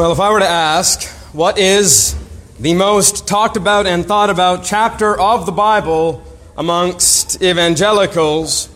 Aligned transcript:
Well, 0.00 0.12
if 0.12 0.18
I 0.18 0.30
were 0.30 0.38
to 0.40 0.48
ask, 0.48 1.06
what 1.34 1.58
is 1.58 2.16
the 2.58 2.72
most 2.72 3.28
talked 3.28 3.58
about 3.58 3.86
and 3.86 4.06
thought 4.06 4.30
about 4.30 4.64
chapter 4.64 5.20
of 5.20 5.44
the 5.44 5.52
Bible 5.52 6.24
amongst 6.56 7.42
evangelicals, 7.42 8.70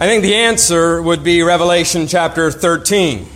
I 0.00 0.08
think 0.08 0.24
the 0.24 0.34
answer 0.34 1.00
would 1.00 1.22
be 1.22 1.44
Revelation 1.44 2.08
chapter 2.08 2.50
13. 2.50 3.28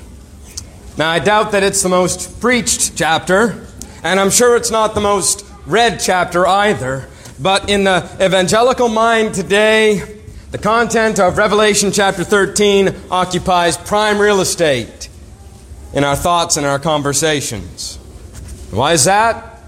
Now, 0.99 1.11
I 1.11 1.21
doubt 1.21 1.53
that 1.53 1.63
it's 1.63 1.81
the 1.81 1.89
most 1.89 2.41
preached 2.41 2.97
chapter, 2.97 3.69
and 4.03 4.19
I'm 4.19 4.31
sure 4.31 4.57
it's 4.57 4.73
not 4.73 4.97
the 4.97 5.01
most 5.01 5.47
read 5.65 6.01
chapter 6.01 6.45
either, 6.45 7.09
but 7.39 7.71
in 7.71 7.85
the 7.85 8.05
evangelical 8.21 8.89
mind 8.89 9.33
today, 9.33 10.23
the 10.51 10.59
content 10.59 11.21
of 11.21 11.39
Revelation 11.39 11.93
chapter 11.93 12.25
13 12.25 12.93
occupies 13.13 13.77
prime 13.77 14.19
real 14.19 14.41
estate 14.41 15.09
in 15.95 16.05
our 16.05 16.17
thoughts 16.17 16.57
and 16.57 16.67
our 16.67 16.79
conversations. 16.79 17.97
Why 18.71 18.93
is 18.93 19.05
that? 19.05 19.61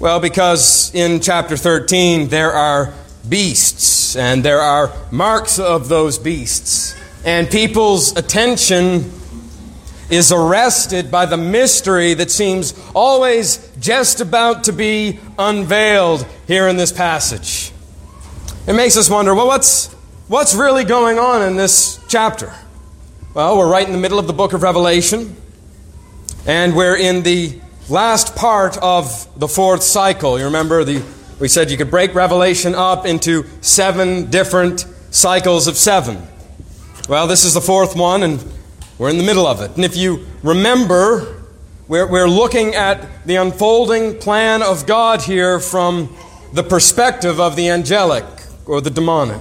Well, 0.00 0.18
because 0.18 0.92
in 0.94 1.20
chapter 1.20 1.56
13 1.56 2.28
there 2.28 2.52
are 2.52 2.92
beasts 3.28 4.16
and 4.16 4.44
there 4.44 4.60
are 4.60 4.92
marks 5.10 5.58
of 5.58 5.88
those 5.88 6.18
beasts, 6.18 6.96
and 7.24 7.48
people's 7.48 8.16
attention 8.16 9.12
is 10.10 10.32
arrested 10.32 11.10
by 11.10 11.24
the 11.24 11.36
mystery 11.36 12.14
that 12.14 12.30
seems 12.30 12.74
always 12.94 13.70
just 13.80 14.20
about 14.20 14.64
to 14.64 14.72
be 14.72 15.18
unveiled 15.38 16.26
here 16.46 16.68
in 16.68 16.76
this 16.76 16.92
passage. 16.92 17.72
It 18.66 18.74
makes 18.74 18.96
us 18.96 19.08
wonder 19.08 19.34
well, 19.34 19.46
what's, 19.46 19.92
what's 20.28 20.54
really 20.54 20.84
going 20.84 21.18
on 21.18 21.42
in 21.42 21.56
this 21.56 21.98
chapter? 22.08 22.52
Well, 23.34 23.56
we're 23.56 23.70
right 23.70 23.86
in 23.86 23.92
the 23.92 23.98
middle 23.98 24.18
of 24.18 24.26
the 24.26 24.34
book 24.34 24.52
of 24.52 24.62
Revelation, 24.62 25.34
and 26.46 26.76
we're 26.76 26.98
in 26.98 27.22
the 27.22 27.58
last 27.88 28.36
part 28.36 28.76
of 28.82 29.26
the 29.40 29.48
fourth 29.48 29.82
cycle. 29.82 30.38
You 30.38 30.44
remember 30.44 30.84
the 30.84 31.02
we 31.40 31.48
said 31.48 31.70
you 31.70 31.78
could 31.78 31.90
break 31.90 32.14
Revelation 32.14 32.74
up 32.74 33.06
into 33.06 33.46
seven 33.62 34.30
different 34.30 34.80
cycles 35.10 35.66
of 35.66 35.78
seven. 35.78 36.20
Well, 37.08 37.26
this 37.26 37.44
is 37.44 37.54
the 37.54 37.62
fourth 37.62 37.96
one, 37.96 38.22
and 38.22 38.44
we're 38.98 39.08
in 39.08 39.16
the 39.16 39.24
middle 39.24 39.46
of 39.46 39.62
it. 39.62 39.76
And 39.76 39.84
if 39.86 39.96
you 39.96 40.26
remember, 40.42 41.42
we're, 41.88 42.06
we're 42.06 42.28
looking 42.28 42.74
at 42.74 43.24
the 43.24 43.36
unfolding 43.36 44.18
plan 44.18 44.62
of 44.62 44.84
God 44.86 45.22
here 45.22 45.58
from 45.58 46.14
the 46.52 46.62
perspective 46.62 47.40
of 47.40 47.56
the 47.56 47.70
angelic 47.70 48.26
or 48.66 48.82
the 48.82 48.90
demonic. 48.90 49.40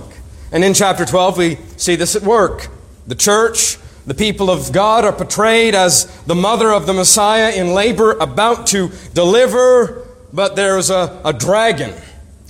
And 0.53 0.63
in 0.63 0.73
chapter 0.73 1.03
12, 1.03 1.37
we 1.37 1.57
see 1.75 1.97
this 1.97 2.15
at 2.15 2.21
work. 2.21 2.69
The 3.05 3.15
church, 3.15 3.77
the 4.05 4.13
people 4.13 4.49
of 4.49 4.71
God 4.71 5.05
are 5.05 5.13
portrayed 5.13 5.75
as 5.75 6.05
the 6.23 6.35
mother 6.35 6.71
of 6.71 6.85
the 6.87 6.93
Messiah 6.93 7.51
in 7.51 7.73
labor, 7.73 8.13
about 8.13 8.67
to 8.67 8.91
deliver, 9.13 10.07
but 10.33 10.55
there's 10.55 10.89
a, 10.89 11.21
a 11.23 11.33
dragon, 11.33 11.93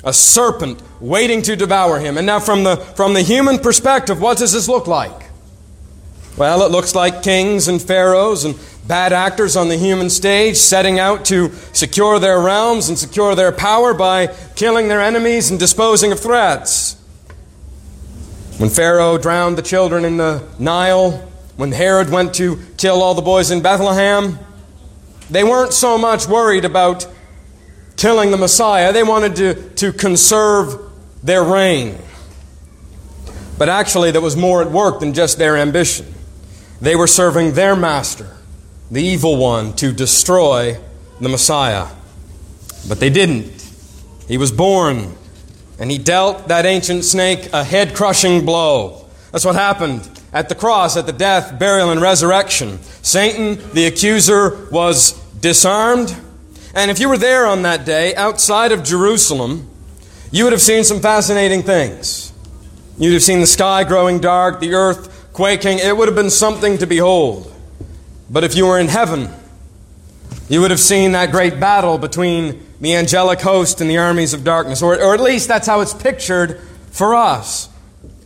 a 0.03 0.13
serpent, 0.13 0.81
waiting 0.99 1.41
to 1.41 1.55
devour 1.55 1.99
him. 1.99 2.17
And 2.17 2.25
now, 2.25 2.39
from 2.39 2.63
the, 2.63 2.77
from 2.77 3.13
the 3.13 3.21
human 3.21 3.59
perspective, 3.59 4.21
what 4.21 4.37
does 4.37 4.53
this 4.53 4.69
look 4.69 4.87
like? 4.87 5.29
Well, 6.37 6.65
it 6.65 6.71
looks 6.71 6.95
like 6.95 7.23
kings 7.23 7.67
and 7.67 7.81
pharaohs 7.81 8.45
and 8.45 8.57
bad 8.87 9.11
actors 9.11 9.55
on 9.57 9.67
the 9.67 9.77
human 9.77 10.09
stage 10.09 10.57
setting 10.57 10.99
out 10.99 11.25
to 11.25 11.51
secure 11.73 12.19
their 12.19 12.39
realms 12.39 12.89
and 12.89 12.97
secure 12.97 13.35
their 13.35 13.51
power 13.51 13.93
by 13.93 14.27
killing 14.55 14.87
their 14.87 15.01
enemies 15.01 15.51
and 15.51 15.59
disposing 15.59 16.11
of 16.11 16.19
threats. 16.19 16.95
When 18.57 18.69
Pharaoh 18.69 19.17
drowned 19.17 19.57
the 19.57 19.61
children 19.61 20.05
in 20.05 20.17
the 20.17 20.47
Nile, 20.59 21.30
when 21.61 21.71
Herod 21.71 22.09
went 22.09 22.33
to 22.33 22.59
kill 22.77 23.03
all 23.03 23.13
the 23.13 23.21
boys 23.21 23.51
in 23.51 23.61
Bethlehem, 23.61 24.39
they 25.29 25.43
weren't 25.43 25.73
so 25.73 25.95
much 25.95 26.25
worried 26.25 26.65
about 26.65 27.05
killing 27.97 28.31
the 28.31 28.37
Messiah, 28.37 28.91
they 28.91 29.03
wanted 29.03 29.35
to, 29.35 29.69
to 29.75 29.93
conserve 29.93 30.91
their 31.21 31.43
reign. 31.43 31.99
But 33.59 33.69
actually, 33.69 34.09
there 34.09 34.21
was 34.21 34.35
more 34.35 34.63
at 34.63 34.71
work 34.71 35.01
than 35.01 35.13
just 35.13 35.37
their 35.37 35.55
ambition. 35.55 36.11
They 36.81 36.95
were 36.95 37.05
serving 37.05 37.53
their 37.53 37.75
master, 37.75 38.35
the 38.89 39.03
evil 39.03 39.37
one, 39.37 39.73
to 39.73 39.91
destroy 39.91 40.79
the 41.19 41.29
Messiah. 41.29 41.89
But 42.89 42.99
they 42.99 43.11
didn't. 43.11 43.71
He 44.27 44.39
was 44.39 44.51
born, 44.51 45.15
and 45.77 45.91
he 45.91 45.99
dealt 45.99 46.47
that 46.47 46.65
ancient 46.65 47.05
snake 47.05 47.53
a 47.53 47.63
head 47.63 47.93
crushing 47.93 48.47
blow. 48.47 49.05
That's 49.31 49.45
what 49.45 49.53
happened 49.53 50.20
at 50.33 50.49
the 50.49 50.55
cross, 50.55 50.95
at 50.97 51.05
the 51.05 51.13
death, 51.13 51.59
burial, 51.59 51.91
and 51.91 52.01
resurrection. 52.01 52.81
Satan, 53.01 53.59
the 53.73 53.85
accuser, 53.85 54.67
was 54.71 55.13
disarmed. 55.39 56.15
And 56.73 56.89
if 56.89 56.99
you 56.99 57.09
were 57.09 57.17
there 57.17 57.45
on 57.45 57.63
that 57.63 57.85
day, 57.85 58.15
outside 58.15 58.71
of 58.71 58.83
Jerusalem, 58.83 59.69
you 60.31 60.45
would 60.45 60.53
have 60.53 60.61
seen 60.61 60.83
some 60.83 61.01
fascinating 61.01 61.63
things. 61.63 62.31
You'd 62.97 63.13
have 63.13 63.23
seen 63.23 63.41
the 63.41 63.47
sky 63.47 63.83
growing 63.83 64.19
dark, 64.19 64.59
the 64.59 64.73
earth 64.73 65.33
quaking. 65.33 65.79
It 65.79 65.95
would 65.95 66.07
have 66.07 66.15
been 66.15 66.29
something 66.29 66.77
to 66.77 66.87
behold. 66.87 67.53
But 68.29 68.43
if 68.45 68.55
you 68.55 68.67
were 68.67 68.79
in 68.79 68.87
heaven, 68.87 69.29
you 70.47 70.61
would 70.61 70.71
have 70.71 70.79
seen 70.79 71.11
that 71.13 71.31
great 71.31 71.59
battle 71.59 71.97
between 71.97 72.65
the 72.79 72.95
angelic 72.95 73.41
host 73.41 73.81
and 73.81 73.89
the 73.89 73.97
armies 73.97 74.33
of 74.33 74.43
darkness. 74.43 74.81
Or, 74.81 74.95
or 75.01 75.13
at 75.13 75.19
least 75.19 75.47
that's 75.47 75.67
how 75.67 75.81
it's 75.81 75.93
pictured 75.93 76.61
for 76.91 77.15
us. 77.15 77.69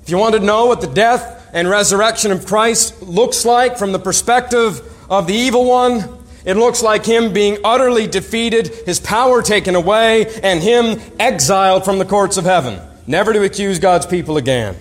If 0.03 0.09
you 0.09 0.17
want 0.17 0.35
to 0.35 0.39
know 0.39 0.67
what 0.67 0.81
the 0.81 0.87
death 0.87 1.44
and 1.55 1.69
resurrection 1.69 2.31
of 2.31 2.45
Christ 2.45 3.01
looks 3.01 3.45
like 3.45 3.77
from 3.77 3.93
the 3.93 3.97
perspective 3.97 4.81
of 5.09 5.25
the 5.25 5.33
evil 5.33 5.63
one, 5.63 6.19
it 6.43 6.57
looks 6.57 6.83
like 6.83 7.05
him 7.05 7.31
being 7.31 7.57
utterly 7.63 8.07
defeated, 8.07 8.67
his 8.85 8.99
power 8.99 9.41
taken 9.41 9.73
away, 9.73 10.27
and 10.43 10.61
him 10.61 10.99
exiled 11.17 11.85
from 11.85 11.97
the 11.97 12.05
courts 12.05 12.35
of 12.35 12.43
heaven, 12.43 12.79
never 13.07 13.31
to 13.31 13.41
accuse 13.43 13.79
God's 13.79 14.05
people 14.05 14.35
again. 14.35 14.75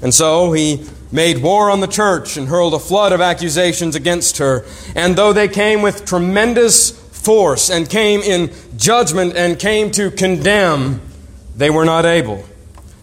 And 0.00 0.14
so 0.14 0.52
he 0.52 0.86
made 1.10 1.42
war 1.42 1.70
on 1.70 1.80
the 1.80 1.88
church 1.88 2.36
and 2.36 2.46
hurled 2.46 2.74
a 2.74 2.78
flood 2.78 3.12
of 3.12 3.20
accusations 3.20 3.96
against 3.96 4.38
her. 4.38 4.64
And 4.94 5.16
though 5.16 5.32
they 5.32 5.48
came 5.48 5.82
with 5.82 6.06
tremendous 6.06 6.90
force 6.90 7.68
and 7.68 7.90
came 7.90 8.20
in 8.20 8.52
judgment 8.76 9.34
and 9.36 9.58
came 9.58 9.90
to 9.92 10.12
condemn, 10.12 11.00
they 11.56 11.68
were 11.68 11.84
not 11.84 12.06
able. 12.06 12.44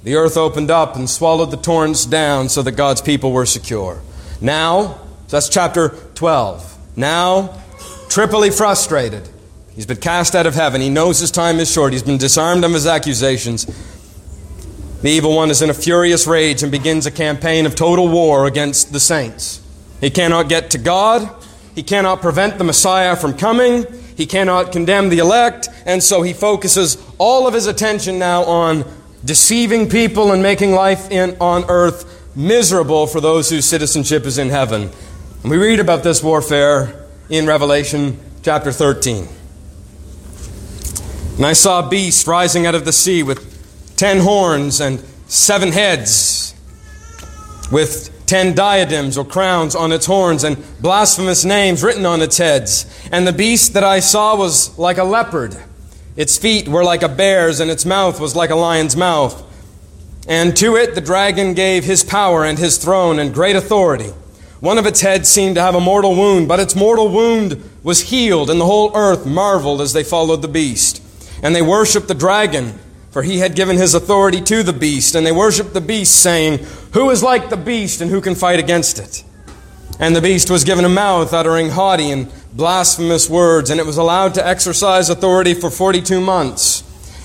The 0.03 0.15
earth 0.15 0.37
opened 0.37 0.71
up 0.71 0.95
and 0.95 1.09
swallowed 1.09 1.51
the 1.51 1.57
torrents 1.57 2.05
down 2.05 2.49
so 2.49 2.61
that 2.61 2.71
God's 2.71 3.01
people 3.01 3.31
were 3.31 3.45
secure. 3.45 4.01
Now, 4.39 4.99
that's 5.27 5.49
chapter 5.49 5.89
12. 6.15 6.97
Now, 6.97 7.61
triply 8.09 8.49
frustrated. 8.49 9.27
He's 9.75 9.85
been 9.85 9.97
cast 9.97 10.35
out 10.35 10.45
of 10.45 10.55
heaven. 10.55 10.81
He 10.81 10.89
knows 10.89 11.19
his 11.19 11.31
time 11.31 11.59
is 11.59 11.71
short. 11.71 11.93
He's 11.93 12.03
been 12.03 12.17
disarmed 12.17 12.63
of 12.63 12.73
his 12.73 12.87
accusations. 12.87 13.65
The 15.01 15.09
evil 15.09 15.35
one 15.35 15.49
is 15.49 15.61
in 15.61 15.69
a 15.69 15.73
furious 15.73 16.27
rage 16.27 16.63
and 16.63 16.71
begins 16.71 17.05
a 17.05 17.11
campaign 17.11 17.65
of 17.65 17.75
total 17.75 18.09
war 18.09 18.45
against 18.45 18.91
the 18.91 18.99
saints. 18.99 19.61
He 20.01 20.09
cannot 20.09 20.49
get 20.49 20.71
to 20.71 20.77
God. 20.77 21.29
He 21.75 21.83
cannot 21.83 22.21
prevent 22.21 22.57
the 22.57 22.63
Messiah 22.63 23.15
from 23.15 23.37
coming. 23.37 23.85
He 24.17 24.25
cannot 24.25 24.73
condemn 24.73 25.07
the 25.09 25.19
elect. 25.19 25.69
And 25.85 26.03
so 26.03 26.21
he 26.21 26.33
focuses 26.33 26.97
all 27.17 27.47
of 27.47 27.53
his 27.53 27.67
attention 27.67 28.19
now 28.19 28.43
on 28.43 28.83
deceiving 29.23 29.89
people 29.89 30.31
and 30.31 30.41
making 30.41 30.71
life 30.71 31.11
in, 31.11 31.37
on 31.39 31.65
earth 31.69 32.35
miserable 32.35 33.07
for 33.07 33.19
those 33.19 33.49
whose 33.49 33.65
citizenship 33.65 34.25
is 34.25 34.37
in 34.37 34.49
heaven. 34.49 34.89
And 35.41 35.51
we 35.51 35.57
read 35.57 35.79
about 35.79 36.03
this 36.03 36.23
warfare 36.23 37.07
in 37.29 37.45
Revelation 37.45 38.19
chapter 38.43 38.71
13. 38.71 39.27
And 41.37 41.45
I 41.45 41.53
saw 41.53 41.85
a 41.85 41.89
beast 41.89 42.27
rising 42.27 42.65
out 42.65 42.75
of 42.75 42.85
the 42.85 42.91
sea 42.91 43.23
with 43.23 43.95
ten 43.95 44.19
horns 44.19 44.81
and 44.81 44.99
seven 45.27 45.71
heads, 45.71 46.53
with 47.71 48.11
ten 48.25 48.53
diadems 48.53 49.17
or 49.17 49.23
crowns 49.23 49.75
on 49.75 49.93
its 49.93 50.05
horns, 50.05 50.43
and 50.43 50.57
blasphemous 50.81 51.45
names 51.45 51.81
written 51.81 52.05
on 52.05 52.21
its 52.21 52.37
heads. 52.37 52.85
And 53.11 53.25
the 53.25 53.31
beast 53.31 53.73
that 53.73 53.85
I 53.85 54.01
saw 54.01 54.35
was 54.35 54.77
like 54.77 54.97
a 54.97 55.03
leopard 55.03 55.55
its 56.19 56.37
feet 56.37 56.67
were 56.67 56.83
like 56.83 57.01
a 57.01 57.07
bear's, 57.07 57.61
and 57.61 57.71
its 57.71 57.85
mouth 57.85 58.19
was 58.19 58.35
like 58.35 58.49
a 58.49 58.55
lion's 58.55 58.97
mouth. 58.97 59.41
And 60.27 60.53
to 60.57 60.75
it 60.75 60.93
the 60.93 60.99
dragon 60.99 61.53
gave 61.53 61.85
his 61.85 62.03
power 62.03 62.43
and 62.43 62.59
his 62.59 62.77
throne 62.77 63.19
and 63.19 63.33
great 63.33 63.55
authority. 63.55 64.09
One 64.59 64.77
of 64.77 64.85
its 64.85 64.99
heads 64.99 65.29
seemed 65.29 65.55
to 65.55 65.61
have 65.61 65.75
a 65.75 65.79
mortal 65.79 66.17
wound, 66.17 66.49
but 66.49 66.59
its 66.59 66.75
mortal 66.75 67.07
wound 67.07 67.63
was 67.83 68.09
healed, 68.09 68.49
and 68.49 68.59
the 68.59 68.65
whole 68.65 68.91
earth 68.97 69.25
marveled 69.25 69.79
as 69.79 69.93
they 69.93 70.03
followed 70.03 70.41
the 70.41 70.49
beast. 70.49 71.01
And 71.41 71.55
they 71.55 71.61
worshiped 71.61 72.09
the 72.09 72.15
dragon, 72.15 72.77
for 73.11 73.23
he 73.23 73.37
had 73.37 73.55
given 73.55 73.77
his 73.77 73.93
authority 73.93 74.41
to 74.41 74.61
the 74.61 74.73
beast. 74.73 75.15
And 75.15 75.25
they 75.25 75.31
worshiped 75.31 75.73
the 75.73 75.79
beast, 75.79 76.21
saying, 76.21 76.59
Who 76.91 77.11
is 77.11 77.23
like 77.23 77.49
the 77.49 77.55
beast, 77.55 78.01
and 78.01 78.11
who 78.11 78.19
can 78.19 78.35
fight 78.35 78.59
against 78.59 78.99
it? 78.99 79.23
And 80.01 80.13
the 80.13 80.21
beast 80.21 80.49
was 80.49 80.65
given 80.65 80.83
a 80.83 80.89
mouth 80.89 81.33
uttering 81.33 81.69
haughty 81.69 82.11
and 82.11 82.29
blasphemous 82.53 83.29
words, 83.29 83.69
and 83.69 83.79
it 83.79 83.85
was 83.85 83.97
allowed 83.97 84.33
to 84.35 84.45
exercise 84.45 85.09
authority 85.09 85.53
for 85.53 85.69
42 85.69 86.19
months. 86.19 86.83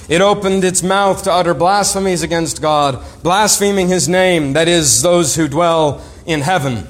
It 0.08 0.20
opened 0.20 0.64
its 0.64 0.82
mouth 0.82 1.22
to 1.24 1.32
utter 1.32 1.54
blasphemies 1.54 2.22
against 2.22 2.60
God, 2.60 3.02
blaspheming 3.22 3.88
his 3.88 4.08
name, 4.08 4.52
that 4.52 4.68
is, 4.68 5.02
those 5.02 5.34
who 5.34 5.48
dwell 5.48 6.02
in 6.26 6.42
heaven. 6.42 6.86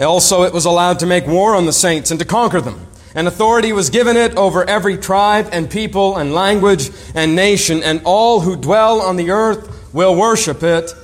Also, 0.00 0.42
it 0.44 0.52
was 0.52 0.64
allowed 0.64 0.98
to 1.00 1.06
make 1.06 1.26
war 1.26 1.54
on 1.54 1.66
the 1.66 1.72
saints 1.72 2.10
and 2.10 2.18
to 2.18 2.26
conquer 2.26 2.60
them. 2.60 2.86
and 3.14 3.28
authority 3.28 3.72
was 3.72 3.90
given 3.90 4.16
it 4.16 4.34
over 4.36 4.64
every 4.64 4.96
tribe 4.96 5.48
and 5.52 5.70
people 5.70 6.16
and 6.16 6.32
language 6.32 6.90
and 7.14 7.36
nation, 7.36 7.82
and 7.82 8.00
all 8.04 8.40
who 8.40 8.56
dwell 8.56 9.02
on 9.02 9.16
the 9.16 9.30
earth 9.30 9.92
will 9.92 10.14
worship 10.14 10.62
it. 10.62 10.94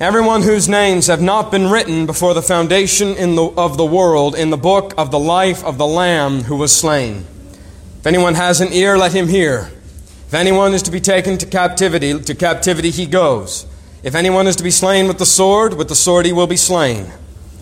Everyone 0.00 0.42
whose 0.42 0.68
names 0.68 1.08
have 1.08 1.20
not 1.20 1.50
been 1.50 1.68
written 1.70 2.06
before 2.06 2.32
the 2.32 2.40
foundation 2.40 3.14
the, 3.34 3.52
of 3.56 3.76
the 3.76 3.84
world 3.84 4.36
in 4.36 4.50
the 4.50 4.56
book 4.56 4.94
of 4.96 5.10
the 5.10 5.18
life 5.18 5.64
of 5.64 5.76
the 5.76 5.88
Lamb 5.88 6.44
who 6.44 6.54
was 6.54 6.70
slain. 6.70 7.26
If 7.98 8.06
anyone 8.06 8.36
has 8.36 8.60
an 8.60 8.72
ear, 8.72 8.96
let 8.96 9.12
him 9.12 9.26
hear. 9.26 9.72
If 10.28 10.34
anyone 10.34 10.72
is 10.72 10.82
to 10.82 10.92
be 10.92 11.00
taken 11.00 11.36
to 11.38 11.46
captivity, 11.46 12.16
to 12.16 12.34
captivity 12.36 12.90
he 12.90 13.06
goes. 13.06 13.66
If 14.04 14.14
anyone 14.14 14.46
is 14.46 14.54
to 14.56 14.62
be 14.62 14.70
slain 14.70 15.08
with 15.08 15.18
the 15.18 15.26
sword, 15.26 15.74
with 15.74 15.88
the 15.88 15.96
sword 15.96 16.26
he 16.26 16.32
will 16.32 16.46
be 16.46 16.56
slain. 16.56 17.10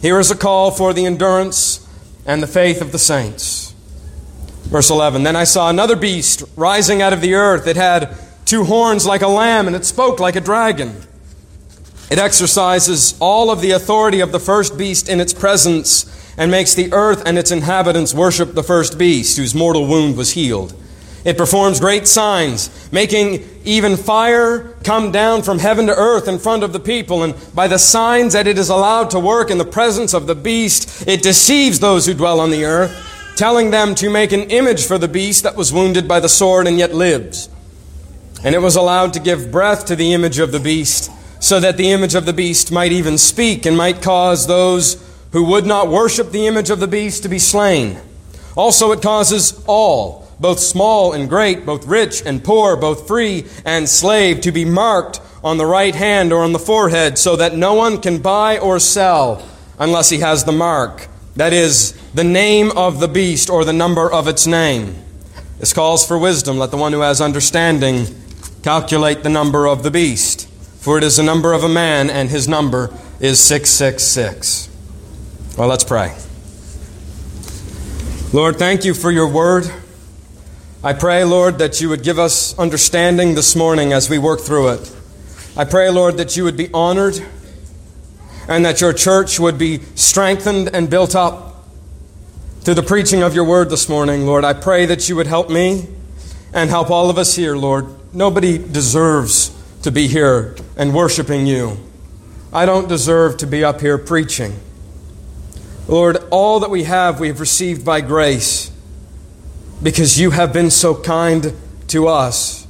Here 0.03 0.21
is 0.21 0.31
a 0.31 0.37
call 0.37 0.71
for 0.71 0.93
the 0.93 1.07
endurance 1.07 1.89
and 2.27 2.43
the 2.43 2.47
faith 2.47 2.83
of 2.83 2.93
the 2.93 2.99
saints. 2.99 3.73
Verse 4.65 4.91
11 4.91 5.23
Then 5.23 5.37
I 5.37 5.45
saw 5.45 5.71
another 5.71 5.97
beast 5.97 6.43
rising 6.55 7.01
out 7.01 7.15
of 7.15 7.23
the 7.23 7.33
earth. 7.33 7.67
It 7.67 7.77
had 7.77 8.15
two 8.45 8.65
horns 8.65 9.07
like 9.07 9.23
a 9.23 9.27
lamb, 9.27 9.67
and 9.67 9.75
it 9.75 9.87
spoke 9.87 10.21
like 10.21 10.37
a 10.37 10.41
dragon. 10.43 11.01
It 12.09 12.19
exercises 12.19 13.17
all 13.21 13.51
of 13.51 13.61
the 13.61 13.73
authority 13.73 14.21
of 14.21 14.31
the 14.31 14.39
first 14.39 14.79
beast 14.79 15.09
in 15.09 15.21
its 15.21 15.35
presence 15.35 16.05
and 16.39 16.51
makes 16.51 16.75
the 16.75 16.93
earth 16.93 17.23
and 17.27 17.37
its 17.37 17.51
inhabitants 17.51 18.15
worship 18.15 18.55
the 18.55 18.63
first 18.63 18.97
beast, 18.99 19.37
whose 19.37 19.55
mortal 19.55 19.87
wound 19.87 20.17
was 20.17 20.33
healed. 20.33 20.75
It 21.25 21.37
performs 21.37 21.81
great 21.81 22.07
signs, 22.07 22.71
making 22.93 23.45
even 23.65 23.97
fire 23.97 24.77
come 24.85 25.11
down 25.11 25.43
from 25.43 25.59
heaven 25.59 25.89
to 25.89 25.95
earth 25.95 26.29
in 26.29 26.39
front 26.39 26.63
of 26.63 26.73
the 26.73 26.79
people. 26.79 27.25
And 27.25 27.35
by 27.53 27.67
the 27.67 27.79
signs 27.79 28.35
that 28.35 28.47
it 28.47 28.59
is 28.59 28.69
allowed 28.69 29.11
to 29.11 29.19
work 29.19 29.51
in 29.51 29.59
the 29.59 29.65
presence 29.65 30.15
of 30.15 30.29
the 30.29 30.37
beast, 30.37 31.09
it 31.09 31.25
deceives 31.25 31.81
those 31.81 32.07
who 32.07 32.15
dwell 32.15 32.39
on 32.39 32.51
the 32.51 32.65
earth, 32.65 33.35
telling 33.35 33.73
them 33.73 33.97
to 33.97 34.09
make 34.09 34.31
an 34.31 34.43
image 34.51 34.87
for 34.87 34.99
the 34.99 35.09
beast 35.09 35.43
that 35.43 35.57
was 35.57 35.73
wounded 35.73 36.07
by 36.07 36.21
the 36.21 36.29
sword 36.29 36.69
and 36.69 36.79
yet 36.79 36.95
lives. 36.95 37.49
And 38.45 38.55
it 38.55 38.61
was 38.61 38.77
allowed 38.77 39.13
to 39.15 39.21
give 39.21 39.51
breath 39.51 39.87
to 39.87 39.97
the 39.97 40.13
image 40.13 40.39
of 40.39 40.53
the 40.53 40.61
beast 40.61 41.11
so 41.39 41.61
that 41.61 41.77
the 41.77 41.91
image 41.91 42.15
of 42.15 42.27
the 42.27 42.33
beast 42.33 42.73
might 42.73 42.93
even 42.93 43.19
speak 43.19 43.67
and 43.67 43.77
might 43.77 44.03
cause 44.03 44.47
those 44.47 45.03
who 45.33 45.45
would 45.45 45.67
not 45.67 45.89
worship 45.89 46.31
the 46.31 46.47
image 46.47 46.71
of 46.71 46.81
the 46.81 46.87
beast 46.87 47.23
to 47.23 47.29
be 47.29 47.39
slain. 47.39 47.99
Also, 48.57 48.91
it 48.93 49.03
causes 49.03 49.63
all, 49.67 50.27
both 50.41 50.59
small 50.59 51.13
and 51.13 51.29
great, 51.29 51.67
both 51.67 51.87
rich 51.87 52.23
and 52.25 52.43
poor, 52.43 52.77
both 52.77 53.07
free 53.07 53.45
and 53.65 53.89
slave, 53.89 54.41
to 54.41 54.51
be 54.51 54.65
marked 54.65 55.21
on 55.45 55.59
the 55.59 55.67
right 55.67 55.95
hand 55.95 56.33
or 56.33 56.43
on 56.43 56.53
the 56.53 56.59
forehead, 56.59 57.19
so 57.19 57.37
that 57.37 57.55
no 57.55 57.75
one 57.75 58.01
can 58.01 58.19
buy 58.19 58.59
or 58.59 58.79
sell 58.79 59.47
unless 59.79 60.09
he 60.09 60.21
has 60.21 60.45
the 60.45 60.53
mark. 60.53 61.07
That 61.37 61.53
is, 61.53 61.93
the 62.15 62.25
name 62.25 62.73
of 62.75 62.99
the 62.99 63.09
beast 63.09 63.51
or 63.51 63.65
the 63.65 63.75
number 63.75 64.11
of 64.11 64.27
its 64.27 64.47
name. 64.47 64.97
This 65.59 65.75
calls 65.75 66.07
for 66.07 66.17
wisdom. 66.17 66.57
Let 66.57 66.71
the 66.71 66.79
one 66.79 66.95
who 66.95 67.01
has 67.01 67.21
understanding 67.21 68.07
calculate 68.63 69.23
the 69.23 69.29
number 69.29 69.67
of 69.67 69.83
the 69.83 69.91
beast 69.91 70.46
for 70.87 70.97
it 70.99 71.03
is 71.03 71.17
the 71.17 71.23
number 71.25 71.53
of 71.53 71.65
a 71.65 71.69
man, 71.69 72.09
and 72.09 72.31
his 72.31 72.47
number 72.47 72.95
is 73.19 73.41
666. 73.41 74.69
Well, 75.59 75.67
let's 75.67 75.83
pray. 75.83 76.17
Lord, 78.33 78.55
thank 78.55 78.85
you 78.85 78.95
for 78.95 79.11
your 79.11 79.27
word. 79.27 79.69
I 80.85 80.93
pray, 80.93 81.25
Lord, 81.25 81.59
that 81.59 81.81
you 81.81 81.89
would 81.89 82.05
give 82.05 82.21
us 82.21 82.57
understanding 82.57 83.35
this 83.35 83.57
morning 83.57 83.93
as 83.93 84.09
we 84.09 84.19
work 84.19 84.39
through 84.39 84.75
it. 84.75 84.97
I 85.57 85.65
pray, 85.65 85.91
Lord, 85.91 86.19
that 86.19 86.37
you 86.37 86.45
would 86.45 86.57
be 86.57 86.71
honored 86.73 87.19
and 88.47 88.65
that 88.65 88.81
your 88.81 88.93
church 88.93 89.41
would 89.41 89.59
be 89.59 89.81
strengthened 89.97 90.71
and 90.73 90.89
built 90.89 91.17
up 91.17 91.65
through 92.61 92.75
the 92.75 92.85
preaching 92.85 93.25
of 93.25 93.35
your 93.35 93.45
word 93.45 93.71
this 93.71 93.89
morning, 93.89 94.25
Lord. 94.25 94.45
I 94.45 94.53
pray 94.53 94.87
that 94.87 95.09
you 95.09 95.17
would 95.17 95.27
help 95.27 95.51
me 95.51 95.89
and 96.55 96.71
help 96.71 96.91
all 96.91 97.11
of 97.11 97.19
us 97.19 97.35
here, 97.35 97.57
Lord. 97.57 97.87
Nobody 98.15 98.57
deserves 98.57 99.56
to 99.87 99.93
be 99.93 100.09
here 100.09 100.57
and 100.77 100.93
worshiping 100.93 101.47
you. 101.47 101.79
I 102.53 102.67
don't 102.67 102.89
deserve 102.89 103.37
to 103.37 103.47
be 103.47 103.63
up 103.63 103.81
here 103.81 103.97
preaching. 103.97 104.59
Lord, 105.87 106.17
all 106.33 106.59
that 106.59 106.71
we 106.71 106.83
have, 106.83 107.21
we 107.21 107.29
have 107.29 107.39
received 107.39 107.85
by 107.85 108.01
grace 108.01 108.73
because 109.81 110.19
you 110.19 110.33
have 110.33 110.53
been 110.53 110.73
so 110.73 111.01
kind 111.01 111.55
to 111.87 112.09
us 112.09 112.67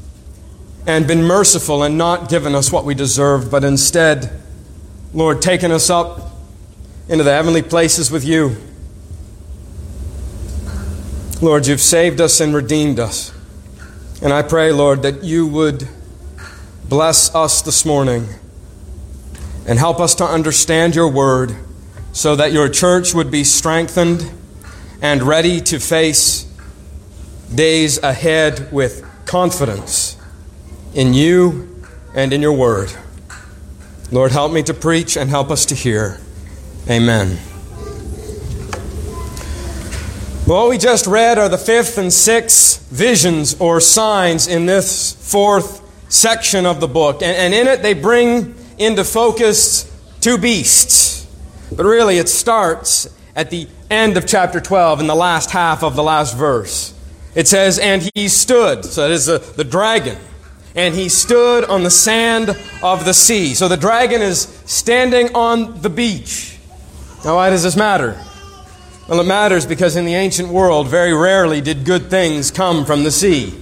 and 0.86 1.08
been 1.08 1.22
merciful 1.22 1.82
and 1.82 1.96
not 1.96 2.28
given 2.28 2.54
us 2.54 2.70
what 2.70 2.84
we 2.84 2.94
deserved, 2.94 3.50
but 3.50 3.64
instead, 3.64 4.30
Lord, 5.14 5.40
taken 5.40 5.70
us 5.70 5.88
up 5.88 6.32
into 7.08 7.24
the 7.24 7.32
heavenly 7.32 7.62
places 7.62 8.10
with 8.10 8.26
you. 8.26 8.58
Lord, 11.40 11.66
you've 11.66 11.80
saved 11.80 12.20
us 12.20 12.40
and 12.40 12.54
redeemed 12.54 13.00
us. 13.00 13.32
And 14.20 14.34
I 14.34 14.42
pray, 14.42 14.70
Lord, 14.70 15.00
that 15.00 15.24
you 15.24 15.46
would 15.46 15.88
Bless 16.88 17.34
us 17.34 17.62
this 17.62 17.84
morning 17.84 18.28
and 19.66 19.76
help 19.76 19.98
us 19.98 20.14
to 20.14 20.24
understand 20.24 20.94
your 20.94 21.08
word 21.10 21.56
so 22.12 22.36
that 22.36 22.52
your 22.52 22.68
church 22.68 23.12
would 23.12 23.28
be 23.28 23.42
strengthened 23.42 24.30
and 25.02 25.20
ready 25.24 25.60
to 25.60 25.80
face 25.80 26.48
days 27.52 28.00
ahead 28.04 28.70
with 28.72 29.04
confidence 29.24 30.16
in 30.94 31.12
you 31.12 31.84
and 32.14 32.32
in 32.32 32.40
your 32.40 32.52
word. 32.52 32.92
Lord, 34.12 34.30
help 34.30 34.52
me 34.52 34.62
to 34.62 34.72
preach 34.72 35.16
and 35.16 35.28
help 35.28 35.50
us 35.50 35.66
to 35.66 35.74
hear. 35.74 36.20
Amen. 36.88 37.36
What 40.46 40.68
we 40.70 40.78
just 40.78 41.08
read 41.08 41.36
are 41.36 41.48
the 41.48 41.58
fifth 41.58 41.98
and 41.98 42.12
sixth 42.12 42.88
visions 42.92 43.60
or 43.60 43.80
signs 43.80 44.46
in 44.46 44.66
this 44.66 45.12
fourth 45.32 45.82
section 46.08 46.66
of 46.66 46.80
the 46.80 46.88
book. 46.88 47.22
And, 47.22 47.36
and 47.36 47.54
in 47.54 47.66
it, 47.66 47.82
they 47.82 47.94
bring 47.94 48.54
into 48.78 49.04
focus 49.04 49.90
two 50.20 50.38
beasts. 50.38 51.26
But 51.74 51.84
really, 51.84 52.18
it 52.18 52.28
starts 52.28 53.08
at 53.34 53.50
the 53.50 53.68
end 53.90 54.16
of 54.16 54.26
chapter 54.26 54.60
12 54.60 55.00
in 55.00 55.06
the 55.06 55.14
last 55.14 55.50
half 55.50 55.82
of 55.82 55.96
the 55.96 56.02
last 56.02 56.36
verse. 56.36 56.94
It 57.34 57.46
says, 57.46 57.78
And 57.78 58.08
he 58.14 58.28
stood, 58.28 58.84
so 58.84 59.02
that 59.02 59.10
is 59.10 59.26
the, 59.26 59.38
the 59.38 59.64
dragon, 59.64 60.16
and 60.74 60.94
he 60.94 61.08
stood 61.08 61.64
on 61.64 61.82
the 61.82 61.90
sand 61.90 62.56
of 62.82 63.04
the 63.04 63.12
sea. 63.12 63.54
So 63.54 63.68
the 63.68 63.76
dragon 63.76 64.22
is 64.22 64.40
standing 64.64 65.34
on 65.34 65.80
the 65.82 65.90
beach. 65.90 66.58
Now, 67.24 67.36
why 67.36 67.50
does 67.50 67.62
this 67.62 67.76
matter? 67.76 68.20
Well, 69.08 69.20
it 69.20 69.26
matters 69.26 69.66
because 69.66 69.96
in 69.96 70.04
the 70.04 70.14
ancient 70.14 70.48
world, 70.48 70.88
very 70.88 71.14
rarely 71.14 71.60
did 71.60 71.84
good 71.84 72.10
things 72.10 72.50
come 72.50 72.84
from 72.84 73.04
the 73.04 73.10
sea. 73.10 73.54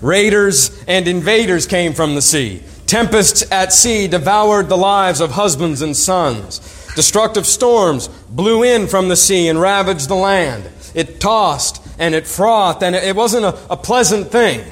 Raiders 0.00 0.84
and 0.86 1.08
invaders 1.08 1.66
came 1.66 1.92
from 1.92 2.14
the 2.14 2.22
sea. 2.22 2.62
Tempests 2.86 3.50
at 3.50 3.72
sea 3.72 4.06
devoured 4.06 4.68
the 4.68 4.76
lives 4.76 5.20
of 5.20 5.32
husbands 5.32 5.82
and 5.82 5.96
sons. 5.96 6.60
Destructive 6.94 7.46
storms 7.46 8.08
blew 8.30 8.62
in 8.62 8.86
from 8.86 9.08
the 9.08 9.16
sea 9.16 9.48
and 9.48 9.60
ravaged 9.60 10.08
the 10.08 10.14
land. 10.14 10.70
It 10.94 11.20
tossed 11.20 11.82
and 11.98 12.14
it 12.14 12.26
frothed, 12.26 12.82
and 12.82 12.94
it 12.94 13.16
wasn't 13.16 13.44
a, 13.44 13.58
a 13.70 13.76
pleasant 13.76 14.30
thing. 14.30 14.64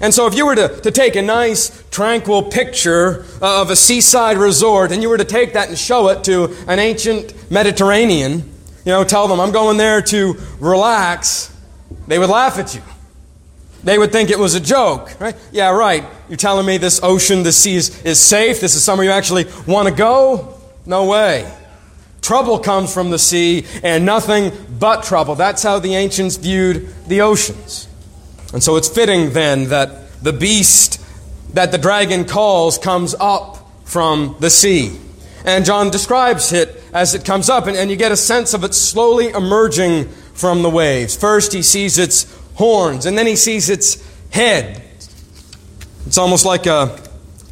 And 0.00 0.14
so, 0.14 0.26
if 0.26 0.34
you 0.34 0.46
were 0.46 0.54
to, 0.54 0.80
to 0.80 0.90
take 0.90 1.16
a 1.16 1.22
nice, 1.22 1.84
tranquil 1.90 2.44
picture 2.44 3.24
of 3.42 3.70
a 3.70 3.76
seaside 3.76 4.38
resort 4.38 4.92
and 4.92 5.02
you 5.02 5.08
were 5.08 5.18
to 5.18 5.24
take 5.24 5.54
that 5.54 5.68
and 5.68 5.76
show 5.76 6.08
it 6.08 6.24
to 6.24 6.56
an 6.68 6.78
ancient 6.78 7.50
Mediterranean, 7.50 8.50
you 8.84 8.92
know, 8.92 9.04
tell 9.04 9.28
them, 9.28 9.40
I'm 9.40 9.52
going 9.52 9.76
there 9.76 10.00
to 10.00 10.36
relax, 10.58 11.54
they 12.06 12.18
would 12.18 12.30
laugh 12.30 12.58
at 12.58 12.74
you. 12.74 12.82
They 13.82 13.98
would 13.98 14.12
think 14.12 14.30
it 14.30 14.38
was 14.38 14.54
a 14.54 14.60
joke, 14.60 15.18
right? 15.20 15.34
Yeah, 15.52 15.70
right. 15.70 16.04
You're 16.28 16.36
telling 16.36 16.66
me 16.66 16.76
this 16.76 17.00
ocean, 17.02 17.42
this 17.42 17.56
sea 17.56 17.76
is, 17.76 18.02
is 18.02 18.20
safe? 18.20 18.60
This 18.60 18.74
is 18.74 18.84
somewhere 18.84 19.06
you 19.06 19.12
actually 19.12 19.46
want 19.66 19.88
to 19.88 19.94
go? 19.94 20.60
No 20.84 21.06
way. 21.06 21.50
Trouble 22.20 22.58
comes 22.58 22.92
from 22.92 23.10
the 23.10 23.18
sea 23.18 23.64
and 23.82 24.04
nothing 24.04 24.52
but 24.78 25.04
trouble. 25.04 25.34
That's 25.34 25.62
how 25.62 25.78
the 25.78 25.94
ancients 25.94 26.36
viewed 26.36 26.88
the 27.06 27.22
oceans. 27.22 27.88
And 28.52 28.62
so 28.62 28.76
it's 28.76 28.88
fitting 28.88 29.32
then 29.32 29.70
that 29.70 30.22
the 30.22 30.32
beast 30.32 31.00
that 31.54 31.72
the 31.72 31.78
dragon 31.78 32.24
calls 32.24 32.78
comes 32.78 33.14
up 33.18 33.58
from 33.84 34.36
the 34.40 34.50
sea. 34.50 34.98
And 35.44 35.64
John 35.64 35.90
describes 35.90 36.52
it 36.52 36.82
as 36.92 37.14
it 37.14 37.24
comes 37.24 37.48
up, 37.48 37.66
and, 37.66 37.76
and 37.76 37.90
you 37.90 37.96
get 37.96 38.12
a 38.12 38.16
sense 38.16 38.52
of 38.52 38.62
it 38.62 38.74
slowly 38.74 39.28
emerging 39.30 40.08
from 40.34 40.62
the 40.62 40.70
waves. 40.70 41.16
First, 41.16 41.52
he 41.52 41.62
sees 41.62 41.98
its 41.98 42.24
horns, 42.60 43.06
and 43.06 43.16
then 43.16 43.26
he 43.26 43.36
sees 43.36 43.70
its 43.70 44.06
head. 44.30 44.82
It's 46.06 46.18
almost 46.18 46.44
like 46.44 46.66
a 46.66 47.00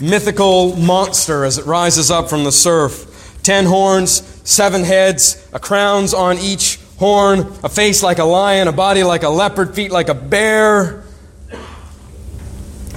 mythical 0.01 0.77
monster 0.77 1.47
as 1.47 1.57
it 1.57 1.65
rises 1.65 2.11
up 2.11 2.29
from 2.29 2.45
the 2.45 2.53
surf. 2.53 3.39
Ten 3.43 3.65
horns, 3.65 4.11
seven 4.45 4.85
heads, 4.85 5.43
a 5.55 5.59
crowns 5.59 6.13
on 6.13 6.37
each 6.37 6.79
horn, 6.99 7.41
a 7.65 7.71
face 7.71 8.03
like 8.03 8.19
a 8.19 8.25
lion, 8.25 8.69
a 8.69 8.73
body 8.73 9.03
like 9.03 9.23
a 9.23 9.31
leopard, 9.31 9.75
feet 9.75 9.91
like 9.91 10.11
a 10.11 10.15
bear. 10.15 11.05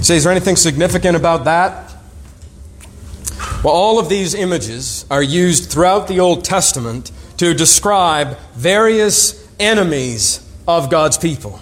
say, 0.00 0.16
is 0.16 0.24
there 0.24 0.32
anything 0.32 0.56
significant 0.56 1.16
about 1.16 1.44
that? 1.44 1.94
Well, 3.64 3.72
all 3.72 3.98
of 3.98 4.10
these 4.10 4.34
images 4.34 5.06
are 5.10 5.22
used 5.22 5.70
throughout 5.70 6.08
the 6.08 6.20
Old 6.20 6.44
Testament 6.44 7.10
to 7.38 7.54
describe 7.54 8.36
various 8.54 9.48
enemies 9.58 10.46
of 10.68 10.90
God's 10.90 11.16
people. 11.16 11.60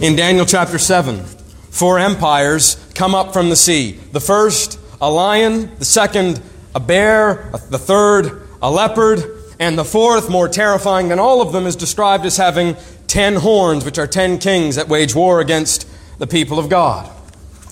In 0.00 0.16
Daniel 0.16 0.46
chapter 0.46 0.78
7, 0.78 1.22
four 1.70 1.98
empires 2.00 2.76
come 2.94 3.14
up 3.14 3.32
from 3.32 3.50
the 3.50 3.56
sea. 3.56 3.92
The 4.10 4.20
first, 4.20 4.80
a 5.00 5.08
lion, 5.08 5.70
the 5.78 5.84
second, 5.84 6.42
a 6.74 6.80
bear, 6.80 7.50
the 7.70 7.78
third, 7.78 8.48
a 8.60 8.70
leopard, 8.70 9.22
and 9.60 9.78
the 9.78 9.84
fourth, 9.84 10.28
more 10.28 10.48
terrifying 10.48 11.08
than 11.08 11.20
all 11.20 11.40
of 11.40 11.52
them, 11.52 11.66
is 11.66 11.76
described 11.76 12.24
as 12.26 12.36
having 12.36 12.76
ten 13.06 13.36
horns, 13.36 13.84
which 13.84 13.98
are 13.98 14.08
ten 14.08 14.38
kings 14.38 14.74
that 14.74 14.88
wage 14.88 15.14
war 15.14 15.40
against 15.40 15.88
the 16.18 16.26
people 16.26 16.58
of 16.58 16.68
God. 16.68 17.08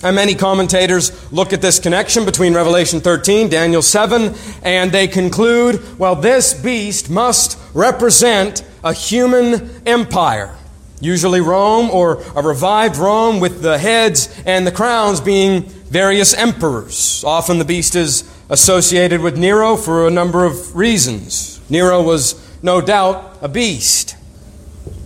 And 0.01 0.15
many 0.15 0.33
commentators 0.33 1.11
look 1.33 1.51
at 1.51 1.61
this 1.61 1.79
connection 1.79 2.23
between 2.23 2.53
Revelation 2.53 3.01
13, 3.01 3.49
Daniel 3.49 3.81
7, 3.81 4.33
and 4.63 4.91
they 4.91 5.07
conclude, 5.07 5.99
well, 5.99 6.15
this 6.15 6.53
beast 6.53 7.09
must 7.09 7.57
represent 7.73 8.63
a 8.85 8.93
human 8.93 9.69
empire. 9.85 10.55
Usually 11.01 11.41
Rome 11.41 11.89
or 11.89 12.21
a 12.35 12.41
revived 12.41 12.97
Rome 12.97 13.39
with 13.39 13.61
the 13.61 13.77
heads 13.77 14.33
and 14.45 14.65
the 14.65 14.71
crowns 14.71 15.19
being 15.19 15.63
various 15.63 16.33
emperors. 16.33 17.23
Often 17.25 17.59
the 17.59 17.65
beast 17.65 17.95
is 17.95 18.23
associated 18.49 19.19
with 19.19 19.37
Nero 19.37 19.75
for 19.75 20.07
a 20.07 20.11
number 20.11 20.45
of 20.45 20.75
reasons. 20.75 21.59
Nero 21.69 22.01
was 22.01 22.35
no 22.63 22.79
doubt 22.79 23.39
a 23.41 23.49
beast. 23.49 24.15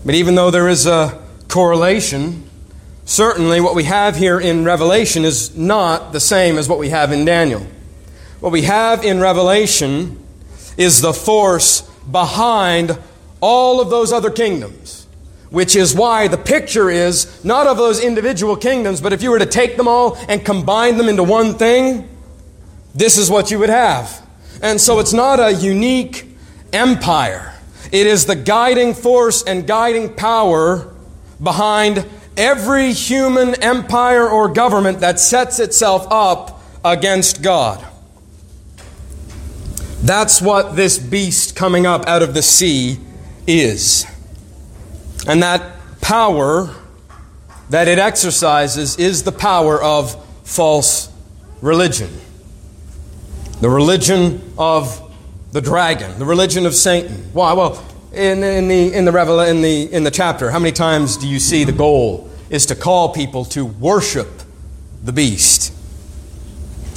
But 0.06 0.16
even 0.16 0.36
though 0.36 0.52
there 0.52 0.68
is 0.68 0.86
a 0.86 1.20
correlation, 1.48 2.50
certainly 3.06 3.62
what 3.62 3.74
we 3.74 3.86
have 3.86 4.18
here 4.18 4.40
in 4.40 4.66
Revelation 4.66 5.24
is 5.24 5.56
not 5.56 6.12
the 6.12 6.20
same 6.20 6.58
as 6.58 6.68
what 6.68 6.78
we 6.78 6.90
have 6.90 7.12
in 7.12 7.24
Daniel. 7.26 7.66
What 8.40 8.52
we 8.52 8.64
have 8.64 9.04
in 9.04 9.20
Revelation 9.20 10.24
is 10.78 11.02
the 11.02 11.14
force 11.14 11.82
behind 12.12 13.00
all 13.42 13.80
of 13.80 13.90
those 13.90 14.12
other 14.12 14.30
kingdoms, 14.30 15.05
which 15.50 15.76
is 15.76 15.96
why 15.96 16.28
the 16.28 16.38
picture 16.38 16.90
is 16.90 17.44
not 17.44 17.68
of 17.68 17.78
those 17.78 18.04
individual 18.04 18.56
kingdoms, 18.56 19.02
but 19.02 19.14
if 19.14 19.22
you 19.22 19.32
were 19.32 19.40
to 19.40 19.46
take 19.46 19.78
them 19.78 19.88
all 19.88 20.18
and 20.28 20.44
combine 20.44 20.98
them 20.98 21.08
into 21.08 21.24
one 21.24 21.54
thing, 21.54 22.10
this 22.94 23.18
is 23.18 23.30
what 23.30 23.52
you 23.52 23.60
would 23.60 23.70
have. 23.70 24.26
And 24.62 24.80
so 24.80 25.00
it's 25.00 25.14
not 25.14 25.40
a 25.40 25.54
unique 25.54 26.28
empire. 26.74 27.54
It 27.92 28.08
is 28.08 28.26
the 28.26 28.36
guiding 28.36 28.94
force 28.94 29.44
and 29.44 29.68
guiding 29.68 30.14
power 30.16 30.94
behind 31.42 32.06
every 32.38 32.92
human 32.92 33.62
empire 33.62 34.28
or 34.28 34.50
government 34.50 35.00
that 35.02 35.20
sets 35.20 35.60
itself 35.60 36.08
up 36.10 36.62
against 36.84 37.42
God. 37.42 37.86
That's 40.02 40.42
what 40.42 40.76
this 40.76 40.98
beast 41.00 41.56
coming 41.56 41.86
up 41.86 42.08
out 42.08 42.22
of 42.22 42.34
the 42.34 42.42
sea 42.42 43.00
is. 43.48 44.06
And 45.28 45.42
that 45.44 46.02
power 46.02 46.74
that 47.70 47.88
it 47.88 47.98
exercises 47.98 48.98
is 48.98 49.24
the 49.24 49.32
power 49.32 49.82
of 49.82 50.24
false 50.44 51.12
religion. 51.62 52.10
The 53.62 53.70
religion 53.70 54.54
of 54.58 55.02
the 55.52 55.62
dragon, 55.62 56.20
the 56.20 56.26
religion 56.26 56.66
of 56.66 56.76
Satan. 56.76 57.30
Why? 57.34 57.54
Well, 57.54 57.84
in, 58.14 58.44
in, 58.44 58.68
the, 58.68 58.94
in, 58.94 59.06
the, 59.06 59.50
in, 59.50 59.62
the, 59.62 59.94
in 59.94 60.04
the 60.04 60.12
chapter, 60.12 60.52
how 60.52 60.60
many 60.60 60.72
times 60.72 61.18
do 61.18 61.28
you 61.28 61.40
see 61.40 61.64
the 61.64 61.72
goal 61.72 62.30
is 62.50 62.66
to 62.68 62.76
call 62.76 63.14
people 63.14 63.46
to 63.46 63.66
worship 63.66 64.28
the 65.04 65.12
beast? 65.12 65.74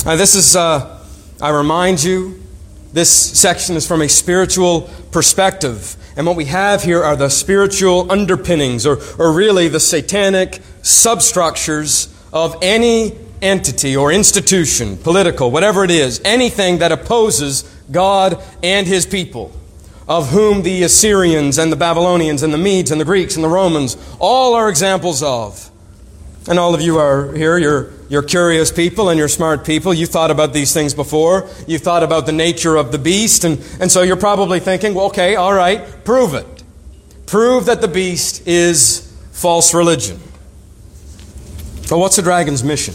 Now, 0.04 0.16
this 0.16 0.34
is, 0.34 0.54
uh, 0.54 1.04
I 1.40 1.50
remind 1.50 2.02
you, 2.02 2.42
this 2.92 3.10
section 3.10 3.76
is 3.76 3.86
from 3.86 4.02
a 4.02 4.08
spiritual 4.08 4.90
perspective. 5.12 5.96
And 6.18 6.26
what 6.26 6.34
we 6.34 6.46
have 6.46 6.82
here 6.82 7.04
are 7.04 7.14
the 7.14 7.28
spiritual 7.28 8.10
underpinnings, 8.10 8.84
or, 8.86 8.98
or 9.20 9.32
really 9.32 9.68
the 9.68 9.78
satanic 9.78 10.60
substructures 10.82 12.12
of 12.32 12.56
any 12.60 13.16
entity 13.40 13.96
or 13.96 14.10
institution, 14.10 14.96
political, 14.96 15.52
whatever 15.52 15.84
it 15.84 15.92
is, 15.92 16.20
anything 16.24 16.78
that 16.78 16.90
opposes 16.90 17.62
God 17.92 18.42
and 18.64 18.84
his 18.84 19.06
people, 19.06 19.52
of 20.08 20.30
whom 20.30 20.62
the 20.62 20.82
Assyrians 20.82 21.56
and 21.56 21.70
the 21.70 21.76
Babylonians 21.76 22.42
and 22.42 22.52
the 22.52 22.58
Medes 22.58 22.90
and 22.90 23.00
the 23.00 23.04
Greeks 23.04 23.36
and 23.36 23.44
the 23.44 23.48
Romans 23.48 23.96
all 24.18 24.54
are 24.54 24.68
examples 24.68 25.22
of. 25.22 25.67
And 26.48 26.58
all 26.58 26.74
of 26.74 26.80
you 26.80 26.96
are 26.96 27.30
here, 27.34 27.58
you're, 27.58 27.90
you're 28.08 28.22
curious 28.22 28.72
people 28.72 29.10
and 29.10 29.18
you're 29.18 29.28
smart 29.28 29.66
people. 29.66 29.92
You've 29.92 30.08
thought 30.08 30.30
about 30.30 30.54
these 30.54 30.72
things 30.72 30.94
before. 30.94 31.46
You've 31.66 31.82
thought 31.82 32.02
about 32.02 32.24
the 32.24 32.32
nature 32.32 32.76
of 32.76 32.90
the 32.90 32.98
beast. 32.98 33.44
And, 33.44 33.58
and 33.80 33.92
so 33.92 34.00
you're 34.00 34.16
probably 34.16 34.58
thinking, 34.58 34.94
well, 34.94 35.06
okay, 35.06 35.36
all 35.36 35.52
right, 35.52 36.04
prove 36.06 36.32
it. 36.32 36.46
Prove 37.26 37.66
that 37.66 37.82
the 37.82 37.88
beast 37.88 38.48
is 38.48 39.14
false 39.32 39.74
religion. 39.74 40.18
But 41.90 41.98
what's 41.98 42.16
the 42.16 42.22
dragon's 42.22 42.64
mission? 42.64 42.94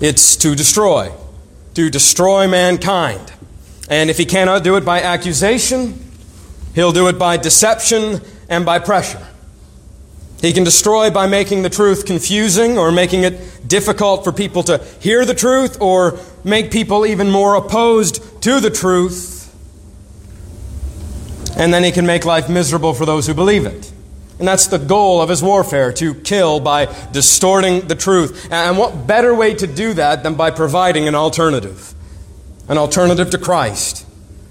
It's 0.00 0.36
to 0.36 0.54
destroy, 0.54 1.12
to 1.74 1.90
destroy 1.90 2.46
mankind. 2.46 3.32
And 3.90 4.08
if 4.08 4.18
he 4.18 4.24
cannot 4.24 4.62
do 4.62 4.76
it 4.76 4.84
by 4.84 5.02
accusation, 5.02 6.00
he'll 6.76 6.92
do 6.92 7.08
it 7.08 7.18
by 7.18 7.38
deception 7.38 8.20
and 8.48 8.64
by 8.64 8.78
pressure. 8.78 9.26
He 10.40 10.52
can 10.52 10.64
destroy 10.64 11.10
by 11.10 11.26
making 11.26 11.62
the 11.62 11.70
truth 11.70 12.04
confusing 12.04 12.78
or 12.78 12.92
making 12.92 13.24
it 13.24 13.66
difficult 13.66 14.24
for 14.24 14.32
people 14.32 14.62
to 14.64 14.78
hear 15.00 15.24
the 15.24 15.34
truth 15.34 15.80
or 15.80 16.18
make 16.44 16.70
people 16.70 17.06
even 17.06 17.30
more 17.30 17.54
opposed 17.54 18.42
to 18.42 18.60
the 18.60 18.70
truth. 18.70 19.34
And 21.56 21.72
then 21.72 21.82
he 21.82 21.90
can 21.90 22.04
make 22.04 22.24
life 22.24 22.50
miserable 22.50 22.92
for 22.92 23.06
those 23.06 23.26
who 23.26 23.34
believe 23.34 23.64
it. 23.64 23.92
And 24.38 24.46
that's 24.46 24.66
the 24.66 24.78
goal 24.78 25.22
of 25.22 25.30
his 25.30 25.42
warfare 25.42 25.92
to 25.94 26.14
kill 26.14 26.60
by 26.60 26.94
distorting 27.12 27.88
the 27.88 27.94
truth. 27.94 28.48
And 28.50 28.76
what 28.76 29.06
better 29.06 29.34
way 29.34 29.54
to 29.54 29.66
do 29.66 29.94
that 29.94 30.22
than 30.22 30.34
by 30.34 30.50
providing 30.50 31.08
an 31.08 31.14
alternative? 31.14 31.94
An 32.68 32.76
alternative 32.76 33.30
to 33.30 33.38
Christ, 33.38 34.06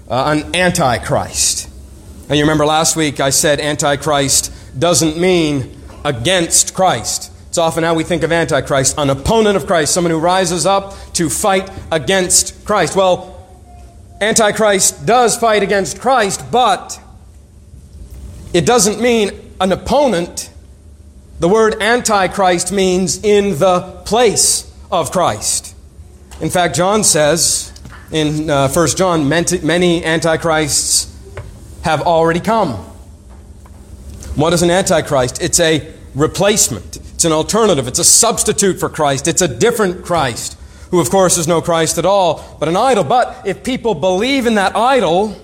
uh, 0.08 0.34
an 0.36 0.56
antichrist. 0.56 1.70
And 2.28 2.36
you 2.36 2.42
remember 2.42 2.66
last 2.66 2.96
week 2.96 3.20
I 3.20 3.30
said 3.30 3.60
antichrist 3.60 4.52
doesn't 4.76 5.16
mean 5.16 5.75
against 6.06 6.72
Christ. 6.72 7.32
It's 7.48 7.58
often 7.58 7.82
how 7.82 7.94
we 7.94 8.04
think 8.04 8.22
of 8.22 8.30
antichrist, 8.30 8.94
an 8.96 9.10
opponent 9.10 9.56
of 9.56 9.66
Christ, 9.66 9.92
someone 9.92 10.12
who 10.12 10.20
rises 10.20 10.66
up 10.66 10.94
to 11.14 11.28
fight 11.28 11.68
against 11.90 12.64
Christ. 12.64 12.94
Well, 12.94 13.44
antichrist 14.20 15.04
does 15.04 15.36
fight 15.36 15.64
against 15.64 16.00
Christ, 16.00 16.44
but 16.52 17.00
it 18.52 18.64
doesn't 18.64 19.00
mean 19.00 19.30
an 19.60 19.72
opponent, 19.72 20.50
the 21.40 21.48
word 21.48 21.82
antichrist 21.82 22.72
means 22.72 23.22
in 23.24 23.58
the 23.58 23.80
place 24.04 24.72
of 24.92 25.10
Christ. 25.10 25.74
In 26.40 26.50
fact, 26.50 26.76
John 26.76 27.02
says 27.02 27.72
in 28.12 28.48
uh, 28.48 28.68
1 28.68 28.88
John, 28.88 29.28
many 29.28 30.04
antichrists 30.04 31.12
have 31.82 32.02
already 32.02 32.40
come. 32.40 32.95
What 34.36 34.52
is 34.52 34.62
an 34.62 34.70
antichrist? 34.70 35.42
It's 35.42 35.58
a 35.60 35.94
replacement, 36.14 36.98
it's 36.98 37.24
an 37.24 37.32
alternative, 37.32 37.88
it's 37.88 37.98
a 37.98 38.04
substitute 38.04 38.78
for 38.78 38.90
Christ, 38.90 39.28
it's 39.28 39.40
a 39.40 39.48
different 39.48 40.04
Christ, 40.04 40.58
who, 40.90 41.00
of 41.00 41.08
course, 41.08 41.38
is 41.38 41.48
no 41.48 41.62
Christ 41.62 41.96
at 41.96 42.04
all, 42.04 42.56
but 42.60 42.68
an 42.68 42.76
idol. 42.76 43.02
But 43.02 43.46
if 43.46 43.64
people 43.64 43.94
believe 43.94 44.46
in 44.46 44.56
that 44.56 44.76
idol, 44.76 45.40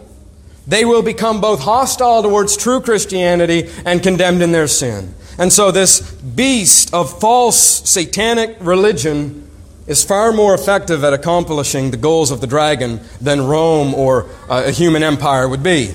they 0.67 0.85
will 0.85 1.01
become 1.01 1.41
both 1.41 1.61
hostile 1.61 2.23
towards 2.23 2.55
true 2.55 2.83
Christianity 2.83 3.71
and 3.87 4.03
condemned 4.03 4.43
in 4.43 4.53
their 4.53 4.69
sin. 4.69 5.15
And 5.39 5.51
so, 5.51 5.71
this 5.71 6.13
beast 6.13 6.93
of 6.93 7.19
false 7.19 7.89
satanic 7.89 8.59
religion 8.61 9.49
is 9.87 10.05
far 10.05 10.33
more 10.33 10.55
effective 10.55 11.03
at 11.03 11.15
accomplishing 11.15 11.93
the 11.93 11.97
goals 11.97 12.31
of 12.31 12.43
the 12.43 12.47
dragon 12.47 13.01
than 13.23 13.41
Rome 13.41 13.95
or 13.95 14.29
uh, 14.51 14.65
a 14.67 14.71
human 14.71 15.03
empire 15.03 15.49
would 15.49 15.63
be. 15.63 15.95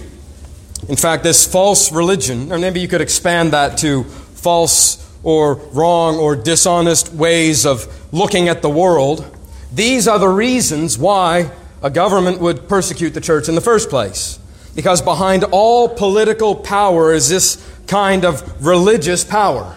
In 0.87 0.95
fact, 0.95 1.23
this 1.23 1.45
false 1.45 1.91
religion, 1.91 2.51
or 2.51 2.59
maybe 2.59 2.79
you 2.79 2.87
could 2.87 3.01
expand 3.01 3.53
that 3.53 3.77
to 3.79 4.03
false 4.03 5.03
or 5.23 5.55
wrong 5.73 6.17
or 6.17 6.35
dishonest 6.35 7.11
ways 7.13 7.65
of 7.65 7.87
looking 8.13 8.47
at 8.47 8.61
the 8.61 8.69
world, 8.69 9.25
these 9.73 10.07
are 10.07 10.19
the 10.19 10.29
reasons 10.29 10.97
why 10.97 11.51
a 11.81 11.89
government 11.89 12.39
would 12.39 12.69
persecute 12.69 13.11
the 13.11 13.21
church 13.21 13.49
in 13.49 13.55
the 13.55 13.61
first 13.61 13.89
place. 13.89 14.39
Because 14.75 15.01
behind 15.01 15.43
all 15.45 15.89
political 15.89 16.55
power 16.55 17.11
is 17.11 17.29
this 17.29 17.57
kind 17.87 18.23
of 18.23 18.65
religious 18.65 19.23
power. 19.23 19.75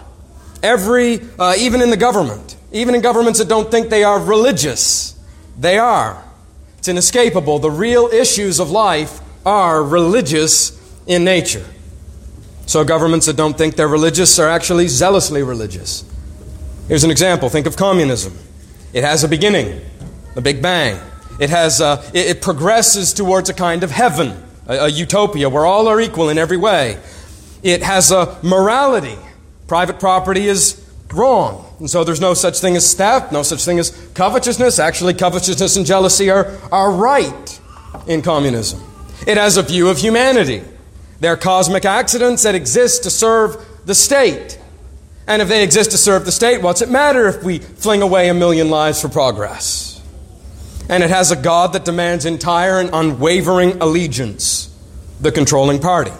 Every, 0.63 1.19
uh, 1.39 1.55
even 1.57 1.81
in 1.81 1.89
the 1.89 1.97
government, 1.97 2.55
even 2.71 2.95
in 2.95 3.01
governments 3.01 3.39
that 3.39 3.49
don't 3.49 3.69
think 3.69 3.89
they 3.89 4.03
are 4.03 4.19
religious, 4.19 5.19
they 5.59 5.77
are. 5.77 6.23
It's 6.77 6.87
inescapable. 6.87 7.59
The 7.59 7.71
real 7.71 8.07
issues 8.07 8.59
of 8.59 8.71
life 8.71 9.19
are 9.45 9.83
religious 9.83 10.80
in 11.07 11.23
nature. 11.23 11.65
So, 12.65 12.83
governments 12.83 13.25
that 13.25 13.35
don't 13.35 13.57
think 13.57 13.75
they're 13.75 13.87
religious 13.87 14.39
are 14.39 14.49
actually 14.49 14.87
zealously 14.87 15.43
religious. 15.43 16.05
Here's 16.87 17.03
an 17.03 17.11
example 17.11 17.49
think 17.49 17.65
of 17.65 17.75
communism. 17.75 18.37
It 18.93 19.03
has 19.03 19.23
a 19.23 19.27
beginning, 19.27 19.81
the 20.35 20.41
Big 20.41 20.61
Bang. 20.61 20.99
It, 21.39 21.49
has, 21.49 21.81
uh, 21.81 22.07
it, 22.13 22.27
it 22.27 22.41
progresses 22.41 23.13
towards 23.13 23.49
a 23.49 23.53
kind 23.53 23.83
of 23.83 23.91
heaven 23.91 24.41
a, 24.67 24.85
a 24.85 24.87
utopia 24.89 25.49
where 25.49 25.65
all 25.65 25.87
are 25.87 25.99
equal 25.99 26.29
in 26.29 26.37
every 26.37 26.57
way. 26.57 26.97
It 27.63 27.83
has 27.83 28.11
a 28.11 28.37
morality. 28.43 29.17
Private 29.67 29.99
property 29.99 30.47
is 30.47 30.83
wrong. 31.13 31.67
And 31.79 31.89
so 31.89 32.03
there's 32.03 32.21
no 32.21 32.33
such 32.33 32.59
thing 32.59 32.75
as 32.75 32.93
theft, 32.93 33.31
no 33.31 33.43
such 33.43 33.63
thing 33.65 33.79
as 33.79 33.91
covetousness. 34.13 34.79
Actually, 34.79 35.13
covetousness 35.13 35.75
and 35.77 35.85
jealousy 35.85 36.29
are, 36.29 36.57
are 36.71 36.91
right 36.91 37.59
in 38.07 38.21
communism. 38.21 38.81
It 39.27 39.37
has 39.37 39.57
a 39.57 39.63
view 39.63 39.89
of 39.89 39.97
humanity. 39.97 40.63
They're 41.21 41.37
cosmic 41.37 41.85
accidents 41.85 42.43
that 42.43 42.55
exist 42.55 43.03
to 43.03 43.11
serve 43.11 43.63
the 43.85 43.93
state. 43.93 44.59
And 45.27 45.39
if 45.39 45.47
they 45.47 45.63
exist 45.63 45.91
to 45.91 45.97
serve 45.97 46.25
the 46.25 46.31
state, 46.31 46.63
what's 46.63 46.81
it 46.81 46.89
matter 46.89 47.27
if 47.27 47.43
we 47.43 47.59
fling 47.59 48.01
away 48.01 48.27
a 48.29 48.33
million 48.33 48.71
lives 48.71 48.99
for 48.99 49.07
progress? 49.07 50.01
And 50.89 51.03
it 51.03 51.11
has 51.11 51.29
a 51.29 51.35
God 51.35 51.73
that 51.73 51.85
demands 51.85 52.25
entire 52.25 52.79
and 52.79 52.89
unwavering 52.91 53.79
allegiance, 53.81 54.75
the 55.21 55.31
controlling 55.31 55.79
party, 55.79 56.11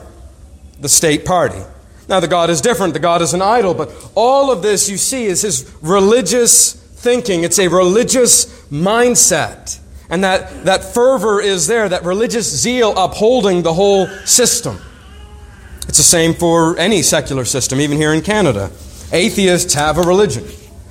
the 0.79 0.88
state 0.88 1.25
party. 1.25 1.62
Now, 2.08 2.20
the 2.20 2.27
God 2.27 2.51
is 2.51 2.62
different, 2.62 2.93
the 2.93 3.00
God 3.00 3.24
is 3.24 3.34
an 3.34 3.41
idol, 3.41 3.74
but 3.74 3.91
all 4.13 4.51
of 4.51 4.62
this 4.62 4.88
you 4.88 4.98
see 4.98 5.25
is 5.25 5.41
his 5.41 5.75
religious 5.81 6.74
thinking. 6.74 7.43
It's 7.43 7.58
a 7.58 7.70
religious 7.70 8.46
mindset. 8.70 9.79
And 10.12 10.24
that, 10.24 10.65
that 10.65 10.84
fervor 10.84 11.41
is 11.41 11.65
there, 11.65 11.89
that 11.89 12.03
religious 12.03 12.48
zeal 12.48 12.93
upholding 12.96 13.63
the 13.63 13.74
whole 13.74 14.05
system. 14.25 14.79
It's 15.88 15.98
the 15.98 16.04
same 16.04 16.34
for 16.34 16.78
any 16.78 17.02
secular 17.02 17.46
system, 17.46 17.82
even 17.82 17.98
here 17.98 18.14
in 18.14 18.22
Canada. 18.22 18.72
Atheists 19.12 19.74
have 19.74 19.98
a 19.98 20.02
religion, 20.02 20.46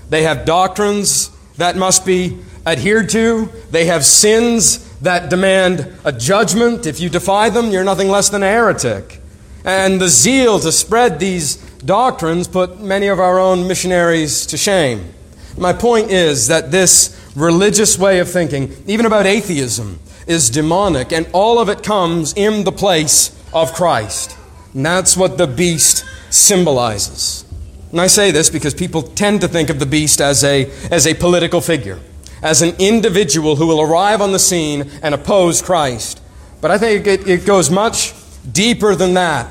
they 0.09 0.25
have 0.25 0.45
doctrines 0.45 1.31
that 1.57 1.77
must 1.77 2.05
be 2.05 2.39
adhered 2.67 3.09
to, 3.11 3.49
they 3.71 3.87
have 3.87 4.05
sins 4.05 4.87
that 5.01 5.31
demand 5.31 5.91
a 6.05 6.13
judgment. 6.13 6.87
If 6.87 7.01
you 7.01 7.09
defy 7.09 7.49
them, 7.51 7.71
you're 7.71 7.85
nothing 7.85 8.09
less 8.09 8.29
than 8.29 8.43
a 8.43 8.49
heretic. 8.49 9.21
And 9.65 10.01
the 10.01 10.09
zeal 10.09 10.59
to 10.61 10.73
spread 10.73 11.19
these 11.19 11.57
doctrines 11.85 12.49
put 12.49 12.81
many 12.81 13.09
of 13.09 13.21
our 13.21 13.39
own 13.39 13.67
missionaries 13.67 14.47
to 14.47 14.57
shame. 14.57 15.13
My 15.57 15.73
point 15.73 16.11
is 16.11 16.49
that 16.49 16.71
this 16.71 17.17
religious 17.35 17.99
way 17.99 18.19
of 18.19 18.31
thinking, 18.31 18.73
even 18.87 19.07
about 19.07 19.27
atheism, 19.27 19.99
is 20.27 20.51
demonic, 20.51 21.13
and 21.13 21.29
all 21.33 21.59
of 21.59 21.69
it 21.69 21.83
comes 21.83 22.33
in 22.35 22.65
the 22.65 22.73
place 22.73 23.37
of 23.53 23.73
Christ. 23.73 24.37
And 24.75 24.87
that's 24.87 25.17
what 25.17 25.39
the 25.39 25.47
beast 25.47 26.05
symbolizes. 26.31 27.45
And 27.91 28.01
I 28.01 28.07
say 28.07 28.31
this 28.31 28.51
because 28.51 28.73
people 28.73 29.03
tend 29.03 29.41
to 29.41 29.49
think 29.49 29.69
of 29.69 29.81
the 29.81 29.87
beast 29.87 30.21
as 30.21 30.45
a, 30.45 30.71
as 30.91 31.07
a 31.07 31.15
political 31.15 31.61
figure, 31.61 31.99
as 32.43 32.63
an 32.63 32.77
individual 32.79 33.57
who 33.57 33.67
will 33.67 33.81
arrive 33.81 34.21
on 34.21 34.33
the 34.33 34.39
scene 34.39 34.89
and 35.03 35.15
oppose 35.15 35.61
Christ. 35.61 36.23
But 36.61 36.71
I 36.71 36.79
think 36.79 37.07
it, 37.07 37.27
it 37.27 37.47
goes 37.47 37.71
much 37.71 38.15
deeper 38.51 38.95
than 38.95 39.15
that. 39.15 39.51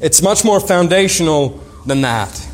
It's 0.00 0.22
much 0.22 0.44
more 0.44 0.60
foundational 0.60 1.60
than 1.86 2.02
that. 2.02 2.48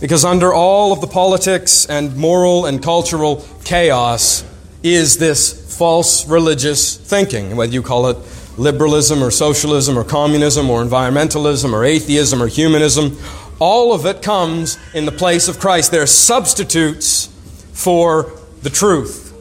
Because 0.00 0.24
under 0.24 0.52
all 0.52 0.92
of 0.92 1.00
the 1.00 1.08
politics 1.08 1.86
and 1.86 2.16
moral 2.16 2.66
and 2.66 2.80
cultural 2.80 3.44
chaos 3.64 4.44
is 4.82 5.18
this 5.18 5.76
false 5.76 6.28
religious 6.28 6.96
thinking, 6.96 7.56
whether 7.56 7.72
you 7.72 7.82
call 7.82 8.06
it 8.08 8.16
liberalism 8.58 9.22
or 9.22 9.30
socialism 9.30 9.98
or 9.98 10.04
communism 10.04 10.68
or 10.68 10.82
environmentalism 10.82 11.72
or 11.72 11.84
atheism 11.84 12.42
or 12.42 12.48
humanism. 12.48 13.16
All 13.58 13.92
of 13.92 14.06
it 14.06 14.22
comes 14.22 14.78
in 14.94 15.06
the 15.06 15.12
place 15.12 15.48
of 15.48 15.58
Christ. 15.58 15.90
They're 15.90 16.06
substitutes 16.06 17.26
for 17.72 18.32
the 18.62 18.70
truth, 18.70 19.32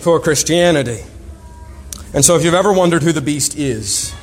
for 0.00 0.20
Christianity. 0.20 1.02
And 2.14 2.24
so, 2.24 2.36
if 2.36 2.44
you've 2.44 2.54
ever 2.54 2.72
wondered 2.72 3.02
who 3.02 3.12
the 3.12 3.20
beast 3.20 3.58
is, 3.58 4.14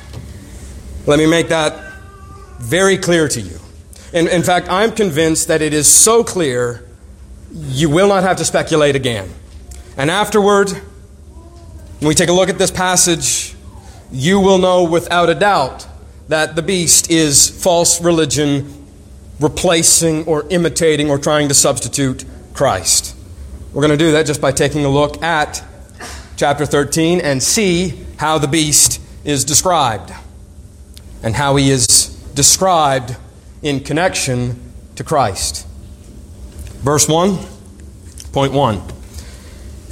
let 1.06 1.18
me 1.18 1.26
make 1.26 1.48
that 1.48 1.92
very 2.58 2.96
clear 2.96 3.28
to 3.28 3.40
you. 3.40 3.58
In, 4.12 4.26
in 4.28 4.42
fact, 4.42 4.68
I'm 4.70 4.92
convinced 4.92 5.48
that 5.48 5.60
it 5.60 5.74
is 5.74 5.86
so 5.86 6.24
clear 6.24 6.86
you 7.52 7.90
will 7.90 8.08
not 8.08 8.22
have 8.22 8.38
to 8.38 8.44
speculate 8.44 8.96
again. 8.96 9.28
And 9.96 10.10
afterward, 10.10 10.70
when 10.70 12.08
we 12.08 12.14
take 12.14 12.28
a 12.28 12.32
look 12.32 12.48
at 12.48 12.58
this 12.58 12.70
passage, 12.70 13.53
you 14.14 14.38
will 14.38 14.58
know 14.58 14.84
without 14.84 15.28
a 15.28 15.34
doubt 15.34 15.88
that 16.28 16.54
the 16.54 16.62
beast 16.62 17.10
is 17.10 17.50
false 17.50 18.00
religion 18.00 18.86
replacing 19.40 20.24
or 20.26 20.46
imitating 20.50 21.10
or 21.10 21.18
trying 21.18 21.48
to 21.48 21.54
substitute 21.54 22.24
Christ. 22.54 23.16
We're 23.72 23.82
going 23.82 23.98
to 23.98 24.04
do 24.04 24.12
that 24.12 24.24
just 24.24 24.40
by 24.40 24.52
taking 24.52 24.84
a 24.84 24.88
look 24.88 25.20
at 25.22 25.64
chapter 26.36 26.64
13 26.64 27.20
and 27.20 27.42
see 27.42 28.04
how 28.18 28.38
the 28.38 28.46
beast 28.46 29.00
is 29.24 29.44
described 29.44 30.12
and 31.24 31.34
how 31.34 31.56
he 31.56 31.70
is 31.70 32.06
described 32.34 33.16
in 33.62 33.80
connection 33.80 34.60
to 34.94 35.02
Christ. 35.02 35.66
Verse 36.82 37.08
1, 37.08 37.38
point 38.32 38.52
1. 38.52 38.80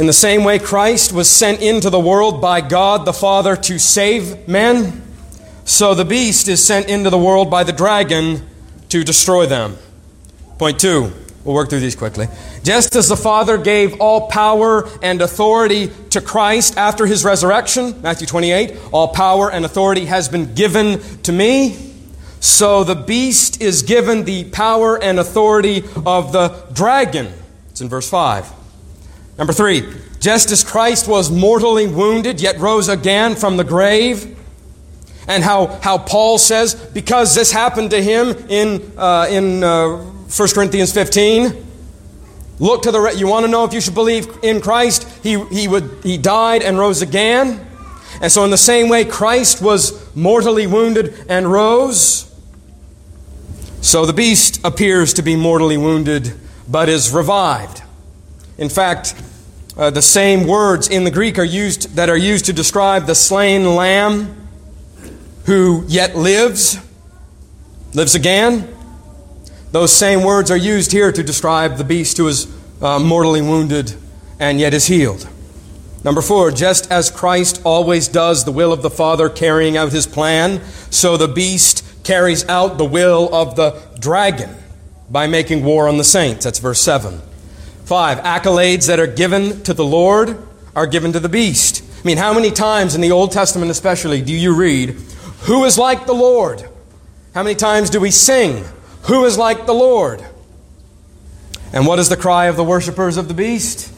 In 0.02 0.06
the 0.06 0.12
same 0.12 0.42
way, 0.42 0.58
Christ 0.58 1.12
was 1.12 1.30
sent 1.30 1.62
into 1.62 1.88
the 1.88 2.00
world 2.00 2.40
by 2.40 2.60
God 2.60 3.04
the 3.04 3.12
Father 3.12 3.54
to 3.54 3.78
save 3.78 4.48
men, 4.48 5.00
so 5.64 5.94
the 5.94 6.04
beast 6.04 6.48
is 6.48 6.66
sent 6.66 6.88
into 6.88 7.08
the 7.08 7.16
world 7.16 7.52
by 7.52 7.62
the 7.62 7.72
dragon 7.72 8.44
to 8.88 9.04
destroy 9.04 9.46
them. 9.46 9.76
Point 10.58 10.80
2. 10.80 11.12
We'll 11.44 11.54
work 11.54 11.70
through 11.70 11.78
these 11.78 11.94
quickly. 11.94 12.26
Just 12.64 12.96
as 12.96 13.08
the 13.08 13.16
Father 13.16 13.56
gave 13.56 14.00
all 14.00 14.26
power 14.26 14.88
and 15.02 15.22
authority 15.22 15.92
to 16.10 16.20
Christ 16.20 16.76
after 16.76 17.06
his 17.06 17.24
resurrection, 17.24 18.02
Matthew 18.02 18.26
28, 18.26 18.76
all 18.90 19.06
power 19.06 19.52
and 19.52 19.64
authority 19.64 20.06
has 20.06 20.28
been 20.28 20.52
given 20.56 20.98
to 21.22 21.30
me. 21.30 21.76
So 22.40 22.82
the 22.82 22.96
beast 22.96 23.62
is 23.62 23.84
given 23.84 24.24
the 24.24 24.50
power 24.50 25.00
and 25.00 25.20
authority 25.20 25.84
of 26.04 26.32
the 26.32 26.66
dragon. 26.72 27.32
It's 27.70 27.80
in 27.80 27.88
verse 27.88 28.10
5. 28.10 28.61
Number 29.42 29.52
3. 29.52 29.82
Just 30.20 30.52
as 30.52 30.62
Christ 30.62 31.08
was 31.08 31.28
mortally 31.28 31.88
wounded, 31.88 32.40
yet 32.40 32.60
rose 32.60 32.88
again 32.88 33.34
from 33.34 33.56
the 33.56 33.64
grave, 33.64 34.38
and 35.26 35.42
how, 35.42 35.66
how 35.82 35.98
Paul 35.98 36.38
says, 36.38 36.76
because 36.76 37.34
this 37.34 37.50
happened 37.50 37.90
to 37.90 38.00
him 38.00 38.28
in, 38.48 38.92
uh, 38.96 39.26
in 39.28 39.64
uh, 39.64 39.96
1 39.96 40.48
Corinthians 40.54 40.92
15, 40.92 41.66
look 42.60 42.82
to 42.82 42.92
the, 42.92 43.16
you 43.16 43.26
want 43.26 43.44
to 43.44 43.50
know 43.50 43.64
if 43.64 43.72
you 43.72 43.80
should 43.80 43.96
believe 43.96 44.28
in 44.44 44.60
Christ? 44.60 45.08
He, 45.24 45.44
he, 45.46 45.66
would, 45.66 45.90
he 46.04 46.18
died 46.18 46.62
and 46.62 46.78
rose 46.78 47.02
again. 47.02 47.66
And 48.20 48.30
so, 48.30 48.44
in 48.44 48.50
the 48.52 48.56
same 48.56 48.88
way, 48.88 49.04
Christ 49.04 49.60
was 49.60 50.14
mortally 50.14 50.68
wounded 50.68 51.16
and 51.28 51.50
rose. 51.50 52.32
So 53.80 54.06
the 54.06 54.12
beast 54.12 54.60
appears 54.62 55.12
to 55.14 55.22
be 55.22 55.34
mortally 55.34 55.78
wounded, 55.78 56.32
but 56.68 56.88
is 56.88 57.10
revived. 57.10 57.82
In 58.58 58.68
fact, 58.68 59.16
uh, 59.76 59.90
the 59.90 60.02
same 60.02 60.46
words 60.46 60.88
in 60.88 61.04
the 61.04 61.10
Greek 61.10 61.38
are 61.38 61.44
used 61.44 61.96
that 61.96 62.10
are 62.10 62.16
used 62.16 62.44
to 62.46 62.52
describe 62.52 63.06
the 63.06 63.14
slain 63.14 63.74
lamb 63.74 64.48
who 65.46 65.84
yet 65.88 66.14
lives, 66.14 66.78
lives 67.94 68.14
again. 68.14 68.68
Those 69.70 69.92
same 69.92 70.22
words 70.22 70.50
are 70.50 70.56
used 70.56 70.92
here 70.92 71.10
to 71.10 71.22
describe 71.22 71.76
the 71.76 71.84
beast 71.84 72.18
who 72.18 72.28
is 72.28 72.54
uh, 72.82 72.98
mortally 72.98 73.40
wounded 73.40 73.94
and 74.38 74.60
yet 74.60 74.74
is 74.74 74.86
healed. 74.86 75.28
Number 76.04 76.20
four, 76.20 76.50
just 76.50 76.90
as 76.90 77.10
Christ 77.10 77.62
always 77.64 78.08
does 78.08 78.44
the 78.44 78.52
will 78.52 78.72
of 78.72 78.82
the 78.82 78.90
Father 78.90 79.30
carrying 79.30 79.76
out 79.76 79.92
his 79.92 80.06
plan, 80.06 80.60
so 80.90 81.16
the 81.16 81.28
beast 81.28 81.84
carries 82.04 82.46
out 82.48 82.76
the 82.76 82.84
will 82.84 83.32
of 83.34 83.56
the 83.56 83.80
dragon 83.98 84.50
by 85.08 85.26
making 85.26 85.64
war 85.64 85.88
on 85.88 85.96
the 85.98 86.04
saints. 86.04 86.44
That's 86.44 86.58
verse 86.58 86.80
7. 86.80 87.22
5. 87.92 88.20
Accolades 88.20 88.86
that 88.86 88.98
are 88.98 89.06
given 89.06 89.62
to 89.64 89.74
the 89.74 89.84
Lord 89.84 90.38
are 90.74 90.86
given 90.86 91.12
to 91.12 91.20
the 91.20 91.28
beast. 91.28 91.84
I 92.00 92.06
mean, 92.06 92.16
how 92.16 92.32
many 92.32 92.50
times 92.50 92.94
in 92.94 93.02
the 93.02 93.10
Old 93.10 93.32
Testament, 93.32 93.70
especially, 93.70 94.22
do 94.22 94.32
you 94.32 94.56
read, 94.56 94.96
Who 95.42 95.66
is 95.66 95.76
like 95.76 96.06
the 96.06 96.14
Lord? 96.14 96.66
How 97.34 97.42
many 97.42 97.54
times 97.54 97.90
do 97.90 98.00
we 98.00 98.10
sing, 98.10 98.64
Who 99.08 99.26
is 99.26 99.36
like 99.36 99.66
the 99.66 99.74
Lord? 99.74 100.24
And 101.74 101.86
what 101.86 101.98
is 101.98 102.08
the 102.08 102.16
cry 102.16 102.46
of 102.46 102.56
the 102.56 102.64
worshippers 102.64 103.18
of 103.18 103.28
the 103.28 103.34
beast? 103.34 103.94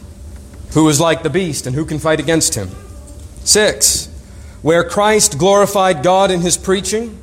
Who 0.72 0.88
is 0.88 0.98
like 0.98 1.22
the 1.22 1.30
beast, 1.30 1.64
and 1.68 1.76
who 1.76 1.84
can 1.84 2.00
fight 2.00 2.18
against 2.18 2.56
him? 2.56 2.70
6. 3.44 4.06
Where 4.60 4.82
Christ 4.82 5.38
glorified 5.38 6.02
God 6.02 6.32
in 6.32 6.40
his 6.40 6.56
preaching, 6.56 7.22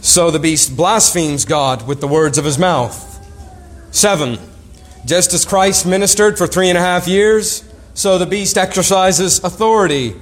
so 0.00 0.32
the 0.32 0.40
beast 0.40 0.76
blasphemes 0.76 1.44
God 1.44 1.86
with 1.86 2.00
the 2.00 2.08
words 2.08 2.38
of 2.38 2.44
his 2.44 2.58
mouth. 2.58 3.04
Seven, 3.92 4.40
just 5.06 5.32
as 5.32 5.44
Christ 5.44 5.86
ministered 5.86 6.36
for 6.36 6.48
three 6.48 6.68
and 6.68 6.76
a 6.76 6.80
half 6.80 7.06
years, 7.06 7.64
so 7.94 8.18
the 8.18 8.26
beast 8.26 8.58
exercises 8.58 9.42
authority 9.42 10.14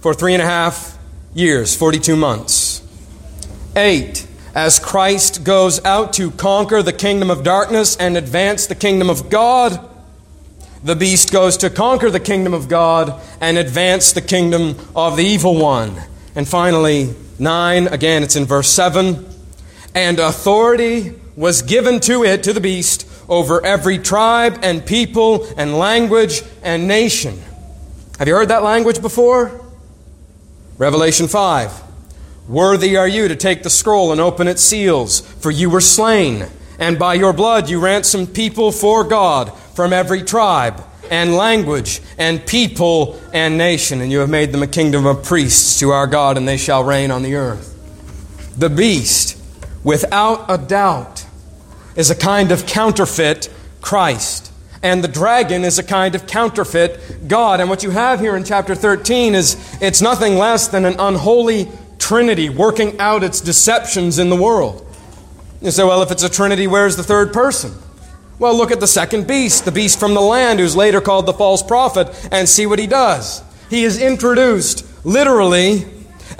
for 0.00 0.12
three 0.12 0.34
and 0.34 0.42
a 0.42 0.46
half 0.46 0.98
years, 1.32 1.76
42 1.76 2.16
months. 2.16 2.82
Eight, 3.76 4.26
as 4.52 4.80
Christ 4.80 5.44
goes 5.44 5.82
out 5.84 6.12
to 6.14 6.32
conquer 6.32 6.82
the 6.82 6.92
kingdom 6.92 7.30
of 7.30 7.44
darkness 7.44 7.96
and 7.96 8.16
advance 8.16 8.66
the 8.66 8.74
kingdom 8.74 9.08
of 9.08 9.30
God, 9.30 9.88
the 10.82 10.96
beast 10.96 11.32
goes 11.32 11.56
to 11.58 11.70
conquer 11.70 12.10
the 12.10 12.20
kingdom 12.20 12.52
of 12.52 12.68
God 12.68 13.22
and 13.40 13.56
advance 13.56 14.12
the 14.12 14.20
kingdom 14.20 14.74
of 14.96 15.16
the 15.16 15.24
evil 15.24 15.56
one. 15.56 15.94
And 16.34 16.48
finally, 16.48 17.14
9, 17.38 17.86
again, 17.86 18.24
it's 18.24 18.34
in 18.34 18.44
verse 18.44 18.68
7. 18.68 19.24
and 19.94 20.18
authority 20.18 21.14
was 21.36 21.62
given 21.62 22.00
to 22.00 22.24
it, 22.24 22.42
to 22.42 22.52
the 22.52 22.60
beast, 22.60 23.06
over 23.32 23.64
every 23.64 23.98
tribe 23.98 24.58
and 24.62 24.84
people 24.84 25.46
and 25.56 25.78
language 25.78 26.42
and 26.62 26.86
nation. 26.86 27.40
Have 28.18 28.28
you 28.28 28.34
heard 28.34 28.48
that 28.48 28.62
language 28.62 29.00
before? 29.00 29.58
Revelation 30.76 31.28
5. 31.28 31.82
Worthy 32.46 32.98
are 32.98 33.08
you 33.08 33.28
to 33.28 33.36
take 33.36 33.62
the 33.62 33.70
scroll 33.70 34.12
and 34.12 34.20
open 34.20 34.48
its 34.48 34.62
seals, 34.62 35.20
for 35.20 35.50
you 35.50 35.70
were 35.70 35.80
slain, 35.80 36.44
and 36.78 36.98
by 36.98 37.14
your 37.14 37.32
blood 37.32 37.70
you 37.70 37.80
ransomed 37.80 38.34
people 38.34 38.70
for 38.70 39.02
God 39.02 39.56
from 39.74 39.94
every 39.94 40.22
tribe 40.22 40.84
and 41.10 41.34
language 41.34 42.02
and 42.18 42.44
people 42.46 43.18
and 43.32 43.56
nation, 43.56 44.02
and 44.02 44.12
you 44.12 44.18
have 44.18 44.28
made 44.28 44.52
them 44.52 44.62
a 44.62 44.66
kingdom 44.66 45.06
of 45.06 45.24
priests 45.24 45.80
to 45.80 45.90
our 45.90 46.06
God, 46.06 46.36
and 46.36 46.46
they 46.46 46.58
shall 46.58 46.84
reign 46.84 47.10
on 47.10 47.22
the 47.22 47.36
earth. 47.36 47.70
The 48.58 48.68
beast, 48.68 49.40
without 49.82 50.44
a 50.50 50.58
doubt, 50.58 51.21
is 51.96 52.10
a 52.10 52.14
kind 52.14 52.52
of 52.52 52.66
counterfeit 52.66 53.48
Christ. 53.80 54.52
And 54.82 55.02
the 55.02 55.08
dragon 55.08 55.62
is 55.64 55.78
a 55.78 55.82
kind 55.84 56.14
of 56.14 56.26
counterfeit 56.26 57.28
God. 57.28 57.60
And 57.60 57.70
what 57.70 57.82
you 57.82 57.90
have 57.90 58.18
here 58.18 58.36
in 58.36 58.44
chapter 58.44 58.74
13 58.74 59.34
is 59.34 59.56
it's 59.80 60.02
nothing 60.02 60.36
less 60.36 60.68
than 60.68 60.84
an 60.84 60.96
unholy 60.98 61.68
trinity 61.98 62.48
working 62.48 62.98
out 62.98 63.22
its 63.22 63.40
deceptions 63.40 64.18
in 64.18 64.28
the 64.28 64.36
world. 64.36 64.84
You 65.60 65.70
say, 65.70 65.84
well, 65.84 66.02
if 66.02 66.10
it's 66.10 66.24
a 66.24 66.28
trinity, 66.28 66.66
where's 66.66 66.96
the 66.96 67.04
third 67.04 67.32
person? 67.32 67.72
Well, 68.40 68.56
look 68.56 68.72
at 68.72 68.80
the 68.80 68.88
second 68.88 69.28
beast, 69.28 69.64
the 69.64 69.70
beast 69.70 70.00
from 70.00 70.14
the 70.14 70.20
land, 70.20 70.58
who's 70.58 70.74
later 70.74 71.00
called 71.00 71.26
the 71.26 71.32
false 71.32 71.62
prophet, 71.62 72.08
and 72.32 72.48
see 72.48 72.66
what 72.66 72.80
he 72.80 72.88
does. 72.88 73.40
He 73.70 73.84
is 73.84 74.02
introduced 74.02 74.84
literally 75.06 75.86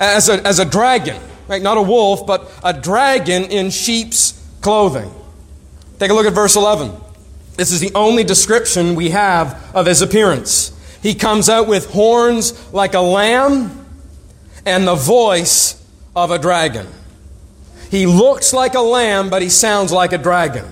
as 0.01 0.27
a, 0.27 0.45
as 0.45 0.59
a 0.59 0.65
dragon, 0.65 1.21
right? 1.47 1.61
Not 1.61 1.77
a 1.77 1.81
wolf, 1.81 2.27
but 2.27 2.51
a 2.61 2.73
dragon 2.73 3.43
in 3.43 3.69
sheep's 3.69 4.33
clothing. 4.59 5.09
Take 5.99 6.11
a 6.11 6.13
look 6.13 6.25
at 6.25 6.33
verse 6.33 6.55
11. 6.55 6.91
This 7.55 7.71
is 7.71 7.79
the 7.79 7.91
only 7.93 8.23
description 8.23 8.95
we 8.95 9.11
have 9.11 9.71
of 9.75 9.85
his 9.85 10.01
appearance. 10.01 10.71
He 11.01 11.13
comes 11.13 11.49
out 11.49 11.67
with 11.67 11.91
horns 11.91 12.73
like 12.73 12.93
a 12.93 12.99
lamb 12.99 13.85
and 14.65 14.87
the 14.87 14.95
voice 14.95 15.81
of 16.15 16.31
a 16.31 16.39
dragon. 16.39 16.87
He 17.91 18.05
looks 18.05 18.53
like 18.53 18.73
a 18.73 18.81
lamb, 18.81 19.29
but 19.29 19.41
he 19.41 19.49
sounds 19.49 19.91
like 19.91 20.13
a 20.13 20.17
dragon. 20.17 20.65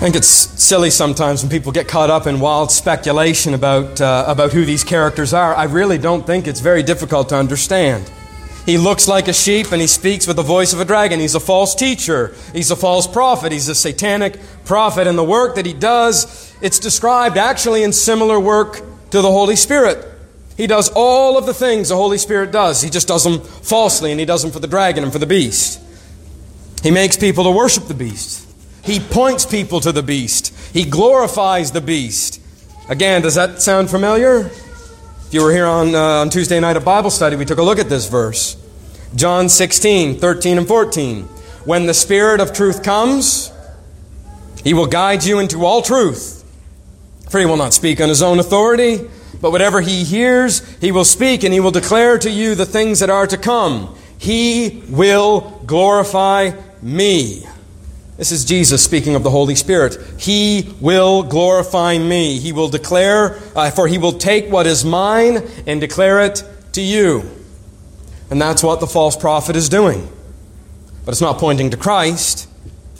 I 0.00 0.04
think 0.04 0.16
it's 0.16 0.28
silly 0.28 0.88
sometimes 0.88 1.42
when 1.42 1.50
people 1.50 1.72
get 1.72 1.86
caught 1.86 2.08
up 2.08 2.26
in 2.26 2.40
wild 2.40 2.72
speculation 2.72 3.52
about, 3.52 4.00
uh, 4.00 4.24
about 4.26 4.50
who 4.50 4.64
these 4.64 4.82
characters 4.82 5.34
are. 5.34 5.54
I 5.54 5.64
really 5.64 5.98
don't 5.98 6.26
think 6.26 6.48
it's 6.48 6.60
very 6.60 6.82
difficult 6.82 7.28
to 7.28 7.36
understand. 7.36 8.10
He 8.66 8.78
looks 8.78 9.08
like 9.08 9.28
a 9.28 9.32
sheep 9.32 9.72
and 9.72 9.80
he 9.80 9.86
speaks 9.86 10.26
with 10.26 10.36
the 10.36 10.42
voice 10.42 10.72
of 10.72 10.80
a 10.80 10.84
dragon. 10.84 11.18
He's 11.18 11.34
a 11.34 11.40
false 11.40 11.74
teacher. 11.74 12.34
He's 12.52 12.70
a 12.70 12.76
false 12.76 13.06
prophet. 13.06 13.52
He's 13.52 13.68
a 13.68 13.74
satanic 13.74 14.38
prophet. 14.64 15.06
And 15.06 15.16
the 15.16 15.24
work 15.24 15.56
that 15.56 15.66
he 15.66 15.72
does, 15.72 16.54
it's 16.60 16.78
described 16.78 17.36
actually 17.36 17.82
in 17.82 17.92
similar 17.92 18.38
work 18.38 18.82
to 19.10 19.22
the 19.22 19.30
Holy 19.30 19.56
Spirit. 19.56 20.06
He 20.56 20.66
does 20.66 20.90
all 20.94 21.38
of 21.38 21.46
the 21.46 21.54
things 21.54 21.88
the 21.88 21.96
Holy 21.96 22.18
Spirit 22.18 22.52
does. 22.52 22.82
He 22.82 22.90
just 22.90 23.08
does 23.08 23.24
them 23.24 23.40
falsely 23.40 24.10
and 24.10 24.20
he 24.20 24.26
does 24.26 24.42
them 24.42 24.50
for 24.50 24.60
the 24.60 24.68
dragon 24.68 25.04
and 25.04 25.12
for 25.12 25.18
the 25.18 25.26
beast. 25.26 25.80
He 26.82 26.90
makes 26.90 27.16
people 27.16 27.44
to 27.44 27.50
worship 27.50 27.84
the 27.84 27.94
beast. 27.94 28.46
He 28.82 29.00
points 29.00 29.46
people 29.46 29.80
to 29.80 29.92
the 29.92 30.02
beast. 30.02 30.54
He 30.72 30.84
glorifies 30.84 31.72
the 31.72 31.80
beast. 31.80 32.40
Again, 32.88 33.22
does 33.22 33.34
that 33.36 33.62
sound 33.62 33.90
familiar? 33.90 34.50
If 35.30 35.34
you 35.34 35.44
were 35.44 35.52
here 35.52 35.66
on, 35.66 35.94
uh, 35.94 36.22
on 36.22 36.28
Tuesday 36.28 36.58
night 36.58 36.74
at 36.74 36.84
Bible 36.84 37.08
study, 37.08 37.36
we 37.36 37.44
took 37.44 37.58
a 37.58 37.62
look 37.62 37.78
at 37.78 37.88
this 37.88 38.08
verse. 38.08 38.56
John 39.14 39.48
16, 39.48 40.18
13, 40.18 40.58
and 40.58 40.66
14. 40.66 41.22
When 41.64 41.86
the 41.86 41.94
Spirit 41.94 42.40
of 42.40 42.52
truth 42.52 42.82
comes, 42.82 43.52
he 44.64 44.74
will 44.74 44.88
guide 44.88 45.22
you 45.22 45.38
into 45.38 45.64
all 45.64 45.82
truth. 45.82 46.44
For 47.30 47.38
he 47.38 47.46
will 47.46 47.56
not 47.56 47.72
speak 47.72 48.00
on 48.00 48.08
his 48.08 48.22
own 48.22 48.40
authority, 48.40 49.08
but 49.40 49.52
whatever 49.52 49.80
he 49.80 50.02
hears, 50.02 50.68
he 50.80 50.90
will 50.90 51.04
speak, 51.04 51.44
and 51.44 51.54
he 51.54 51.60
will 51.60 51.70
declare 51.70 52.18
to 52.18 52.28
you 52.28 52.56
the 52.56 52.66
things 52.66 52.98
that 52.98 53.08
are 53.08 53.28
to 53.28 53.38
come. 53.38 53.96
He 54.18 54.82
will 54.88 55.62
glorify 55.64 56.60
me. 56.82 57.46
This 58.20 58.32
is 58.32 58.44
Jesus 58.44 58.84
speaking 58.84 59.14
of 59.14 59.22
the 59.22 59.30
Holy 59.30 59.54
Spirit. 59.54 59.96
He 60.18 60.74
will 60.78 61.22
glorify 61.22 61.96
me. 61.96 62.38
He 62.38 62.52
will 62.52 62.68
declare, 62.68 63.40
uh, 63.56 63.70
for 63.70 63.88
he 63.88 63.96
will 63.96 64.12
take 64.12 64.52
what 64.52 64.66
is 64.66 64.84
mine 64.84 65.38
and 65.66 65.80
declare 65.80 66.20
it 66.26 66.44
to 66.72 66.82
you. 66.82 67.22
And 68.28 68.38
that's 68.38 68.62
what 68.62 68.80
the 68.80 68.86
false 68.86 69.16
prophet 69.16 69.56
is 69.56 69.70
doing. 69.70 70.06
But 71.06 71.12
it's 71.12 71.22
not 71.22 71.38
pointing 71.38 71.70
to 71.70 71.78
Christ, 71.78 72.46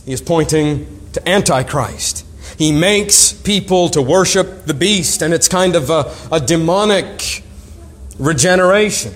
he 0.06 0.14
is 0.14 0.22
pointing 0.22 0.86
to 1.12 1.28
Antichrist. 1.28 2.24
He 2.56 2.72
makes 2.72 3.34
people 3.34 3.90
to 3.90 4.00
worship 4.00 4.64
the 4.64 4.72
beast, 4.72 5.20
and 5.20 5.34
it's 5.34 5.48
kind 5.48 5.76
of 5.76 5.90
a, 5.90 6.14
a 6.32 6.40
demonic 6.40 7.42
regeneration 8.18 9.12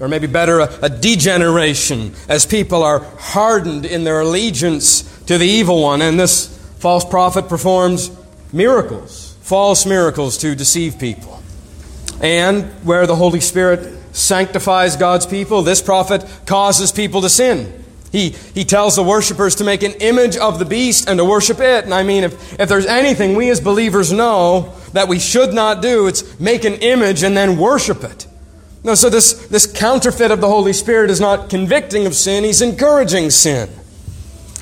or 0.00 0.08
maybe 0.08 0.26
better, 0.26 0.60
a, 0.60 0.78
a, 0.82 0.88
degeneration, 0.88 2.12
as 2.28 2.44
people 2.44 2.82
are 2.82 2.98
hardened 3.18 3.86
in 3.86 4.02
their 4.02 4.20
allegiance 4.20 5.13
to 5.26 5.38
the 5.38 5.46
evil 5.46 5.82
one. 5.82 6.02
And 6.02 6.18
this 6.18 6.48
false 6.78 7.04
prophet 7.04 7.48
performs 7.48 8.10
miracles, 8.52 9.36
false 9.42 9.86
miracles 9.86 10.38
to 10.38 10.54
deceive 10.54 10.98
people. 10.98 11.42
And 12.20 12.64
where 12.84 13.06
the 13.06 13.16
Holy 13.16 13.40
Spirit 13.40 13.92
sanctifies 14.12 14.96
God's 14.96 15.26
people, 15.26 15.62
this 15.62 15.82
prophet 15.82 16.24
causes 16.46 16.92
people 16.92 17.22
to 17.22 17.28
sin. 17.28 17.84
He, 18.12 18.30
he 18.30 18.64
tells 18.64 18.94
the 18.94 19.02
worshippers 19.02 19.56
to 19.56 19.64
make 19.64 19.82
an 19.82 19.90
image 19.94 20.36
of 20.36 20.60
the 20.60 20.64
beast 20.64 21.08
and 21.08 21.18
to 21.18 21.24
worship 21.24 21.58
it. 21.58 21.84
And 21.84 21.92
I 21.92 22.04
mean, 22.04 22.22
if, 22.22 22.60
if 22.60 22.68
there's 22.68 22.86
anything 22.86 23.34
we 23.34 23.50
as 23.50 23.60
believers 23.60 24.12
know 24.12 24.72
that 24.92 25.08
we 25.08 25.18
should 25.18 25.52
not 25.52 25.82
do, 25.82 26.06
it's 26.06 26.38
make 26.38 26.64
an 26.64 26.74
image 26.74 27.24
and 27.24 27.36
then 27.36 27.58
worship 27.58 28.04
it. 28.04 28.28
No, 28.84 28.94
so 28.94 29.10
this, 29.10 29.48
this 29.48 29.66
counterfeit 29.66 30.30
of 30.30 30.40
the 30.40 30.46
Holy 30.46 30.72
Spirit 30.72 31.10
is 31.10 31.20
not 31.20 31.50
convicting 31.50 32.06
of 32.06 32.14
sin, 32.14 32.44
he's 32.44 32.62
encouraging 32.62 33.30
sin. 33.30 33.68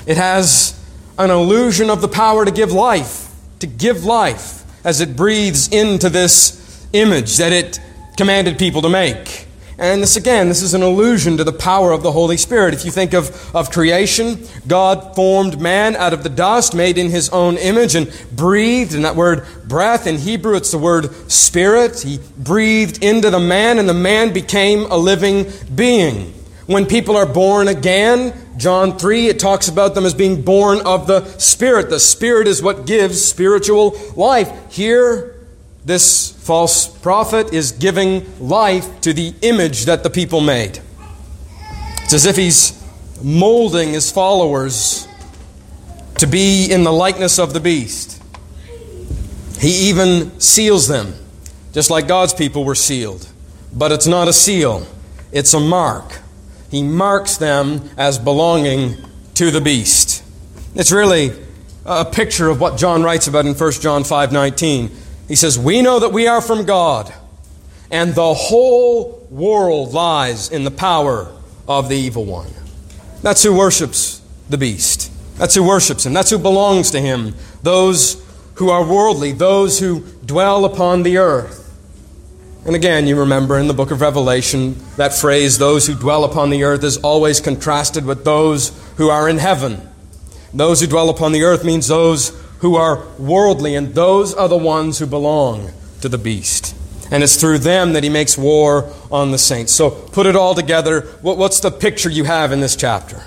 It 0.05 0.17
has 0.17 0.79
an 1.17 1.29
illusion 1.29 1.89
of 1.89 2.01
the 2.01 2.07
power 2.07 2.45
to 2.45 2.51
give 2.51 2.71
life, 2.71 3.29
to 3.59 3.67
give 3.67 4.03
life, 4.03 4.63
as 4.85 4.99
it 4.99 5.15
breathes 5.15 5.69
into 5.69 6.09
this 6.09 6.87
image 6.93 7.37
that 7.37 7.51
it 7.51 7.79
commanded 8.17 8.59
people 8.59 8.81
to 8.81 8.89
make. 8.89 9.47
And 9.77 10.03
this 10.03 10.15
again, 10.17 10.49
this 10.49 10.61
is 10.61 10.75
an 10.75 10.83
allusion 10.83 11.37
to 11.37 11.43
the 11.43 11.51
power 11.51 11.91
of 11.91 12.03
the 12.03 12.11
Holy 12.11 12.37
Spirit. 12.37 12.75
If 12.75 12.85
you 12.85 12.91
think 12.91 13.13
of, 13.13 13.55
of 13.55 13.71
creation, 13.71 14.47
God 14.67 15.15
formed 15.15 15.59
man 15.59 15.95
out 15.95 16.13
of 16.13 16.21
the 16.23 16.29
dust, 16.29 16.75
made 16.75 16.97
in 16.97 17.09
his 17.09 17.29
own 17.29 17.57
image, 17.57 17.95
and 17.95 18.11
breathed, 18.31 18.93
and 18.93 19.03
that 19.03 19.15
word 19.15 19.47
breath 19.65 20.05
in 20.05 20.19
Hebrew, 20.19 20.55
it's 20.55 20.71
the 20.71 20.77
word 20.77 21.11
spirit. 21.31 22.01
He 22.01 22.19
breathed 22.37 23.03
into 23.03 23.31
the 23.31 23.39
man, 23.39 23.79
and 23.79 23.89
the 23.89 23.95
man 23.95 24.31
became 24.31 24.85
a 24.91 24.97
living 24.97 25.51
being. 25.73 26.33
When 26.65 26.85
people 26.85 27.17
are 27.17 27.25
born 27.25 27.67
again, 27.67 28.33
John 28.55 28.97
3, 28.97 29.27
it 29.27 29.39
talks 29.39 29.67
about 29.67 29.95
them 29.95 30.05
as 30.05 30.13
being 30.13 30.43
born 30.43 30.79
of 30.85 31.07
the 31.07 31.25
Spirit. 31.37 31.89
The 31.89 31.99
Spirit 31.99 32.47
is 32.47 32.63
what 32.63 32.85
gives 32.85 33.23
spiritual 33.23 33.99
life. 34.15 34.71
Here, 34.71 35.35
this 35.83 36.31
false 36.31 36.87
prophet 36.87 37.53
is 37.53 37.73
giving 37.73 38.25
life 38.39 39.01
to 39.01 39.11
the 39.11 39.33
image 39.41 39.85
that 39.85 40.03
the 40.03 40.09
people 40.09 40.39
made. 40.39 40.79
It's 42.03 42.13
as 42.13 42.25
if 42.25 42.37
he's 42.37 42.81
molding 43.21 43.89
his 43.89 44.09
followers 44.09 45.05
to 46.19 46.27
be 46.27 46.71
in 46.71 46.83
the 46.83 46.93
likeness 46.93 47.39
of 47.39 47.53
the 47.53 47.59
beast. 47.59 48.23
He 49.59 49.89
even 49.89 50.39
seals 50.39 50.87
them, 50.87 51.15
just 51.73 51.89
like 51.89 52.07
God's 52.07 52.33
people 52.33 52.63
were 52.63 52.75
sealed. 52.75 53.27
But 53.73 53.91
it's 53.91 54.07
not 54.07 54.29
a 54.29 54.33
seal, 54.33 54.87
it's 55.33 55.53
a 55.53 55.59
mark 55.59 56.22
he 56.73 56.81
marks 56.81 57.37
them 57.37 57.87
as 57.97 58.17
belonging 58.17 58.97
to 59.35 59.51
the 59.51 59.61
beast. 59.61 60.23
It's 60.73 60.91
really 60.91 61.31
a 61.85 62.03
picture 62.03 62.49
of 62.49 62.59
what 62.59 62.77
John 62.77 63.03
writes 63.03 63.27
about 63.27 63.45
in 63.45 63.53
1 63.53 63.79
John 63.79 64.03
5:19. 64.03 64.89
He 65.27 65.35
says, 65.35 65.59
"We 65.59 65.83
know 65.83 65.99
that 65.99 66.11
we 66.11 66.25
are 66.25 66.41
from 66.41 66.65
God, 66.65 67.13
and 67.91 68.15
the 68.15 68.33
whole 68.33 69.21
world 69.29 69.93
lies 69.93 70.49
in 70.49 70.63
the 70.63 70.71
power 70.71 71.27
of 71.67 71.89
the 71.89 71.95
evil 71.95 72.25
one." 72.25 72.51
That's 73.21 73.43
who 73.43 73.53
worships 73.53 74.21
the 74.49 74.57
beast. 74.57 75.11
That's 75.37 75.53
who 75.53 75.61
worships 75.61 76.07
him. 76.07 76.13
That's 76.13 76.31
who 76.31 76.39
belongs 76.39 76.89
to 76.89 76.99
him. 76.99 77.35
Those 77.61 78.17
who 78.55 78.71
are 78.71 78.83
worldly, 78.83 79.31
those 79.31 79.77
who 79.77 80.01
dwell 80.25 80.65
upon 80.65 81.03
the 81.03 81.19
earth. 81.19 81.62
And 82.65 82.75
again, 82.75 83.07
you 83.07 83.19
remember 83.19 83.57
in 83.59 83.67
the 83.67 83.73
book 83.73 83.91
of 83.91 83.99
Revelation, 83.99 84.77
that 84.95 85.13
phrase, 85.13 85.57
those 85.57 85.85
who 85.85 85.95
dwell 85.95 86.23
upon 86.23 86.49
the 86.49 86.63
earth, 86.63 86.83
is 86.83 86.97
always 86.97 87.41
contrasted 87.41 88.05
with 88.05 88.23
those 88.23 88.71
who 88.95 89.09
are 89.09 89.27
in 89.27 89.37
heaven. 89.37 89.81
Those 90.53 90.79
who 90.79 90.87
dwell 90.87 91.09
upon 91.09 91.33
the 91.33 91.43
earth 91.43 91.65
means 91.65 91.87
those 91.87 92.29
who 92.59 92.75
are 92.75 93.05
worldly, 93.17 93.75
and 93.75 93.93
those 93.93 94.33
are 94.33 94.47
the 94.47 94.57
ones 94.57 94.99
who 94.99 95.05
belong 95.05 95.71
to 95.99 96.07
the 96.07 96.17
beast. 96.17 96.73
And 97.11 97.21
it's 97.21 97.35
through 97.35 97.59
them 97.59 97.93
that 97.93 98.03
he 98.03 98.09
makes 98.09 98.37
war 98.37 98.89
on 99.11 99.31
the 99.31 99.37
saints. 99.37 99.73
So 99.73 99.89
put 99.89 100.25
it 100.25 100.37
all 100.37 100.55
together. 100.55 101.01
What's 101.21 101.59
the 101.59 101.69
picture 101.69 102.09
you 102.09 102.23
have 102.23 102.53
in 102.53 102.61
this 102.61 102.77
chapter? 102.77 103.23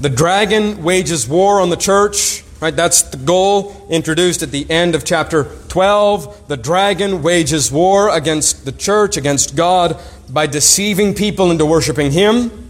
The 0.00 0.08
dragon 0.08 0.84
wages 0.84 1.26
war 1.26 1.60
on 1.60 1.70
the 1.70 1.76
church. 1.76 2.44
Right, 2.60 2.74
that's 2.74 3.02
the 3.02 3.18
goal 3.18 3.86
introduced 3.88 4.42
at 4.42 4.50
the 4.50 4.68
end 4.68 4.96
of 4.96 5.04
chapter 5.04 5.44
12. 5.68 6.48
The 6.48 6.56
dragon 6.56 7.22
wages 7.22 7.70
war 7.70 8.08
against 8.08 8.64
the 8.64 8.72
church, 8.72 9.16
against 9.16 9.54
God, 9.54 9.96
by 10.28 10.48
deceiving 10.48 11.14
people 11.14 11.52
into 11.52 11.64
worshiping 11.64 12.10
him. 12.10 12.68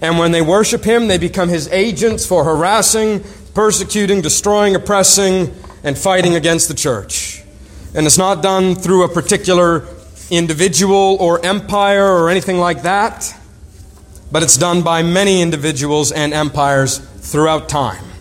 And 0.00 0.18
when 0.18 0.32
they 0.32 0.42
worship 0.42 0.82
him, 0.82 1.06
they 1.06 1.18
become 1.18 1.48
his 1.48 1.68
agents 1.68 2.26
for 2.26 2.42
harassing, 2.42 3.22
persecuting, 3.54 4.22
destroying, 4.22 4.74
oppressing, 4.74 5.54
and 5.84 5.96
fighting 5.96 6.34
against 6.34 6.66
the 6.66 6.74
church. 6.74 7.44
And 7.94 8.06
it's 8.06 8.18
not 8.18 8.42
done 8.42 8.74
through 8.74 9.04
a 9.04 9.08
particular 9.08 9.86
individual 10.30 11.16
or 11.20 11.44
empire 11.46 12.06
or 12.06 12.28
anything 12.28 12.58
like 12.58 12.82
that, 12.82 13.38
but 14.32 14.42
it's 14.42 14.56
done 14.56 14.82
by 14.82 15.04
many 15.04 15.42
individuals 15.42 16.10
and 16.10 16.34
empires 16.34 16.98
throughout 16.98 17.68
time. 17.68 18.11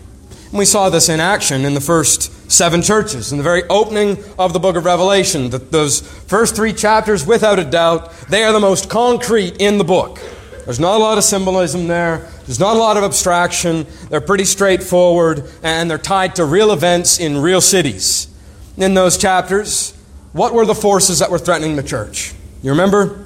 We 0.51 0.65
saw 0.65 0.89
this 0.89 1.07
in 1.07 1.21
action 1.21 1.63
in 1.63 1.75
the 1.75 1.81
first 1.81 2.51
seven 2.51 2.81
churches. 2.81 3.31
In 3.31 3.37
the 3.37 3.43
very 3.43 3.63
opening 3.69 4.21
of 4.37 4.51
the 4.51 4.59
book 4.59 4.75
of 4.75 4.83
Revelation, 4.83 5.49
that 5.51 5.71
those 5.71 6.01
first 6.01 6.57
three 6.57 6.73
chapters, 6.73 7.25
without 7.25 7.57
a 7.57 7.63
doubt, 7.63 8.11
they 8.29 8.43
are 8.43 8.51
the 8.51 8.59
most 8.59 8.89
concrete 8.89 9.61
in 9.61 9.77
the 9.77 9.85
book. 9.85 10.19
There's 10.65 10.79
not 10.79 10.97
a 10.97 11.03
lot 11.03 11.17
of 11.17 11.23
symbolism 11.23 11.87
there. 11.87 12.29
There's 12.45 12.59
not 12.59 12.75
a 12.75 12.79
lot 12.79 12.97
of 12.97 13.03
abstraction. 13.03 13.87
They're 14.09 14.19
pretty 14.19 14.43
straightforward, 14.43 15.49
and 15.63 15.89
they're 15.89 15.97
tied 15.97 16.35
to 16.35 16.45
real 16.45 16.71
events 16.73 17.17
in 17.17 17.37
real 17.37 17.61
cities. 17.61 18.27
In 18.75 18.93
those 18.93 19.17
chapters, 19.17 19.93
what 20.33 20.53
were 20.53 20.65
the 20.65 20.75
forces 20.75 21.19
that 21.19 21.31
were 21.31 21.39
threatening 21.39 21.77
the 21.77 21.83
church? 21.83 22.33
You 22.61 22.71
remember? 22.71 23.25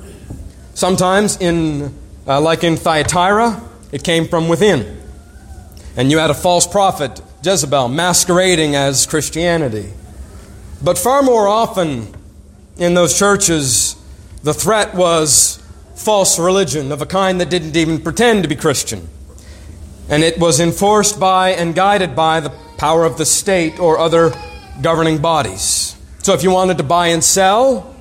Sometimes, 0.75 1.37
in, 1.37 1.93
uh, 2.27 2.39
like 2.39 2.63
in 2.63 2.77
Thyatira, 2.77 3.61
it 3.91 4.03
came 4.03 4.27
from 4.27 4.47
within. 4.47 5.01
And 5.97 6.11
you 6.11 6.17
had 6.17 6.29
a 6.29 6.33
false 6.33 6.67
prophet, 6.67 7.21
Jezebel, 7.43 7.87
masquerading 7.87 8.75
as 8.75 9.05
Christianity. 9.05 9.93
But 10.83 10.97
far 10.97 11.23
more 11.23 11.47
often 11.47 12.13
in 12.77 12.93
those 12.93 13.17
churches, 13.17 13.95
the 14.43 14.53
threat 14.53 14.93
was 14.93 15.61
false 15.95 16.37
religion 16.37 16.91
of 16.91 17.01
a 17.01 17.05
kind 17.05 17.39
that 17.39 17.49
didn't 17.49 17.75
even 17.77 18.01
pretend 18.01 18.43
to 18.43 18.49
be 18.49 18.55
Christian. 18.55 19.07
And 20.09 20.21
it 20.23 20.37
was 20.37 20.59
enforced 20.59 21.19
by 21.19 21.51
and 21.51 21.73
guided 21.73 22.15
by 22.15 22.41
the 22.41 22.51
power 22.77 23.05
of 23.05 23.17
the 23.17 23.25
state 23.25 23.79
or 23.79 23.97
other 23.97 24.33
governing 24.81 25.19
bodies. 25.19 25.95
So 26.19 26.33
if 26.33 26.43
you 26.43 26.51
wanted 26.51 26.77
to 26.77 26.83
buy 26.83 27.07
and 27.07 27.23
sell 27.23 27.95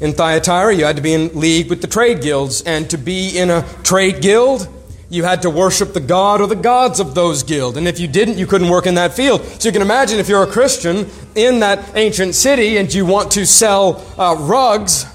in 0.00 0.12
Thyatira, 0.12 0.74
you 0.74 0.84
had 0.84 0.96
to 0.96 1.02
be 1.02 1.12
in 1.12 1.38
league 1.38 1.68
with 1.68 1.82
the 1.82 1.86
trade 1.86 2.22
guilds. 2.22 2.62
And 2.62 2.88
to 2.90 2.96
be 2.96 3.36
in 3.36 3.50
a 3.50 3.62
trade 3.82 4.22
guild, 4.22 4.66
you 5.10 5.24
had 5.24 5.42
to 5.42 5.50
worship 5.50 5.94
the 5.94 6.00
god 6.00 6.40
or 6.40 6.46
the 6.46 6.54
gods 6.54 7.00
of 7.00 7.14
those 7.14 7.42
guild. 7.42 7.76
And 7.76 7.88
if 7.88 7.98
you 7.98 8.06
didn't, 8.06 8.36
you 8.36 8.46
couldn't 8.46 8.68
work 8.68 8.86
in 8.86 8.94
that 8.96 9.14
field. 9.14 9.42
So 9.44 9.68
you 9.68 9.72
can 9.72 9.82
imagine 9.82 10.18
if 10.18 10.28
you're 10.28 10.42
a 10.42 10.50
Christian 10.50 11.06
in 11.34 11.60
that 11.60 11.96
ancient 11.96 12.34
city 12.34 12.76
and 12.76 12.92
you 12.92 13.06
want 13.06 13.32
to 13.32 13.46
sell 13.46 14.04
uh, 14.18 14.36
rugs, 14.38 15.06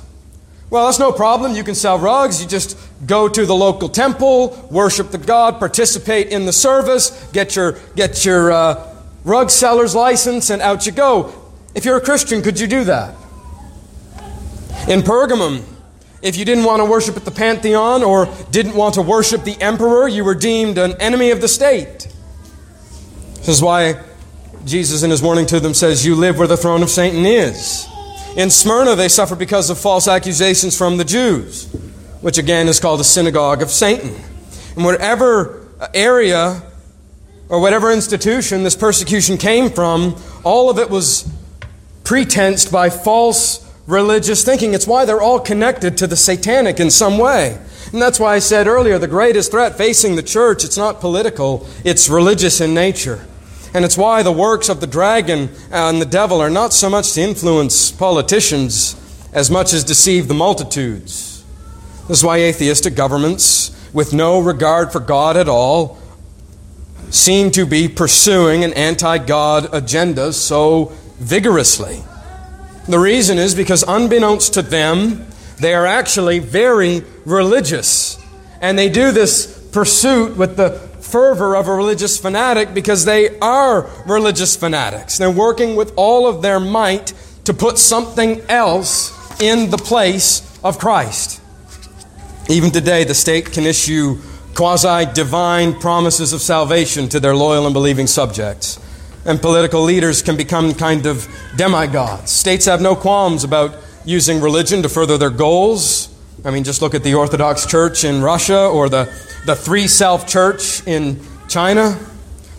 well, 0.69 0.87
that's 0.87 0.97
no 0.97 1.11
problem. 1.11 1.55
You 1.55 1.63
can 1.63 1.75
sell 1.75 1.99
rugs. 1.99 2.41
You 2.41 2.49
just 2.49 2.75
go 3.05 3.29
to 3.29 3.45
the 3.45 3.53
local 3.53 3.87
temple, 3.87 4.67
worship 4.71 5.11
the 5.11 5.19
god, 5.19 5.59
participate 5.59 6.29
in 6.29 6.47
the 6.47 6.53
service, 6.53 7.29
get 7.31 7.55
your, 7.55 7.77
get 7.95 8.25
your 8.25 8.51
uh, 8.51 8.95
rug 9.23 9.51
seller's 9.51 9.93
license, 9.93 10.49
and 10.49 10.63
out 10.63 10.87
you 10.87 10.91
go. 10.91 11.31
If 11.75 11.85
you're 11.85 11.97
a 11.97 12.01
Christian, 12.01 12.41
could 12.41 12.59
you 12.59 12.65
do 12.65 12.85
that? 12.85 13.15
In 14.87 15.01
Pergamum, 15.01 15.63
if 16.23 16.37
you 16.37 16.45
didn't 16.45 16.63
want 16.63 16.79
to 16.79 16.85
worship 16.85 17.17
at 17.17 17.25
the 17.25 17.31
Pantheon 17.31 18.01
or 18.01 18.29
didn't 18.49 18.75
want 18.75 18.95
to 18.95 19.01
worship 19.01 19.43
the 19.43 19.61
emperor, 19.61 20.07
you 20.07 20.23
were 20.23 20.33
deemed 20.33 20.77
an 20.77 20.93
enemy 21.01 21.31
of 21.31 21.41
the 21.41 21.49
state. 21.49 22.07
This 23.35 23.49
is 23.49 23.61
why 23.61 24.01
Jesus 24.63 25.03
in 25.03 25.09
his 25.09 25.21
warning 25.21 25.45
to 25.47 25.59
them 25.59 25.73
says, 25.73 26.05
You 26.05 26.15
live 26.15 26.37
where 26.37 26.47
the 26.47 26.55
throne 26.55 26.81
of 26.81 26.89
Satan 26.89 27.25
is. 27.25 27.85
In 28.37 28.49
Smyrna, 28.49 28.95
they 28.95 29.09
suffer 29.09 29.35
because 29.35 29.69
of 29.69 29.77
false 29.77 30.07
accusations 30.07 30.77
from 30.77 30.95
the 30.95 31.03
Jews, 31.03 31.65
which 32.21 32.37
again 32.37 32.69
is 32.69 32.79
called 32.79 33.01
the 33.01 33.05
synagogue 33.05 33.61
of 33.61 33.69
Satan. 33.69 34.15
And 34.75 34.85
whatever 34.85 35.67
area 35.93 36.63
or 37.49 37.59
whatever 37.59 37.91
institution 37.91 38.63
this 38.63 38.77
persecution 38.77 39.37
came 39.37 39.69
from, 39.69 40.15
all 40.45 40.69
of 40.69 40.79
it 40.79 40.89
was 40.89 41.29
pretensed 42.05 42.71
by 42.71 42.89
false 42.89 43.59
religious 43.85 44.43
thinking. 44.43 44.73
It's 44.73 44.87
why 44.87 45.05
they're 45.05 45.21
all 45.21 45.39
connected 45.39 45.97
to 45.97 46.07
the 46.07 46.15
satanic 46.15 46.79
in 46.79 46.89
some 46.89 47.17
way. 47.17 47.59
And 47.91 48.01
that's 48.01 48.19
why 48.19 48.35
I 48.35 48.39
said 48.39 48.67
earlier 48.67 48.97
the 48.97 49.07
greatest 49.07 49.51
threat 49.51 49.77
facing 49.77 50.15
the 50.15 50.23
church, 50.23 50.63
it's 50.63 50.77
not 50.77 50.99
political, 50.99 51.67
it's 51.83 52.09
religious 52.09 52.61
in 52.61 52.73
nature. 52.73 53.25
And 53.73 53.83
it's 53.83 53.97
why 53.97 54.21
the 54.23 54.31
works 54.31 54.69
of 54.69 54.81
the 54.81 54.87
dragon 54.87 55.49
and 55.71 56.01
the 56.01 56.05
devil 56.05 56.39
are 56.41 56.49
not 56.49 56.73
so 56.73 56.89
much 56.89 57.13
to 57.13 57.21
influence 57.21 57.91
politicians 57.91 58.95
as 59.33 59.49
much 59.49 59.73
as 59.73 59.83
deceive 59.83 60.27
the 60.27 60.33
multitudes. 60.33 61.43
This 62.07 62.19
is 62.19 62.23
why 62.23 62.37
atheistic 62.37 62.95
governments, 62.95 63.71
with 63.93 64.13
no 64.13 64.39
regard 64.39 64.91
for 64.91 64.99
God 64.99 65.37
at 65.37 65.49
all, 65.49 65.97
seem 67.09 67.49
to 67.51 67.65
be 67.65 67.87
pursuing 67.87 68.63
an 68.63 68.73
anti 68.73 69.17
God 69.17 69.69
agenda 69.73 70.33
so 70.33 70.91
vigorously. 71.19 72.03
The 72.87 72.99
reason 72.99 73.37
is 73.37 73.55
because, 73.55 73.83
unbeknownst 73.87 74.55
to 74.55 74.61
them, 74.61 75.25
they 75.59 75.73
are 75.73 75.85
actually 75.85 76.39
very 76.39 77.03
religious. 77.25 78.19
And 78.59 78.77
they 78.77 78.89
do 78.89 79.11
this 79.11 79.69
pursuit 79.71 80.35
with 80.35 80.57
the 80.57 80.71
fervor 80.99 81.55
of 81.55 81.67
a 81.67 81.73
religious 81.73 82.17
fanatic 82.17 82.73
because 82.73 83.05
they 83.05 83.39
are 83.39 83.89
religious 84.05 84.55
fanatics. 84.57 85.17
They're 85.17 85.31
working 85.31 85.75
with 85.75 85.93
all 85.95 86.27
of 86.27 86.41
their 86.41 86.59
might 86.59 87.13
to 87.45 87.53
put 87.53 87.77
something 87.77 88.41
else 88.49 89.11
in 89.41 89.69
the 89.69 89.77
place 89.77 90.41
of 90.63 90.77
Christ. 90.77 91.41
Even 92.49 92.71
today, 92.71 93.05
the 93.05 93.13
state 93.13 93.53
can 93.53 93.65
issue 93.65 94.17
quasi 94.55 95.11
divine 95.13 95.73
promises 95.79 96.33
of 96.33 96.41
salvation 96.41 97.07
to 97.09 97.19
their 97.19 97.35
loyal 97.35 97.65
and 97.65 97.73
believing 97.73 98.07
subjects 98.07 98.77
and 99.25 99.41
political 99.41 99.81
leaders 99.81 100.21
can 100.21 100.37
become 100.37 100.73
kind 100.73 101.05
of 101.05 101.27
demigods. 101.55 102.31
States 102.31 102.65
have 102.65 102.81
no 102.81 102.95
qualms 102.95 103.43
about 103.43 103.75
using 104.05 104.41
religion 104.41 104.81
to 104.83 104.89
further 104.89 105.17
their 105.17 105.29
goals. 105.29 106.09
I 106.43 106.51
mean, 106.51 106.63
just 106.63 106.81
look 106.81 106.93
at 106.93 107.03
the 107.03 107.13
Orthodox 107.13 107.65
Church 107.65 108.03
in 108.03 108.21
Russia 108.21 108.67
or 108.67 108.89
the, 108.89 109.05
the 109.45 109.55
Three 109.55 109.87
Self 109.87 110.27
Church 110.27 110.85
in 110.85 111.21
China. 111.47 111.97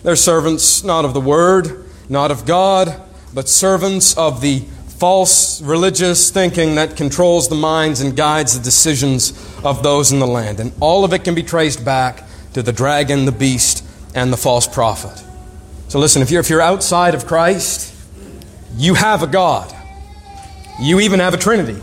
They're 0.03 0.15
servants 0.15 0.83
not 0.83 1.05
of 1.05 1.13
the 1.13 1.21
Word, 1.21 1.85
not 2.09 2.31
of 2.31 2.45
God, 2.45 3.01
but 3.33 3.49
servants 3.49 4.17
of 4.17 4.41
the 4.41 4.59
false 4.87 5.61
religious 5.61 6.31
thinking 6.31 6.75
that 6.75 6.95
controls 6.95 7.49
the 7.49 7.55
minds 7.55 8.01
and 8.01 8.15
guides 8.15 8.57
the 8.57 8.63
decisions 8.63 9.31
of 9.63 9.83
those 9.83 10.11
in 10.11 10.19
the 10.19 10.27
land. 10.27 10.59
And 10.59 10.71
all 10.79 11.03
of 11.03 11.13
it 11.13 11.23
can 11.23 11.35
be 11.35 11.43
traced 11.43 11.83
back 11.83 12.23
to 12.53 12.63
the 12.63 12.71
dragon, 12.71 13.25
the 13.25 13.31
beast, 13.31 13.85
and 14.15 14.31
the 14.31 14.37
false 14.37 14.67
prophet. 14.67 15.21
So 15.87 15.99
listen, 15.99 16.21
if 16.21 16.31
you're, 16.31 16.41
if 16.41 16.49
you're 16.49 16.61
outside 16.61 17.15
of 17.15 17.25
Christ, 17.25 17.93
you 18.77 18.95
have 18.95 19.23
a 19.23 19.27
God. 19.27 19.73
You 20.79 20.99
even 20.99 21.19
have 21.19 21.33
a 21.33 21.37
Trinity. 21.37 21.79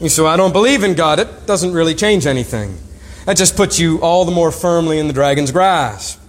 You 0.00 0.08
say, 0.08 0.24
I 0.24 0.36
don't 0.36 0.52
believe 0.52 0.82
in 0.84 0.94
God. 0.94 1.18
It 1.18 1.46
doesn't 1.46 1.72
really 1.72 1.94
change 1.94 2.26
anything. 2.26 2.78
That 3.26 3.36
just 3.36 3.56
puts 3.56 3.78
you 3.78 4.00
all 4.00 4.24
the 4.24 4.32
more 4.32 4.50
firmly 4.50 4.98
in 4.98 5.06
the 5.06 5.12
dragon's 5.12 5.52
grasp. 5.52 6.20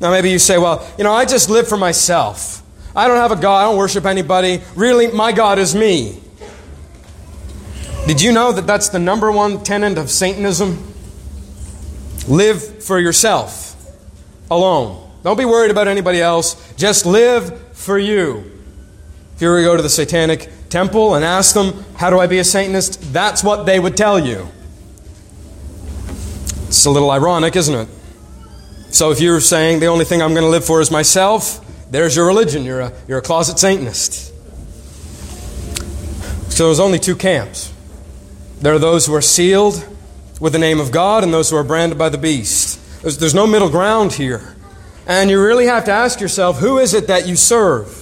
Now, 0.00 0.10
maybe 0.10 0.30
you 0.30 0.40
say, 0.40 0.58
well, 0.58 0.84
you 0.98 1.04
know, 1.04 1.12
I 1.12 1.24
just 1.24 1.48
live 1.48 1.68
for 1.68 1.76
myself. 1.76 2.62
I 2.96 3.06
don't 3.06 3.18
have 3.18 3.30
a 3.30 3.36
God. 3.36 3.60
I 3.60 3.64
don't 3.64 3.76
worship 3.76 4.04
anybody. 4.04 4.60
Really, 4.74 5.06
my 5.06 5.30
God 5.30 5.60
is 5.60 5.74
me. 5.74 6.20
Did 8.06 8.20
you 8.20 8.32
know 8.32 8.50
that 8.50 8.66
that's 8.66 8.88
the 8.88 8.98
number 8.98 9.30
one 9.30 9.62
tenet 9.62 9.96
of 9.96 10.10
Satanism? 10.10 10.92
Live 12.26 12.82
for 12.82 12.98
yourself 12.98 13.76
alone. 14.50 15.08
Don't 15.22 15.38
be 15.38 15.44
worried 15.44 15.70
about 15.70 15.88
anybody 15.88 16.20
else. 16.20 16.72
Just 16.74 17.06
live 17.06 17.74
for 17.76 17.98
you. 17.98 18.50
If 19.36 19.42
you 19.42 19.48
were 19.48 19.58
to 19.58 19.64
go 19.64 19.76
to 19.76 19.82
the 19.82 19.88
satanic 19.88 20.50
temple 20.68 21.14
and 21.14 21.24
ask 21.24 21.54
them, 21.54 21.84
How 21.96 22.10
do 22.10 22.18
I 22.18 22.26
be 22.26 22.38
a 22.38 22.44
Satanist? 22.44 23.12
That's 23.12 23.44
what 23.44 23.64
they 23.64 23.78
would 23.78 23.96
tell 23.96 24.18
you. 24.18 24.48
It's 26.66 26.84
a 26.86 26.90
little 26.90 27.10
ironic, 27.10 27.54
isn't 27.54 27.74
it? 27.74 27.88
So 28.90 29.10
if 29.10 29.20
you're 29.20 29.40
saying 29.40 29.80
the 29.80 29.86
only 29.86 30.04
thing 30.04 30.20
I'm 30.20 30.32
going 30.32 30.44
to 30.44 30.50
live 30.50 30.64
for 30.64 30.80
is 30.80 30.90
myself, 30.90 31.64
there's 31.90 32.16
your 32.16 32.26
religion. 32.26 32.64
You're 32.64 32.80
a, 32.80 32.92
you're 33.06 33.18
a 33.18 33.22
closet 33.22 33.58
Satanist. 33.58 34.32
So 36.50 36.66
there's 36.66 36.80
only 36.80 36.98
two 36.98 37.16
camps. 37.16 37.72
There 38.60 38.74
are 38.74 38.78
those 38.78 39.06
who 39.06 39.14
are 39.14 39.22
sealed 39.22 39.86
with 40.40 40.52
the 40.52 40.58
name 40.58 40.80
of 40.80 40.92
God 40.92 41.24
and 41.24 41.32
those 41.32 41.50
who 41.50 41.56
are 41.56 41.64
branded 41.64 41.98
by 41.98 42.08
the 42.08 42.18
beast. 42.18 42.78
There's, 43.02 43.18
there's 43.18 43.34
no 43.34 43.46
middle 43.46 43.70
ground 43.70 44.12
here. 44.12 44.56
And 45.06 45.30
you 45.30 45.42
really 45.42 45.66
have 45.66 45.84
to 45.86 45.90
ask 45.90 46.20
yourself 46.20 46.58
who 46.58 46.78
is 46.78 46.94
it 46.94 47.08
that 47.08 47.26
you 47.26 47.36
serve? 47.36 47.98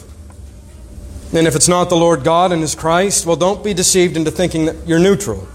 And 1.33 1.47
if 1.47 1.55
it's 1.55 1.69
not 1.69 1.89
the 1.89 1.97
Lord 1.97 2.25
God 2.25 2.53
and 2.53 2.61
His 2.61 2.75
Christ, 2.75 3.25
well, 3.25 3.37
don't 3.37 3.63
be 3.63 3.73
deceived 3.73 4.17
into 4.17 4.31
thinking 4.31 4.67
that 4.67 4.87
you're 4.87 4.99
neutral. 4.99 5.47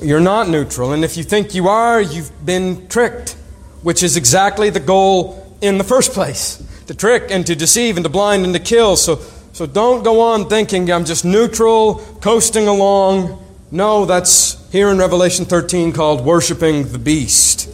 You're 0.00 0.20
not 0.20 0.48
neutral. 0.48 0.92
And 0.92 1.04
if 1.04 1.16
you 1.16 1.24
think 1.24 1.54
you 1.54 1.68
are, 1.68 2.00
you've 2.00 2.30
been 2.44 2.86
tricked, 2.88 3.32
which 3.82 4.02
is 4.02 4.16
exactly 4.16 4.70
the 4.70 4.80
goal 4.80 5.56
in 5.60 5.78
the 5.78 5.84
first 5.84 6.12
place 6.12 6.62
to 6.86 6.94
trick 6.94 7.30
and 7.30 7.44
to 7.46 7.56
deceive 7.56 7.96
and 7.96 8.04
to 8.04 8.10
blind 8.10 8.44
and 8.44 8.54
to 8.54 8.60
kill. 8.60 8.96
So, 8.96 9.16
so 9.52 9.66
don't 9.66 10.04
go 10.04 10.20
on 10.20 10.48
thinking 10.48 10.90
I'm 10.92 11.04
just 11.04 11.24
neutral, 11.24 11.96
coasting 12.20 12.68
along. 12.68 13.42
No, 13.72 14.04
that's 14.04 14.70
here 14.70 14.88
in 14.90 14.98
Revelation 14.98 15.46
13 15.46 15.92
called 15.92 16.24
worshiping 16.24 16.92
the 16.92 16.98
beast. 16.98 17.68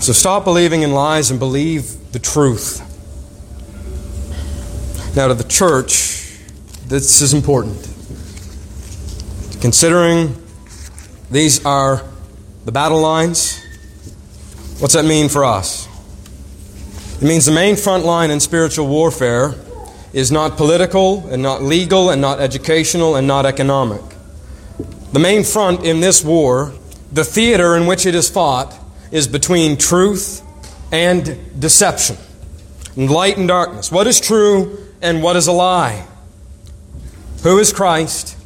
So 0.00 0.12
stop 0.12 0.44
believing 0.44 0.82
in 0.82 0.92
lies 0.92 1.30
and 1.30 1.40
believe 1.40 2.12
the 2.12 2.18
truth. 2.18 2.80
Now, 5.16 5.28
to 5.28 5.34
the 5.34 5.44
church, 5.44 6.38
this 6.86 7.22
is 7.22 7.34
important. 7.34 7.76
Considering 9.60 10.36
these 11.30 11.64
are 11.64 12.04
the 12.64 12.72
battle 12.72 13.00
lines, 13.00 13.64
what's 14.78 14.94
that 14.94 15.04
mean 15.04 15.28
for 15.28 15.44
us? 15.44 15.88
It 17.16 17.24
means 17.24 17.46
the 17.46 17.52
main 17.52 17.76
front 17.76 18.04
line 18.04 18.30
in 18.30 18.38
spiritual 18.38 18.86
warfare 18.86 19.54
is 20.12 20.30
not 20.30 20.56
political 20.56 21.26
and 21.28 21.42
not 21.42 21.62
legal 21.62 22.10
and 22.10 22.20
not 22.20 22.38
educational 22.38 23.16
and 23.16 23.26
not 23.26 23.46
economic. 23.46 24.02
The 25.12 25.18
main 25.18 25.42
front 25.42 25.84
in 25.84 26.00
this 26.00 26.22
war, 26.22 26.74
the 27.10 27.24
theater 27.24 27.74
in 27.74 27.86
which 27.86 28.04
it 28.06 28.14
is 28.14 28.28
fought, 28.28 28.78
is 29.16 29.26
between 29.26 29.78
truth 29.78 30.42
and 30.92 31.38
deception, 31.58 32.18
light 32.96 33.38
and 33.38 33.48
darkness. 33.48 33.90
What 33.90 34.06
is 34.06 34.20
true 34.20 34.78
and 35.00 35.22
what 35.22 35.36
is 35.36 35.46
a 35.46 35.52
lie? 35.52 36.06
Who 37.42 37.58
is 37.58 37.72
Christ 37.72 38.36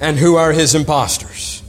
and 0.00 0.18
who 0.18 0.36
are 0.36 0.52
his 0.52 0.74
impostors? 0.74 1.62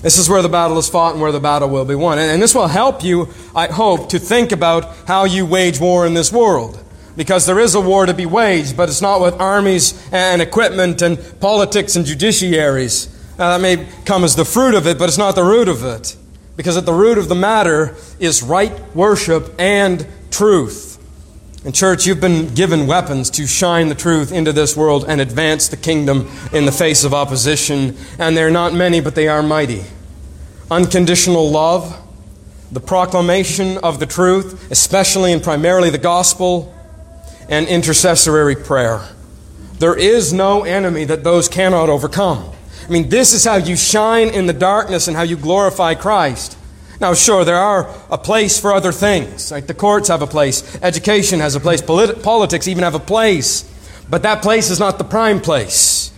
This 0.00 0.16
is 0.16 0.30
where 0.30 0.40
the 0.40 0.48
battle 0.48 0.78
is 0.78 0.88
fought 0.88 1.12
and 1.12 1.20
where 1.20 1.30
the 1.30 1.40
battle 1.40 1.68
will 1.68 1.84
be 1.84 1.94
won. 1.94 2.18
And 2.18 2.40
this 2.40 2.54
will 2.54 2.68
help 2.68 3.04
you, 3.04 3.28
I 3.54 3.66
hope, 3.66 4.08
to 4.10 4.18
think 4.18 4.50
about 4.50 4.96
how 5.06 5.24
you 5.24 5.44
wage 5.44 5.78
war 5.78 6.06
in 6.06 6.14
this 6.14 6.32
world. 6.32 6.82
Because 7.16 7.44
there 7.44 7.60
is 7.60 7.74
a 7.74 7.82
war 7.82 8.06
to 8.06 8.14
be 8.14 8.24
waged, 8.24 8.78
but 8.78 8.88
it's 8.88 9.02
not 9.02 9.20
with 9.20 9.38
armies 9.38 10.08
and 10.10 10.40
equipment 10.40 11.02
and 11.02 11.18
politics 11.38 11.96
and 11.96 12.06
judiciaries. 12.06 13.10
Now, 13.38 13.50
that 13.50 13.60
may 13.60 13.86
come 14.06 14.24
as 14.24 14.36
the 14.36 14.46
fruit 14.46 14.74
of 14.74 14.86
it, 14.86 14.98
but 14.98 15.10
it's 15.10 15.18
not 15.18 15.34
the 15.34 15.44
root 15.44 15.68
of 15.68 15.84
it. 15.84 16.16
Because 16.56 16.76
at 16.76 16.86
the 16.86 16.92
root 16.92 17.18
of 17.18 17.28
the 17.28 17.34
matter 17.34 17.96
is 18.20 18.42
right 18.42 18.72
worship 18.94 19.54
and 19.58 20.06
truth. 20.30 20.92
And, 21.64 21.74
church, 21.74 22.06
you've 22.06 22.20
been 22.20 22.54
given 22.54 22.86
weapons 22.86 23.30
to 23.30 23.46
shine 23.46 23.88
the 23.88 23.94
truth 23.94 24.30
into 24.32 24.52
this 24.52 24.76
world 24.76 25.06
and 25.08 25.20
advance 25.20 25.68
the 25.68 25.78
kingdom 25.78 26.30
in 26.52 26.66
the 26.66 26.72
face 26.72 27.04
of 27.04 27.14
opposition. 27.14 27.96
And 28.18 28.36
they're 28.36 28.50
not 28.50 28.74
many, 28.74 29.00
but 29.00 29.14
they 29.14 29.28
are 29.28 29.42
mighty. 29.42 29.84
Unconditional 30.70 31.50
love, 31.50 31.98
the 32.70 32.80
proclamation 32.80 33.78
of 33.78 33.98
the 33.98 34.06
truth, 34.06 34.70
especially 34.70 35.32
and 35.32 35.42
primarily 35.42 35.88
the 35.88 35.98
gospel, 35.98 36.74
and 37.48 37.66
intercessory 37.66 38.56
prayer. 38.56 39.08
There 39.78 39.96
is 39.96 40.32
no 40.32 40.64
enemy 40.64 41.04
that 41.04 41.24
those 41.24 41.48
cannot 41.48 41.88
overcome. 41.88 42.52
I 42.84 42.90
mean, 42.90 43.08
this 43.08 43.32
is 43.32 43.44
how 43.44 43.56
you 43.56 43.76
shine 43.76 44.28
in 44.28 44.46
the 44.46 44.52
darkness 44.52 45.08
and 45.08 45.16
how 45.16 45.22
you 45.22 45.36
glorify 45.36 45.94
Christ. 45.94 46.58
Now, 47.00 47.14
sure, 47.14 47.44
there 47.44 47.56
are 47.56 47.92
a 48.10 48.18
place 48.18 48.60
for 48.60 48.72
other 48.72 48.92
things. 48.92 49.50
Like 49.50 49.66
the 49.66 49.74
courts 49.74 50.08
have 50.08 50.22
a 50.22 50.26
place, 50.26 50.78
education 50.82 51.40
has 51.40 51.54
a 51.54 51.60
place, 51.60 51.80
polit- 51.80 52.22
politics 52.22 52.68
even 52.68 52.84
have 52.84 52.94
a 52.94 53.00
place. 53.00 53.70
But 54.08 54.22
that 54.22 54.42
place 54.42 54.70
is 54.70 54.78
not 54.78 54.98
the 54.98 55.04
prime 55.04 55.40
place. 55.40 56.12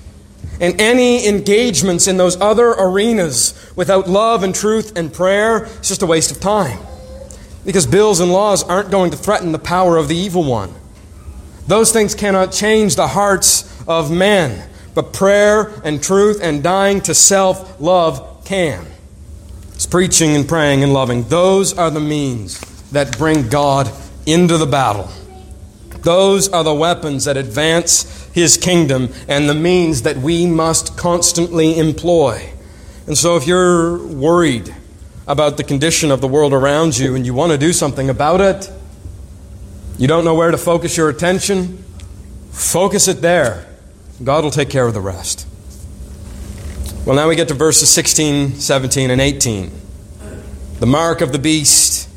And 0.60 0.80
any 0.80 1.26
engagements 1.26 2.08
in 2.08 2.16
those 2.16 2.40
other 2.40 2.68
arenas 2.70 3.54
without 3.76 4.08
love 4.08 4.42
and 4.42 4.54
truth 4.54 4.96
and 4.96 5.12
prayer 5.12 5.64
is 5.64 5.88
just 5.88 6.02
a 6.02 6.06
waste 6.06 6.30
of 6.30 6.40
time. 6.40 6.78
Because 7.64 7.86
bills 7.86 8.20
and 8.20 8.32
laws 8.32 8.62
aren't 8.62 8.90
going 8.90 9.10
to 9.10 9.16
threaten 9.16 9.52
the 9.52 9.58
power 9.58 9.96
of 9.96 10.08
the 10.08 10.16
evil 10.16 10.44
one. 10.44 10.72
Those 11.66 11.92
things 11.92 12.14
cannot 12.14 12.52
change 12.52 12.96
the 12.96 13.08
hearts 13.08 13.64
of 13.88 14.10
men, 14.10 14.68
but 14.96 15.12
prayer 15.12 15.74
and 15.84 16.02
truth 16.02 16.40
and 16.42 16.62
dying 16.62 17.02
to 17.02 17.14
self 17.14 17.78
love 17.78 18.42
can. 18.46 18.86
It's 19.74 19.84
preaching 19.84 20.34
and 20.34 20.48
praying 20.48 20.82
and 20.82 20.94
loving. 20.94 21.24
Those 21.24 21.76
are 21.76 21.90
the 21.90 22.00
means 22.00 22.58
that 22.92 23.18
bring 23.18 23.50
God 23.50 23.92
into 24.24 24.56
the 24.56 24.64
battle. 24.64 25.10
Those 26.00 26.48
are 26.48 26.64
the 26.64 26.72
weapons 26.72 27.26
that 27.26 27.36
advance 27.36 28.24
His 28.32 28.56
kingdom 28.56 29.10
and 29.28 29.50
the 29.50 29.54
means 29.54 30.00
that 30.02 30.16
we 30.16 30.46
must 30.46 30.96
constantly 30.96 31.78
employ. 31.78 32.54
And 33.06 33.18
so, 33.18 33.36
if 33.36 33.46
you're 33.46 34.02
worried 34.06 34.74
about 35.26 35.58
the 35.58 35.64
condition 35.64 36.10
of 36.10 36.22
the 36.22 36.28
world 36.28 36.54
around 36.54 36.96
you 36.96 37.14
and 37.14 37.26
you 37.26 37.34
want 37.34 37.52
to 37.52 37.58
do 37.58 37.74
something 37.74 38.08
about 38.08 38.40
it, 38.40 38.72
you 39.98 40.08
don't 40.08 40.24
know 40.24 40.34
where 40.34 40.50
to 40.50 40.58
focus 40.58 40.96
your 40.96 41.10
attention, 41.10 41.84
focus 42.50 43.08
it 43.08 43.20
there. 43.20 43.65
God 44.22 44.44
will 44.44 44.50
take 44.50 44.70
care 44.70 44.86
of 44.86 44.94
the 44.94 45.00
rest. 45.00 45.46
Well, 47.04 47.14
now 47.14 47.28
we 47.28 47.36
get 47.36 47.48
to 47.48 47.54
verses 47.54 47.90
16, 47.90 48.54
17, 48.54 49.10
and 49.10 49.20
18. 49.20 49.70
The 50.80 50.86
mark 50.86 51.20
of 51.20 51.32
the 51.32 51.38
beast 51.38 52.08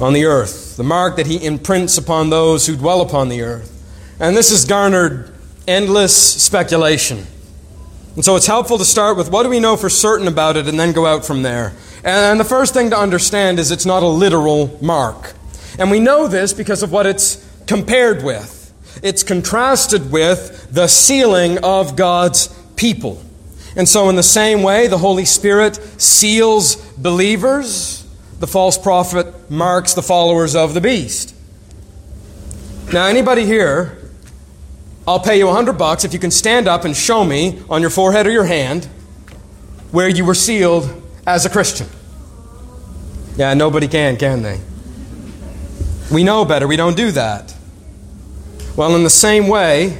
on 0.00 0.12
the 0.12 0.24
earth, 0.24 0.76
the 0.76 0.84
mark 0.84 1.16
that 1.16 1.26
he 1.26 1.44
imprints 1.44 1.96
upon 1.98 2.30
those 2.30 2.66
who 2.66 2.76
dwell 2.76 3.00
upon 3.00 3.28
the 3.28 3.42
earth. 3.42 3.74
And 4.20 4.36
this 4.36 4.50
has 4.50 4.64
garnered 4.64 5.32
endless 5.66 6.42
speculation. 6.42 7.26
And 8.16 8.24
so 8.24 8.34
it's 8.34 8.46
helpful 8.46 8.78
to 8.78 8.84
start 8.84 9.16
with 9.16 9.30
what 9.30 9.44
do 9.44 9.48
we 9.48 9.60
know 9.60 9.76
for 9.76 9.88
certain 9.88 10.26
about 10.26 10.56
it 10.56 10.66
and 10.66 10.78
then 10.78 10.92
go 10.92 11.06
out 11.06 11.24
from 11.24 11.42
there. 11.42 11.72
And 12.02 12.40
the 12.40 12.44
first 12.44 12.74
thing 12.74 12.90
to 12.90 12.98
understand 12.98 13.60
is 13.60 13.70
it's 13.70 13.86
not 13.86 14.02
a 14.02 14.08
literal 14.08 14.76
mark. 14.82 15.34
And 15.78 15.90
we 15.90 16.00
know 16.00 16.26
this 16.26 16.52
because 16.52 16.82
of 16.82 16.90
what 16.90 17.06
it's 17.06 17.44
compared 17.66 18.24
with. 18.24 18.57
It's 19.02 19.22
contrasted 19.22 20.10
with 20.10 20.72
the 20.72 20.88
sealing 20.88 21.58
of 21.64 21.96
God's 21.96 22.48
people. 22.76 23.22
And 23.76 23.88
so, 23.88 24.08
in 24.08 24.16
the 24.16 24.22
same 24.22 24.62
way, 24.62 24.86
the 24.88 24.98
Holy 24.98 25.24
Spirit 25.24 25.76
seals 26.00 26.76
believers, 26.96 28.06
the 28.40 28.46
false 28.46 28.78
prophet 28.78 29.50
marks 29.50 29.94
the 29.94 30.02
followers 30.02 30.56
of 30.56 30.74
the 30.74 30.80
beast. 30.80 31.34
Now, 32.92 33.06
anybody 33.06 33.44
here, 33.44 33.98
I'll 35.06 35.20
pay 35.20 35.38
you 35.38 35.48
a 35.48 35.52
hundred 35.52 35.78
bucks 35.78 36.04
if 36.04 36.12
you 36.12 36.18
can 36.18 36.30
stand 36.30 36.66
up 36.66 36.84
and 36.84 36.96
show 36.96 37.24
me 37.24 37.62
on 37.68 37.80
your 37.80 37.90
forehead 37.90 38.26
or 38.26 38.30
your 38.30 38.44
hand 38.44 38.86
where 39.90 40.08
you 40.08 40.24
were 40.24 40.34
sealed 40.34 41.02
as 41.26 41.46
a 41.46 41.50
Christian. 41.50 41.86
Yeah, 43.36 43.54
nobody 43.54 43.88
can, 43.88 44.16
can 44.16 44.42
they? 44.42 44.60
We 46.12 46.24
know 46.24 46.44
better. 46.44 46.66
We 46.66 46.76
don't 46.76 46.96
do 46.96 47.10
that. 47.12 47.54
Well, 48.78 48.94
in 48.94 49.02
the 49.02 49.10
same 49.10 49.48
way, 49.48 49.98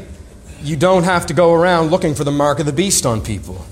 you 0.62 0.76
don't 0.76 1.02
have 1.02 1.26
to 1.26 1.34
go 1.34 1.52
around 1.52 1.90
looking 1.90 2.14
for 2.14 2.22
the 2.22 2.30
mark 2.30 2.60
of 2.60 2.66
the 2.66 2.72
beast 2.72 3.04
on 3.04 3.20
people. 3.20 3.66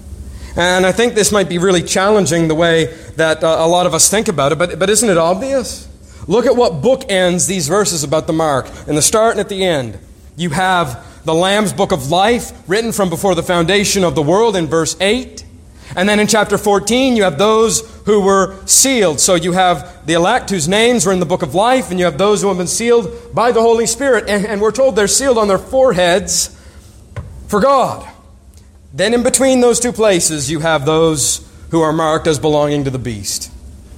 And 0.57 0.85
I 0.85 0.91
think 0.91 1.15
this 1.15 1.31
might 1.31 1.49
be 1.49 1.59
really 1.59 1.85
challenging 1.85 2.49
the 2.49 2.57
way 2.57 2.87
that 3.15 3.45
uh, 3.45 3.59
a 3.61 3.69
lot 3.69 3.87
of 3.87 3.95
us 3.95 4.11
think 4.11 4.27
about 4.27 4.51
it, 4.51 4.59
but, 4.59 4.81
but 4.81 4.91
isn't 4.91 5.09
it 5.09 5.17
obvious? 5.17 5.89
Look 6.27 6.45
at 6.45 6.57
what 6.57 6.83
book 6.83 7.05
ends 7.09 7.47
these 7.47 7.69
verses 7.69 8.03
about 8.03 8.27
the 8.27 8.33
mark. 8.33 8.69
In 8.89 8.97
the 8.97 9.01
start 9.01 9.31
and 9.31 9.39
at 9.39 9.49
the 9.49 9.65
end, 9.65 9.97
you 10.37 10.51
have 10.51 11.07
the 11.25 11.35
Lamb's 11.35 11.73
book 11.73 11.93
of 11.93 12.11
life 12.11 12.51
written 12.69 12.91
from 12.91 13.09
before 13.09 13.37
the 13.37 13.45
foundation 13.45 14.03
of 14.03 14.17
the 14.17 14.23
world 14.23 14.57
in 14.57 14.67
verse 14.67 14.97
8. 15.01 15.46
And 15.97 16.07
then 16.07 16.21
in 16.21 16.27
chapter 16.27 16.59
14, 16.59 17.17
you 17.17 17.23
have 17.23 17.39
those 17.39 17.81
who 18.05 18.21
were 18.21 18.55
sealed. 18.67 19.19
So 19.19 19.35
you 19.35 19.53
have 19.53 20.07
the 20.07 20.13
elect 20.13 20.51
whose 20.51 20.69
names 20.69 21.07
were 21.07 21.13
in 21.13 21.21
the 21.21 21.27
book 21.27 21.43
of 21.43 21.55
life, 21.55 21.91
and 21.91 21.99
you 21.99 22.05
have 22.05 22.19
those 22.19 22.43
who 22.43 22.49
have 22.49 22.59
been 22.59 22.67
sealed 22.67 23.35
by 23.35 23.51
the 23.51 23.63
Holy 23.63 23.87
Spirit. 23.87 24.29
And, 24.29 24.45
and 24.45 24.61
we're 24.61 24.73
told 24.73 24.95
they're 24.95 25.09
sealed 25.09 25.39
on 25.39 25.49
their 25.49 25.59
foreheads 25.59 26.55
for 27.49 27.61
God. 27.61 28.07
Then, 28.93 29.15
in 29.15 29.23
between 29.23 29.61
those 29.61 29.81
two 29.81 29.93
places, 29.93 30.51
you 30.51 30.61
have 30.61 30.85
those 30.85 31.47
who 31.71 31.81
are 31.81 31.93
marked 31.93 32.27
as 32.27 32.39
belonging 32.39 32.85
to 32.85 32.91
the 32.91 32.99
beast. 32.99 33.51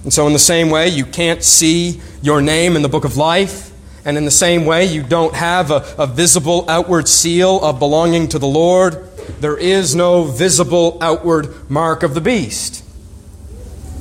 And 0.05 0.13
so, 0.13 0.27
in 0.29 0.33
the 0.33 0.39
same 0.39 0.71
way, 0.71 0.89
you 0.89 1.05
can't 1.05 1.43
see 1.43 2.01
your 2.23 2.41
name 2.41 2.77
in 2.77 2.83
the 2.83 2.89
book 2.89 3.05
of 3.05 3.17
life. 3.17 3.73
And 4.05 4.17
in 4.17 4.25
the 4.25 4.31
same 4.31 4.65
way, 4.65 4.85
you 4.87 5.03
don't 5.03 5.35
have 5.35 5.71
a, 5.71 5.85
a 5.99 6.07
visible 6.07 6.65
outward 6.69 7.09
seal 7.09 7.61
of 7.63 7.79
belonging 7.79 8.29
to 8.29 8.39
the 8.39 8.47
Lord. 8.47 9.08
There 9.41 9.57
is 9.57 9.95
no 9.95 10.25
visible 10.25 10.99
outward 11.01 11.71
mark 11.71 12.03
of 12.03 12.15
the 12.15 12.21
beast. 12.21 12.85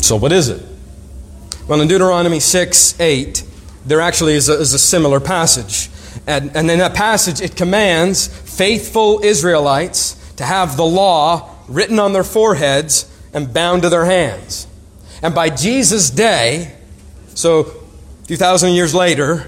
So, 0.02 0.16
what 0.16 0.32
is 0.32 0.50
it? 0.50 0.64
Well, 1.68 1.82
in 1.82 1.88
Deuteronomy 1.88 2.40
6 2.40 3.00
8, 3.00 3.44
there 3.86 4.02
actually 4.02 4.34
is 4.34 4.50
a, 4.50 4.54
is 4.54 4.74
a 4.74 4.80
similar 4.80 5.20
passage. 5.20 5.90
And, 6.26 6.56
and 6.56 6.70
in 6.72 6.80
that 6.80 6.96
passage, 6.96 7.42
it 7.42 7.56
commands 7.56 8.28
faithful 8.28 9.22
Israelites 9.24 10.14
to 10.36 10.44
have 10.44 10.78
the 10.78 10.86
law 10.86 11.56
written 11.68 12.00
on 12.00 12.14
their 12.14 12.24
foreheads 12.24 13.12
and 13.34 13.54
bound 13.54 13.84
to 13.84 13.90
their 13.90 14.06
hands. 14.06 14.68
And 15.22 15.36
by 15.36 15.50
Jesus' 15.50 16.10
day, 16.10 16.76
so 17.36 17.74
2,000 18.28 18.74
years 18.74 18.94
later, 18.94 19.48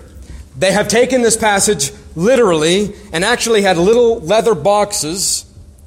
they 0.57 0.71
have 0.71 0.87
taken 0.87 1.21
this 1.21 1.37
passage 1.37 1.91
literally 2.15 2.93
and 3.13 3.23
actually 3.23 3.61
had 3.61 3.77
little 3.77 4.19
leather 4.19 4.55
boxes 4.55 5.38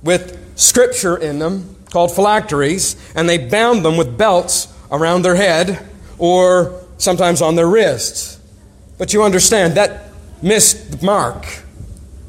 with 0.03 0.38
scripture 0.59 1.16
in 1.16 1.38
them 1.38 1.76
called 1.90 2.14
phylacteries, 2.14 2.96
and 3.14 3.28
they 3.28 3.38
bound 3.38 3.84
them 3.84 3.96
with 3.96 4.16
belts 4.16 4.72
around 4.90 5.22
their 5.22 5.34
head 5.34 5.86
or 6.18 6.82
sometimes 6.98 7.42
on 7.42 7.55
their 7.55 7.66
wrists. 7.66 8.40
But 8.98 9.12
you 9.12 9.22
understand, 9.22 9.74
that 9.74 10.11
missed 10.42 10.98
the 11.00 11.05
mark, 11.05 11.44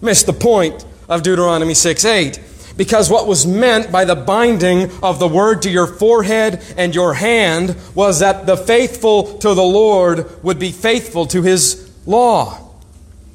missed 0.01 0.25
the 0.25 0.33
point 0.33 0.85
of 1.07 1.23
Deuteronomy 1.23 1.73
6 1.73 2.05
8. 2.05 2.39
Because 2.75 3.09
what 3.09 3.27
was 3.27 3.45
meant 3.45 3.91
by 3.91 4.03
the 4.03 4.15
binding 4.15 4.89
of 5.03 5.19
the 5.19 5.27
word 5.27 5.61
to 5.61 5.69
your 5.69 5.85
forehead 5.85 6.63
and 6.75 6.95
your 6.95 7.13
hand 7.13 7.75
was 7.93 8.19
that 8.19 8.47
the 8.47 8.57
faithful 8.57 9.37
to 9.37 9.53
the 9.53 9.63
Lord 9.63 10.43
would 10.43 10.57
be 10.57 10.71
faithful 10.71 11.27
to 11.27 11.43
his 11.43 11.91
law. 12.07 12.59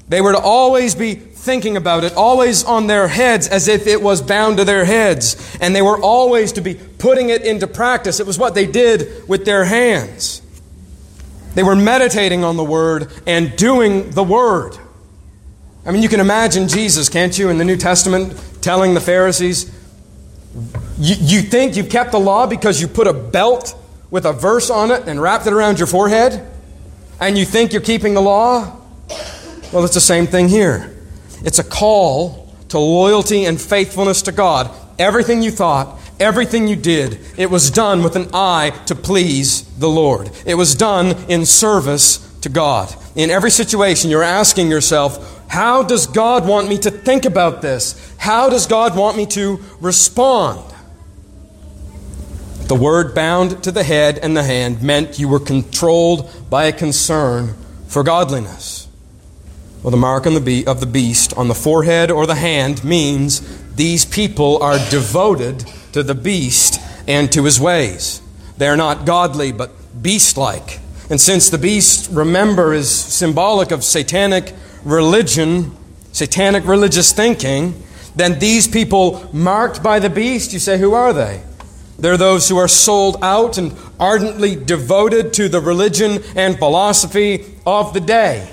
They 0.09 0.20
were 0.20 0.32
to 0.32 0.41
always 0.41 0.97
be 0.97 1.14
thinking 1.49 1.78
about 1.78 2.05
it, 2.05 2.12
always 2.12 2.62
on 2.62 2.88
their 2.88 3.09
heads 3.09 3.49
as 3.49 3.68
if 3.68 3.86
it 3.86 4.03
was 4.03 4.20
bound 4.20 4.59
to 4.59 4.66
their 4.66 4.84
heads. 4.84 5.57
And 5.62 5.74
they 5.74 5.80
were 5.80 5.99
always 5.99 6.53
to 6.53 6.61
be 6.61 6.74
putting 6.74 7.30
it 7.30 7.40
into 7.40 7.66
practice. 7.66 8.20
It 8.20 8.26
was 8.26 8.38
what 8.38 8.55
they 8.55 8.66
did 8.66 9.26
with 9.26 9.46
their 9.46 9.64
hands. 9.64 10.42
They 11.55 11.62
were 11.62 11.74
meditating 11.74 12.44
on 12.44 12.59
the 12.59 12.64
Word 12.64 13.11
and 13.26 13.57
doing 13.57 14.11
the 14.11 14.22
Word. 14.22 14.76
I 15.86 15.90
mean, 15.90 16.03
you 16.03 16.11
can 16.11 16.20
imagine 16.20 16.68
Jesus, 16.68 17.09
can't 17.09 17.36
you, 17.38 17.49
in 17.49 17.57
the 17.57 17.64
New 17.64 17.78
Testament 17.78 18.38
telling 18.61 18.92
the 18.92 19.01
Pharisees, 19.01 19.74
you, 20.99 21.14
you 21.18 21.40
think 21.40 21.76
you've 21.76 21.88
kept 21.88 22.12
the 22.12 22.20
law 22.20 22.46
because 22.46 22.78
you 22.78 22.88
put 22.88 23.07
a 23.07 23.14
belt 23.14 23.74
with 24.11 24.26
a 24.26 24.34
verse 24.34 24.68
on 24.68 24.90
it 24.90 25.09
and 25.09 25.18
wrapped 25.22 25.46
it 25.46 25.55
around 25.55 25.78
your 25.78 25.86
forehead? 25.86 26.46
And 27.18 27.38
you 27.38 27.46
think 27.46 27.72
you're 27.72 27.80
keeping 27.80 28.12
the 28.12 28.20
law? 28.20 28.76
Well, 29.72 29.86
it's 29.86 29.94
the 29.94 30.01
same 30.03 30.26
thing 30.26 30.51
here. 30.51 30.94
It's 31.45 31.59
a 31.59 31.64
call 31.64 32.53
to 32.68 32.78
loyalty 32.78 33.45
and 33.45 33.61
faithfulness 33.61 34.22
to 34.22 34.32
God. 34.32 34.70
Everything 34.99 35.43
you 35.43 35.51
thought, 35.51 35.99
Everything 36.20 36.66
you 36.66 36.74
did, 36.74 37.20
it 37.36 37.49
was 37.49 37.70
done 37.70 38.03
with 38.03 38.16
an 38.16 38.28
eye 38.32 38.70
to 38.86 38.97
please 38.97 39.62
the 39.76 39.89
Lord. 39.89 40.30
It 40.45 40.57
was 40.57 40.74
done 40.74 41.16
in 41.28 41.47
service 41.47 42.18
to 42.41 42.49
God. 42.49 42.93
In 43.14 43.30
every 43.30 43.53
situation, 43.53 44.11
you're 44.11 44.24
asking 44.24 44.68
yourself, 44.68 45.47
how 45.49 45.84
does 45.84 46.09
God 46.09 46.47
want 46.47 46.68
me 46.68 46.76
to 46.78 46.91
think 46.91 47.24
about 47.24 47.62
this? 47.62 48.16
How 48.18 48.51
does 48.51 48.66
God 48.66 48.97
want 48.97 49.16
me 49.16 49.26
to 49.26 49.61
respond? 49.80 50.64
The 52.66 52.74
word 52.74 53.14
bound 53.14 53.62
to 53.62 53.70
the 53.70 53.84
head 53.84 54.18
and 54.18 54.36
the 54.36 54.43
hand 54.43 54.82
meant 54.82 55.20
you 55.20 55.28
were 55.28 55.41
controlled 55.41 56.28
by 56.51 56.64
a 56.64 56.72
concern 56.72 57.55
for 57.86 58.03
godliness. 58.03 58.88
Well, 59.83 59.93
the 59.93 59.97
mark 59.97 60.24
the 60.24 60.66
of 60.66 60.81
the 60.81 60.87
beast 60.87 61.33
on 61.37 61.47
the 61.47 61.55
forehead 61.55 62.11
or 62.11 62.26
the 62.26 62.35
hand 62.35 62.83
means 62.83 63.41
these 63.76 64.05
people 64.05 64.61
are 64.61 64.79
devoted 64.91 65.64
to 65.93 66.03
the 66.03 66.16
beast 66.16 66.81
and 67.07 67.31
to 67.33 67.45
his 67.45 67.61
ways. 67.61 68.20
They 68.57 68.66
are 68.66 68.76
not 68.76 69.07
godly, 69.07 69.53
but 69.53 69.70
beast 70.03 70.37
like. 70.37 70.81
And 71.09 71.20
since 71.20 71.49
the 71.49 71.59
beast, 71.59 72.11
remember, 72.11 72.74
is 72.74 72.91
symbolic 72.91 73.70
of 73.70 73.85
satanic 73.85 74.53
religion, 74.85 75.76
satanic 76.11 76.66
religious 76.66 77.12
thinking, 77.12 77.81
then 78.16 78.41
these 78.41 78.66
people 78.66 79.31
marked 79.33 79.81
by 79.81 80.01
the 80.01 80.11
beast, 80.11 80.53
you 80.53 80.59
say, 80.59 80.76
who 80.76 80.93
are 80.93 81.12
they? 81.12 81.41
They're 82.01 82.16
those 82.16 82.49
who 82.49 82.57
are 82.57 82.68
sold 82.68 83.16
out 83.22 83.59
and 83.59 83.76
ardently 84.01 84.57
devoted 84.57 85.33
to 85.35 85.49
the 85.49 85.61
religion 85.61 86.20
and 86.35 86.59
philosophy 86.59 87.45
of 87.64 87.95
the 87.95 88.01
day. 88.01 88.53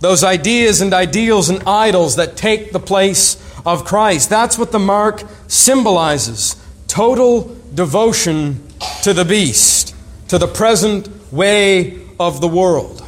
Those 0.00 0.22
ideas 0.24 0.80
and 0.80 0.92
ideals 0.92 1.48
and 1.48 1.62
idols 1.66 2.16
that 2.16 2.36
take 2.36 2.72
the 2.72 2.80
place 2.80 3.36
of 3.64 3.84
Christ. 3.84 4.30
That's 4.30 4.58
what 4.58 4.72
the 4.72 4.78
mark 4.78 5.22
symbolizes 5.48 6.56
total 6.86 7.56
devotion 7.74 8.62
to 9.02 9.12
the 9.12 9.24
beast, 9.24 9.94
to 10.28 10.38
the 10.38 10.46
present 10.46 11.08
way 11.32 12.00
of 12.18 12.40
the 12.40 12.48
world. 12.48 13.02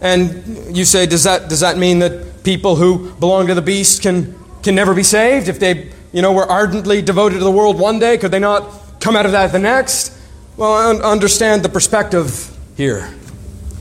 And 0.00 0.76
you 0.76 0.84
say, 0.84 1.06
does 1.06 1.24
that, 1.24 1.48
does 1.48 1.60
that 1.60 1.78
mean 1.78 2.00
that 2.00 2.44
people 2.44 2.76
who 2.76 3.12
belong 3.14 3.46
to 3.48 3.54
the 3.54 3.62
beast 3.62 4.02
can, 4.02 4.34
can 4.62 4.74
never 4.74 4.94
be 4.94 5.02
saved? 5.02 5.48
If 5.48 5.58
they 5.58 5.90
you 6.12 6.22
know, 6.22 6.32
were 6.32 6.46
ardently 6.46 7.02
devoted 7.02 7.38
to 7.38 7.44
the 7.44 7.50
world 7.50 7.78
one 7.78 7.98
day, 7.98 8.18
could 8.18 8.30
they 8.30 8.38
not 8.38 9.00
come 9.00 9.16
out 9.16 9.26
of 9.26 9.32
that 9.32 9.52
the 9.52 9.58
next? 9.58 10.12
Well, 10.56 10.72
I 10.72 11.10
understand 11.10 11.62
the 11.62 11.68
perspective 11.68 12.56
here. 12.76 13.12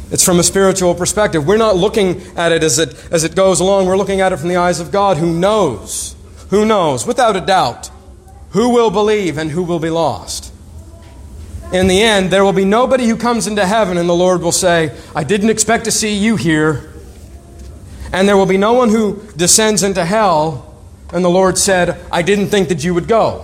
It's 0.10 0.24
from 0.24 0.40
a 0.40 0.44
spiritual 0.44 0.96
perspective. 0.96 1.46
We're 1.46 1.58
not 1.58 1.76
looking 1.76 2.22
at 2.38 2.52
it 2.52 2.64
as 2.64 2.80
it, 2.80 2.96
as 3.12 3.24
it 3.24 3.36
goes 3.36 3.60
along. 3.60 3.88
We're 3.88 3.98
looking 3.98 4.22
at 4.22 4.32
it 4.32 4.38
from 4.38 4.50
the 4.50 4.56
eyes 4.56 4.80
of 4.80 4.92
God 4.92 5.18
who 5.18 5.38
knows, 5.38 6.16
who 6.50 6.66
knows, 6.66 7.06
without 7.06 7.36
a 7.36 7.42
doubt, 7.42 7.90
who 8.52 8.70
will 8.70 8.90
believe 8.90 9.38
and 9.38 9.52
who 9.52 9.64
will 9.64 9.80
be 9.80 9.90
lost. 9.90 10.54
In 11.74 11.88
the 11.88 12.02
end, 12.02 12.32
there 12.32 12.46
will 12.46 12.54
be 12.54 12.64
nobody 12.64 13.08
who 13.08 13.18
comes 13.18 13.48
into 13.48 13.66
heaven 13.66 13.98
and 13.98 14.08
the 14.08 14.16
Lord 14.16 14.42
will 14.42 14.54
say, 14.54 14.98
I 15.14 15.26
didn't 15.26 15.50
expect 15.50 15.84
to 15.86 15.92
see 15.92 16.18
you 16.18 16.38
here. 16.38 16.94
And 18.14 18.26
there 18.28 18.38
will 18.38 18.46
be 18.46 18.58
no 18.58 18.72
one 18.74 18.88
who 18.90 19.22
descends 19.36 19.84
into 19.84 20.06
hell 20.06 20.68
and 21.12 21.24
the 21.24 21.30
Lord 21.30 21.58
said, 21.58 22.00
I 22.12 22.22
didn't 22.22 22.48
think 22.48 22.70
that 22.70 22.84
you 22.84 22.94
would 22.94 23.08
go. 23.08 23.44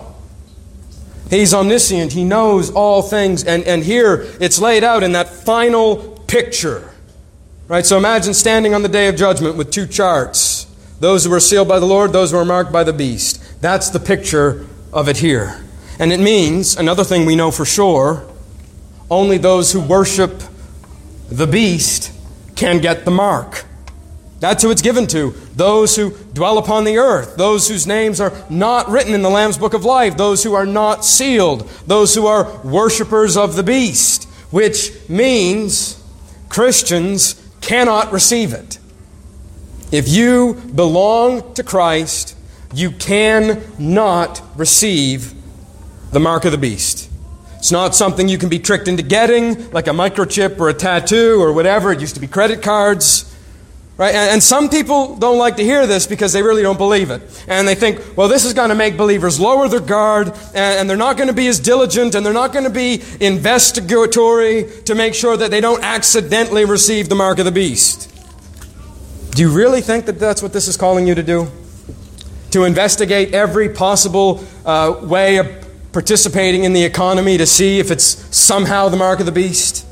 He's 1.29 1.53
omniscient. 1.53 2.13
He 2.13 2.23
knows 2.23 2.69
all 2.71 3.01
things. 3.01 3.43
And, 3.43 3.63
and 3.63 3.83
here 3.83 4.27
it's 4.39 4.59
laid 4.59 4.83
out 4.83 5.03
in 5.03 5.13
that 5.13 5.29
final 5.29 6.12
picture. 6.33 6.89
Right? 7.67 7.85
So 7.85 7.95
imagine 7.95 8.33
standing 8.33 8.73
on 8.73 8.81
the 8.81 8.89
day 8.89 9.07
of 9.07 9.15
judgment 9.15 9.55
with 9.55 9.69
two 9.69 9.85
charts 9.85 10.65
those 10.99 11.25
who 11.25 11.33
are 11.33 11.39
sealed 11.39 11.67
by 11.67 11.79
the 11.79 11.85
Lord, 11.85 12.13
those 12.13 12.31
who 12.31 12.37
are 12.37 12.45
marked 12.45 12.71
by 12.71 12.85
the 12.85 12.93
beast. 12.93 13.61
That's 13.61 13.89
the 13.89 13.99
picture 13.99 14.65
of 14.93 15.09
it 15.09 15.17
here. 15.17 15.61
And 15.99 16.13
it 16.13 16.19
means, 16.19 16.77
another 16.77 17.03
thing 17.03 17.25
we 17.25 17.35
know 17.35 17.51
for 17.51 17.65
sure, 17.65 18.25
only 19.11 19.37
those 19.37 19.73
who 19.73 19.81
worship 19.81 20.41
the 21.29 21.45
beast 21.45 22.13
can 22.55 22.79
get 22.79 23.03
the 23.03 23.11
mark. 23.11 23.65
That's 24.39 24.63
who 24.63 24.71
it's 24.71 24.81
given 24.81 25.07
to. 25.07 25.31
Those 25.55 25.97
who 25.97 26.11
dwell 26.33 26.57
upon 26.57 26.85
the 26.85 26.97
earth, 26.99 27.35
those 27.35 27.67
whose 27.67 27.85
names 27.85 28.21
are 28.21 28.31
not 28.49 28.87
written 28.87 29.13
in 29.13 29.23
the 29.23 29.29
Lamb's 29.29 29.57
Book 29.57 29.73
of 29.73 29.83
Life, 29.83 30.15
those 30.15 30.41
who 30.43 30.53
are 30.53 30.65
not 30.65 31.03
sealed, 31.03 31.67
those 31.85 32.15
who 32.15 32.27
are 32.27 32.61
worshippers 32.61 33.35
of 33.35 33.55
the 33.55 33.63
beast, 33.63 34.23
which 34.51 34.91
means 35.09 36.02
Christians 36.53 37.33
cannot 37.61 38.11
receive 38.11 38.53
it. 38.53 38.77
If 39.91 40.07
you 40.07 40.53
belong 40.75 41.55
to 41.55 41.63
Christ, 41.63 42.37
you 42.75 42.91
cannot 42.91 44.39
receive 44.55 45.33
the 46.11 46.19
mark 46.19 46.45
of 46.45 46.51
the 46.51 46.59
beast. 46.59 47.09
It's 47.55 47.71
not 47.71 47.95
something 47.95 48.27
you 48.29 48.37
can 48.37 48.49
be 48.49 48.59
tricked 48.59 48.87
into 48.87 49.01
getting, 49.01 49.71
like 49.71 49.87
a 49.87 49.91
microchip 49.91 50.59
or 50.59 50.69
a 50.69 50.75
tattoo 50.75 51.41
or 51.41 51.53
whatever. 51.53 51.91
It 51.91 52.01
used 52.01 52.13
to 52.15 52.21
be 52.21 52.27
credit 52.27 52.61
cards. 52.61 53.32
Right? 53.95 54.15
And, 54.15 54.41
some 54.41 54.69
people 54.69 55.15
don't 55.17 55.37
like 55.37 55.57
to 55.57 55.63
hear 55.63 55.85
this 55.85 56.07
because 56.07 56.33
they 56.33 56.41
really 56.41 56.63
don't 56.63 56.79
believe 56.79 57.11
it. 57.11 57.21
And 57.47 57.67
they 57.67 57.75
think, 57.75 58.17
well, 58.17 58.27
this 58.27 58.43
is 58.43 58.53
going 58.53 58.69
to 58.69 58.75
make 58.75 58.97
believers 58.97 59.39
lower 59.39 59.67
their 59.67 59.79
guard, 59.79 60.29
and, 60.29 60.55
and 60.55 60.89
they're 60.89 60.97
not 60.97 61.15
going 61.15 61.27
to 61.27 61.33
be 61.33 61.47
as 61.47 61.59
diligent, 61.59 62.15
and 62.15 62.25
they're 62.25 62.33
not 62.33 62.53
going 62.53 62.65
to 62.65 62.71
be 62.71 63.03
investigatory 63.19 64.67
to 64.85 64.95
make 64.95 65.13
sure 65.13 65.37
that 65.37 65.51
they 65.51 65.61
don't 65.61 65.83
accidentally 65.83 66.65
receive 66.65 67.07
the 67.07 67.15
mark 67.15 67.37
of 67.37 67.45
the 67.45 67.51
beast. 67.51 68.09
Do 69.31 69.43
you 69.43 69.51
really 69.51 69.81
think 69.81 70.07
that 70.07 70.17
that's 70.17 70.41
what 70.41 70.53
this 70.53 70.67
is 70.67 70.75
calling 70.75 71.05
you 71.05 71.13
to 71.13 71.23
do? 71.23 71.51
To 72.51 72.63
investigate 72.63 73.33
every 73.33 73.69
possible 73.69 74.43
uh, 74.65 75.01
way 75.03 75.37
of 75.37 75.47
participating 75.91 76.63
in 76.63 76.73
the 76.73 76.83
economy 76.83 77.37
to 77.37 77.45
see 77.45 77.79
if 77.79 77.91
it's 77.91 78.05
somehow 78.35 78.89
the 78.89 78.97
mark 78.97 79.19
of 79.19 79.27
the 79.27 79.31
beast? 79.31 79.85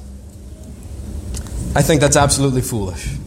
I 1.75 1.83
think 1.83 2.01
that's 2.01 2.17
absolutely 2.17 2.61
foolish. 2.61 3.20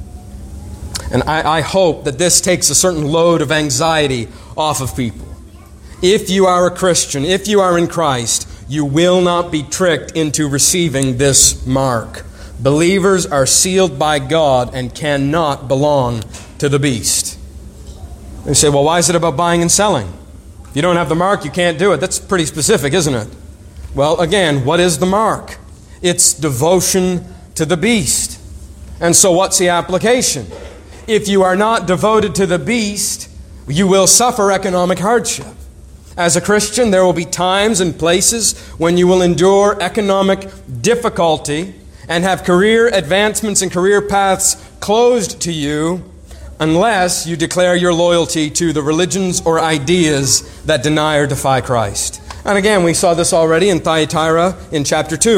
And 1.14 1.22
I, 1.22 1.58
I 1.58 1.60
hope 1.60 2.04
that 2.04 2.18
this 2.18 2.40
takes 2.40 2.70
a 2.70 2.74
certain 2.74 3.04
load 3.04 3.40
of 3.40 3.52
anxiety 3.52 4.26
off 4.56 4.80
of 4.80 4.96
people. 4.96 5.28
If 6.02 6.28
you 6.28 6.46
are 6.46 6.66
a 6.66 6.74
Christian, 6.74 7.24
if 7.24 7.46
you 7.46 7.60
are 7.60 7.78
in 7.78 7.86
Christ, 7.86 8.48
you 8.68 8.84
will 8.84 9.20
not 9.20 9.52
be 9.52 9.62
tricked 9.62 10.16
into 10.16 10.48
receiving 10.48 11.16
this 11.16 11.64
mark. 11.64 12.24
Believers 12.58 13.26
are 13.26 13.46
sealed 13.46 13.96
by 13.96 14.18
God 14.18 14.74
and 14.74 14.92
cannot 14.92 15.68
belong 15.68 16.24
to 16.58 16.68
the 16.68 16.80
beast. 16.80 17.38
They 18.44 18.54
say, 18.54 18.68
well, 18.68 18.82
why 18.82 18.98
is 18.98 19.08
it 19.08 19.14
about 19.14 19.36
buying 19.36 19.62
and 19.62 19.70
selling? 19.70 20.12
If 20.64 20.74
you 20.74 20.82
don't 20.82 20.96
have 20.96 21.08
the 21.08 21.14
mark, 21.14 21.44
you 21.44 21.52
can't 21.52 21.78
do 21.78 21.92
it. 21.92 21.98
That's 21.98 22.18
pretty 22.18 22.46
specific, 22.46 22.92
isn't 22.92 23.14
it? 23.14 23.28
Well, 23.94 24.20
again, 24.20 24.64
what 24.64 24.80
is 24.80 24.98
the 24.98 25.06
mark? 25.06 25.58
It's 26.02 26.34
devotion 26.34 27.24
to 27.54 27.64
the 27.64 27.76
beast. 27.76 28.40
And 29.00 29.14
so, 29.14 29.30
what's 29.30 29.58
the 29.58 29.68
application? 29.68 30.46
If 31.06 31.28
you 31.28 31.42
are 31.42 31.56
not 31.56 31.86
devoted 31.86 32.34
to 32.36 32.46
the 32.46 32.58
beast, 32.58 33.30
you 33.68 33.86
will 33.86 34.06
suffer 34.06 34.50
economic 34.50 34.98
hardship. 34.98 35.46
As 36.16 36.36
a 36.36 36.40
Christian, 36.40 36.90
there 36.90 37.04
will 37.04 37.12
be 37.12 37.24
times 37.24 37.80
and 37.80 37.98
places 37.98 38.58
when 38.78 38.96
you 38.96 39.06
will 39.06 39.22
endure 39.22 39.76
economic 39.80 40.48
difficulty 40.80 41.74
and 42.08 42.22
have 42.24 42.44
career 42.44 42.88
advancements 42.88 43.62
and 43.62 43.72
career 43.72 44.00
paths 44.00 44.56
closed 44.80 45.40
to 45.42 45.52
you. 45.52 46.10
unless 46.60 47.26
you 47.26 47.36
declare 47.36 47.74
your 47.74 47.92
loyalty 47.92 48.48
to 48.48 48.72
the 48.72 48.80
religions 48.80 49.42
or 49.44 49.58
ideas 49.58 50.62
that 50.62 50.84
deny 50.84 51.16
or 51.16 51.26
defy 51.26 51.60
Christ. 51.60 52.22
And 52.44 52.56
again, 52.56 52.84
we 52.84 52.94
saw 52.94 53.12
this 53.12 53.32
already 53.32 53.70
in 53.70 53.80
Thyatira 53.80 54.56
in 54.70 54.84
chapter 54.84 55.16
2. 55.16 55.30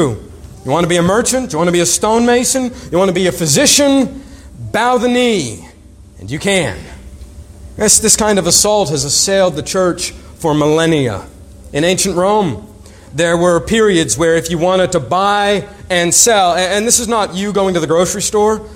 You 0.63 0.71
want 0.71 0.83
to 0.83 0.87
be 0.87 0.97
a 0.97 1.01
merchant? 1.01 1.53
You 1.53 1.57
want 1.57 1.69
to 1.69 1.73
be 1.73 1.79
a 1.79 1.85
stonemason? 1.87 2.71
You 2.91 2.99
want 2.99 3.09
to 3.09 3.15
be 3.15 3.25
a 3.27 3.31
physician? 3.31 4.23
Bow 4.71 4.97
the 4.97 5.07
knee, 5.07 5.67
and 6.19 6.29
you 6.29 6.39
can. 6.39 6.77
This, 7.77 7.99
this 7.99 8.17
kind 8.17 8.39
of 8.39 8.47
assault 8.47 8.89
has 8.89 9.03
assailed 9.03 9.55
the 9.55 9.63
church 9.63 10.11
for 10.11 10.53
millennia. 10.53 11.25
In 11.71 11.83
ancient 11.83 12.15
Rome, 12.15 12.67
there 13.13 13.37
were 13.37 13.59
periods 13.59 14.17
where 14.17 14.35
if 14.35 14.49
you 14.49 14.57
wanted 14.57 14.91
to 14.91 14.99
buy 14.99 15.67
and 15.89 16.13
sell, 16.13 16.55
and 16.55 16.85
this 16.85 16.99
is 16.99 17.07
not 17.07 17.35
you 17.35 17.53
going 17.53 17.75
to 17.75 17.79
the 17.79 17.87
grocery 17.87 18.21
store, 18.21 18.67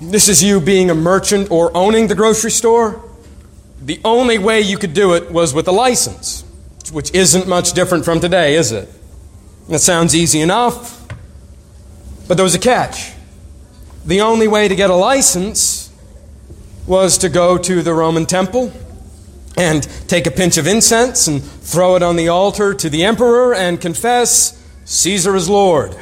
this 0.00 0.28
is 0.28 0.42
you 0.42 0.60
being 0.60 0.90
a 0.90 0.94
merchant 0.94 1.50
or 1.50 1.76
owning 1.76 2.06
the 2.06 2.14
grocery 2.14 2.52
store. 2.52 3.02
The 3.82 4.00
only 4.04 4.38
way 4.38 4.60
you 4.60 4.78
could 4.78 4.94
do 4.94 5.14
it 5.14 5.30
was 5.30 5.52
with 5.52 5.66
a 5.66 5.72
license, 5.72 6.44
which 6.92 7.12
isn't 7.12 7.48
much 7.48 7.72
different 7.72 8.04
from 8.04 8.20
today, 8.20 8.54
is 8.54 8.70
it? 8.70 8.88
That 9.68 9.80
sounds 9.80 10.14
easy 10.14 10.40
enough, 10.40 11.08
but 12.28 12.36
there 12.36 12.44
was 12.44 12.54
a 12.54 12.60
catch. 12.60 13.12
The 14.08 14.22
only 14.22 14.48
way 14.48 14.68
to 14.68 14.74
get 14.74 14.88
a 14.88 14.94
license 14.94 15.92
was 16.86 17.18
to 17.18 17.28
go 17.28 17.58
to 17.58 17.82
the 17.82 17.92
Roman 17.92 18.24
temple 18.24 18.72
and 19.54 19.82
take 20.08 20.26
a 20.26 20.30
pinch 20.30 20.56
of 20.56 20.66
incense 20.66 21.28
and 21.28 21.44
throw 21.44 21.94
it 21.94 22.02
on 22.02 22.16
the 22.16 22.28
altar 22.28 22.72
to 22.72 22.88
the 22.88 23.04
emperor 23.04 23.54
and 23.54 23.78
confess 23.78 24.64
Caesar 24.86 25.36
is 25.36 25.50
Lord, 25.50 25.94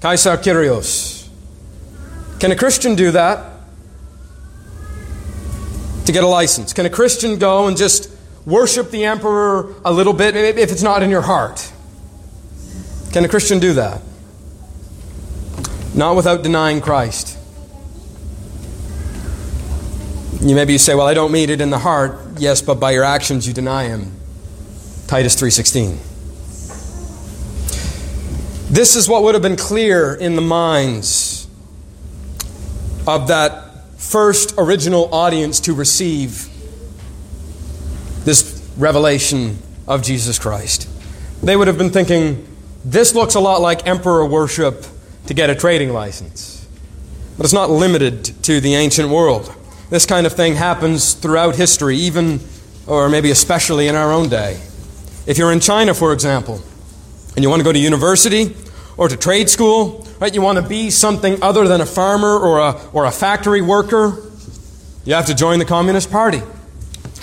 Caesar 0.00 0.36
Kyrios. 0.36 1.28
Can 2.38 2.52
a 2.52 2.56
Christian 2.56 2.94
do 2.94 3.10
that? 3.10 3.50
To 6.06 6.12
get 6.12 6.22
a 6.22 6.28
license? 6.28 6.72
Can 6.72 6.86
a 6.86 6.90
Christian 6.90 7.36
go 7.36 7.66
and 7.66 7.76
just 7.76 8.12
worship 8.46 8.92
the 8.92 9.06
emperor 9.06 9.74
a 9.84 9.92
little 9.92 10.12
bit 10.12 10.36
if 10.36 10.70
it's 10.70 10.84
not 10.84 11.02
in 11.02 11.10
your 11.10 11.22
heart? 11.22 11.72
Can 13.12 13.24
a 13.24 13.28
Christian 13.28 13.58
do 13.58 13.72
that? 13.72 14.02
Not 15.94 16.16
without 16.16 16.42
denying 16.42 16.80
Christ. 16.80 17.38
You 20.40 20.54
maybe 20.54 20.72
you 20.72 20.78
say, 20.78 20.94
"Well, 20.94 21.06
I 21.06 21.14
don't 21.14 21.32
mean 21.32 21.48
it 21.48 21.60
in 21.60 21.70
the 21.70 21.78
heart." 21.78 22.18
Yes, 22.36 22.60
but 22.60 22.80
by 22.80 22.90
your 22.90 23.04
actions 23.04 23.46
you 23.46 23.54
deny 23.54 23.84
him. 23.84 24.12
Titus 25.06 25.34
3:16. 25.36 26.00
This 28.68 28.96
is 28.96 29.08
what 29.08 29.22
would 29.22 29.34
have 29.34 29.42
been 29.42 29.56
clear 29.56 30.12
in 30.12 30.34
the 30.34 30.42
minds 30.42 31.46
of 33.06 33.28
that 33.28 33.70
first 33.96 34.54
original 34.58 35.08
audience 35.12 35.60
to 35.60 35.72
receive 35.72 36.48
this 38.24 38.60
revelation 38.76 39.58
of 39.86 40.02
Jesus 40.02 40.38
Christ. 40.38 40.88
They 41.42 41.56
would 41.56 41.68
have 41.68 41.78
been 41.78 41.90
thinking, 41.90 42.44
this 42.84 43.14
looks 43.14 43.34
a 43.34 43.40
lot 43.40 43.60
like 43.60 43.86
emperor 43.86 44.26
worship 44.26 44.86
to 45.26 45.34
get 45.34 45.50
a 45.50 45.54
trading 45.54 45.92
license. 45.92 46.66
But 47.36 47.44
it's 47.44 47.52
not 47.52 47.70
limited 47.70 48.24
to 48.44 48.60
the 48.60 48.74
ancient 48.74 49.08
world. 49.08 49.54
This 49.90 50.06
kind 50.06 50.26
of 50.26 50.32
thing 50.32 50.54
happens 50.54 51.14
throughout 51.14 51.56
history, 51.56 51.96
even 51.96 52.40
or 52.86 53.08
maybe 53.08 53.30
especially 53.30 53.88
in 53.88 53.94
our 53.94 54.12
own 54.12 54.28
day. 54.28 54.60
If 55.26 55.38
you're 55.38 55.52
in 55.52 55.60
China, 55.60 55.94
for 55.94 56.12
example, 56.12 56.60
and 57.34 57.42
you 57.42 57.50
want 57.50 57.60
to 57.60 57.64
go 57.64 57.72
to 57.72 57.78
university 57.78 58.54
or 58.96 59.08
to 59.08 59.16
trade 59.16 59.48
school, 59.48 60.06
right? 60.20 60.34
You 60.34 60.42
want 60.42 60.58
to 60.58 60.66
be 60.66 60.90
something 60.90 61.42
other 61.42 61.66
than 61.66 61.80
a 61.80 61.86
farmer 61.86 62.38
or 62.38 62.58
a, 62.60 62.80
or 62.92 63.06
a 63.06 63.10
factory 63.10 63.62
worker, 63.62 64.22
you 65.04 65.14
have 65.14 65.26
to 65.26 65.34
join 65.34 65.58
the 65.58 65.64
Communist 65.64 66.10
Party. 66.10 66.40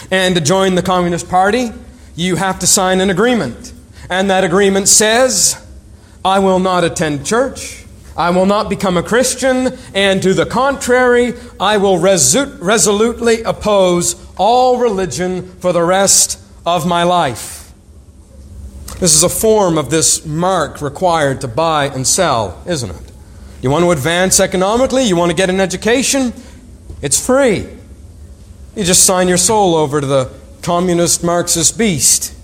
And 0.09 0.35
to 0.35 0.41
join 0.41 0.75
the 0.75 0.81
Communist 0.81 1.29
Party, 1.29 1.69
you 2.15 2.35
have 2.35 2.59
to 2.59 2.67
sign 2.67 2.99
an 2.99 3.09
agreement. 3.09 3.73
And 4.09 4.29
that 4.29 4.43
agreement 4.43 4.89
says, 4.89 5.65
I 6.25 6.39
will 6.39 6.59
not 6.59 6.83
attend 6.83 7.25
church. 7.25 7.80
I 8.21 8.29
will 8.29 8.45
not 8.45 8.69
become 8.69 8.97
a 8.97 9.03
Christian. 9.03 9.75
And 9.95 10.21
to 10.21 10.35
the 10.35 10.45
contrary, 10.45 11.33
I 11.59 11.77
will 11.77 11.97
resu- 11.97 12.55
resolutely 12.61 13.41
oppose 13.41 14.15
all 14.37 14.77
religion 14.77 15.47
for 15.59 15.73
the 15.73 15.81
rest 15.81 16.39
of 16.63 16.85
my 16.85 17.01
life. 17.01 17.73
This 18.99 19.15
is 19.15 19.23
a 19.23 19.29
form 19.29 19.79
of 19.79 19.89
this 19.89 20.23
mark 20.23 20.83
required 20.83 21.41
to 21.41 21.47
buy 21.47 21.85
and 21.85 22.05
sell, 22.05 22.61
isn't 22.67 22.91
it? 22.91 23.11
You 23.63 23.71
want 23.71 23.85
to 23.85 23.89
advance 23.89 24.39
economically? 24.39 25.03
You 25.05 25.15
want 25.15 25.31
to 25.31 25.35
get 25.35 25.49
an 25.49 25.59
education? 25.59 26.31
It's 27.01 27.25
free. 27.25 27.67
You 28.75 28.83
just 28.83 29.03
sign 29.03 29.29
your 29.29 29.37
soul 29.37 29.73
over 29.73 29.99
to 29.99 30.05
the 30.05 30.31
communist 30.61 31.23
Marxist 31.23 31.75
beast. 31.75 32.35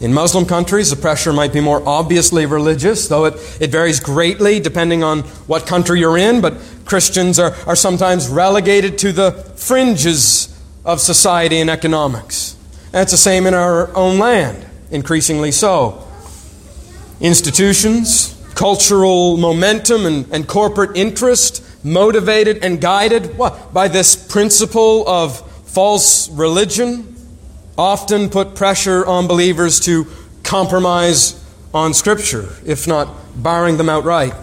In 0.00 0.12
Muslim 0.12 0.44
countries, 0.44 0.90
the 0.90 0.96
pressure 0.96 1.32
might 1.32 1.52
be 1.54 1.60
more 1.60 1.82
obviously 1.88 2.44
religious, 2.44 3.08
though 3.08 3.24
it, 3.24 3.34
it 3.60 3.70
varies 3.70 3.98
greatly 3.98 4.60
depending 4.60 5.02
on 5.02 5.20
what 5.46 5.66
country 5.66 6.00
you're 6.00 6.18
in. 6.18 6.40
But 6.42 6.54
Christians 6.84 7.38
are, 7.38 7.54
are 7.66 7.76
sometimes 7.76 8.28
relegated 8.28 8.98
to 8.98 9.12
the 9.12 9.32
fringes 9.56 10.54
of 10.84 11.00
society 11.00 11.60
and 11.60 11.70
economics. 11.70 12.56
And 12.92 13.02
it's 13.02 13.12
the 13.12 13.18
same 13.18 13.46
in 13.46 13.54
our 13.54 13.94
own 13.96 14.18
land 14.18 14.66
increasingly 14.90 15.52
so. 15.52 16.06
Institutions, 17.20 18.34
cultural 18.54 19.36
momentum, 19.36 20.06
and, 20.06 20.30
and 20.30 20.46
corporate 20.46 20.96
interest, 20.96 21.62
motivated 21.84 22.64
and 22.64 22.80
guided 22.80 23.36
what? 23.38 23.72
by 23.72 23.88
this 23.88 24.16
principle 24.16 25.08
of 25.08 25.40
false 25.68 26.28
religion, 26.30 27.15
often 27.78 28.28
put 28.30 28.54
pressure 28.54 29.04
on 29.06 29.26
believers 29.26 29.80
to 29.80 30.06
compromise 30.42 31.42
on 31.74 31.92
Scripture, 31.92 32.48
if 32.64 32.86
not 32.86 33.08
barring 33.36 33.76
them 33.76 33.88
outright. 33.88 34.34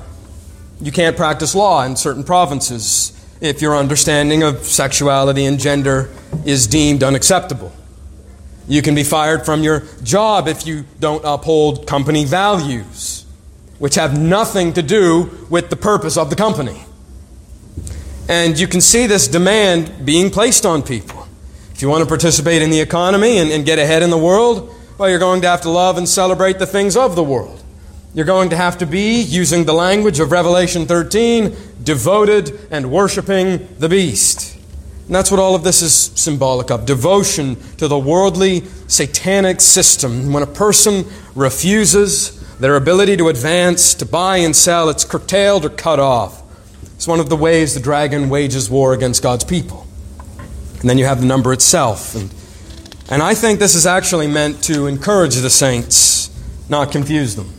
You 0.82 0.92
can't 0.92 1.16
practice 1.16 1.56
law 1.56 1.84
in 1.84 1.96
certain 1.96 2.24
provinces 2.24 3.12
if 3.42 3.62
your 3.62 3.76
understanding 3.76 4.44
of 4.44 4.64
sexuality 4.64 5.46
and 5.46 5.60
gender 5.60 6.10
is 6.46 6.68
deemed 6.68 7.04
unacceptable. 7.04 7.74
You 8.68 8.82
can 8.82 8.96
be 8.96 9.04
fired 9.04 9.46
from 9.46 9.64
your 9.64 9.84
job 10.04 10.48
if 10.48 10.66
you 10.66 10.86
don't 11.00 11.24
uphold 11.26 11.86
company 11.86 12.24
values, 12.24 13.26
which 13.80 13.96
have 13.96 14.18
nothing 14.18 14.74
to 14.74 14.82
do 14.82 15.48
with 15.50 15.70
the 15.70 15.76
purpose 15.76 16.18
of 16.18 16.30
the 16.30 16.36
company. 16.36 16.86
And 18.30 18.58
you 18.58 18.68
can 18.68 18.80
see 18.80 19.06
this 19.06 19.28
demand 19.28 20.06
being 20.06 20.30
placed 20.30 20.66
on 20.66 20.82
people. 20.82 21.23
If 21.74 21.82
you 21.82 21.90
want 21.90 22.04
to 22.04 22.08
participate 22.08 22.62
in 22.62 22.70
the 22.70 22.80
economy 22.80 23.40
and, 23.40 23.52
and 23.52 23.66
get 23.66 23.80
ahead 23.80 24.04
in 24.04 24.10
the 24.10 24.18
world, 24.18 24.74
well, 24.98 25.10
you're 25.10 25.20
going 25.20 25.42
to 25.42 25.48
have 25.48 25.62
to 25.62 25.70
love 25.70 25.98
and 25.98 26.08
celebrate 26.08 26.60
the 26.60 26.68
things 26.68 26.96
of 26.96 27.16
the 27.16 27.24
world. 27.24 27.64
You're 28.14 28.26
going 28.26 28.52
to 28.52 28.56
have 28.56 28.78
to 28.78 28.86
be, 28.86 29.22
using 29.22 29.66
the 29.66 29.74
language 29.74 30.20
of 30.20 30.32
Revelation 30.32 30.86
13, 30.86 31.56
devoted 31.82 32.68
and 32.70 32.92
worshiping 32.92 33.68
the 33.80 33.90
beast. 33.90 34.56
And 35.08 35.16
that's 35.16 35.32
what 35.32 35.40
all 35.40 35.56
of 35.56 35.64
this 35.64 35.82
is 35.82 35.94
symbolic 35.94 36.70
of 36.70 36.86
devotion 36.86 37.58
to 37.78 37.88
the 37.88 37.98
worldly, 37.98 38.62
satanic 38.88 39.60
system. 39.62 40.32
When 40.32 40.44
a 40.44 40.48
person 40.48 41.06
refuses 41.36 42.40
their 42.60 42.76
ability 42.76 43.18
to 43.18 43.30
advance, 43.30 43.96
to 43.96 44.06
buy 44.06 44.38
and 44.38 44.56
sell, 44.56 44.90
it's 44.90 45.04
curtailed 45.04 45.66
or 45.66 45.70
cut 45.70 46.00
off. 46.00 46.42
It's 46.96 47.08
one 47.08 47.20
of 47.20 47.30
the 47.30 47.36
ways 47.36 47.74
the 47.74 47.82
dragon 47.82 48.30
wages 48.30 48.70
war 48.70 48.94
against 48.94 49.24
God's 49.24 49.44
people. 49.44 49.83
And 50.84 50.90
then 50.90 50.98
you 50.98 51.06
have 51.06 51.22
the 51.22 51.26
number 51.26 51.54
itself. 51.54 52.14
And, 52.14 52.34
and 53.10 53.24
I 53.24 53.36
think 53.36 53.60
this 53.60 53.74
is 53.74 53.86
actually 53.86 54.28
meant 54.28 54.62
to 54.66 54.88
encourage 54.88 55.36
the 55.36 55.50
saints, 55.50 56.30
not 56.68 56.92
confuse 56.92 57.38
them. 57.38 57.54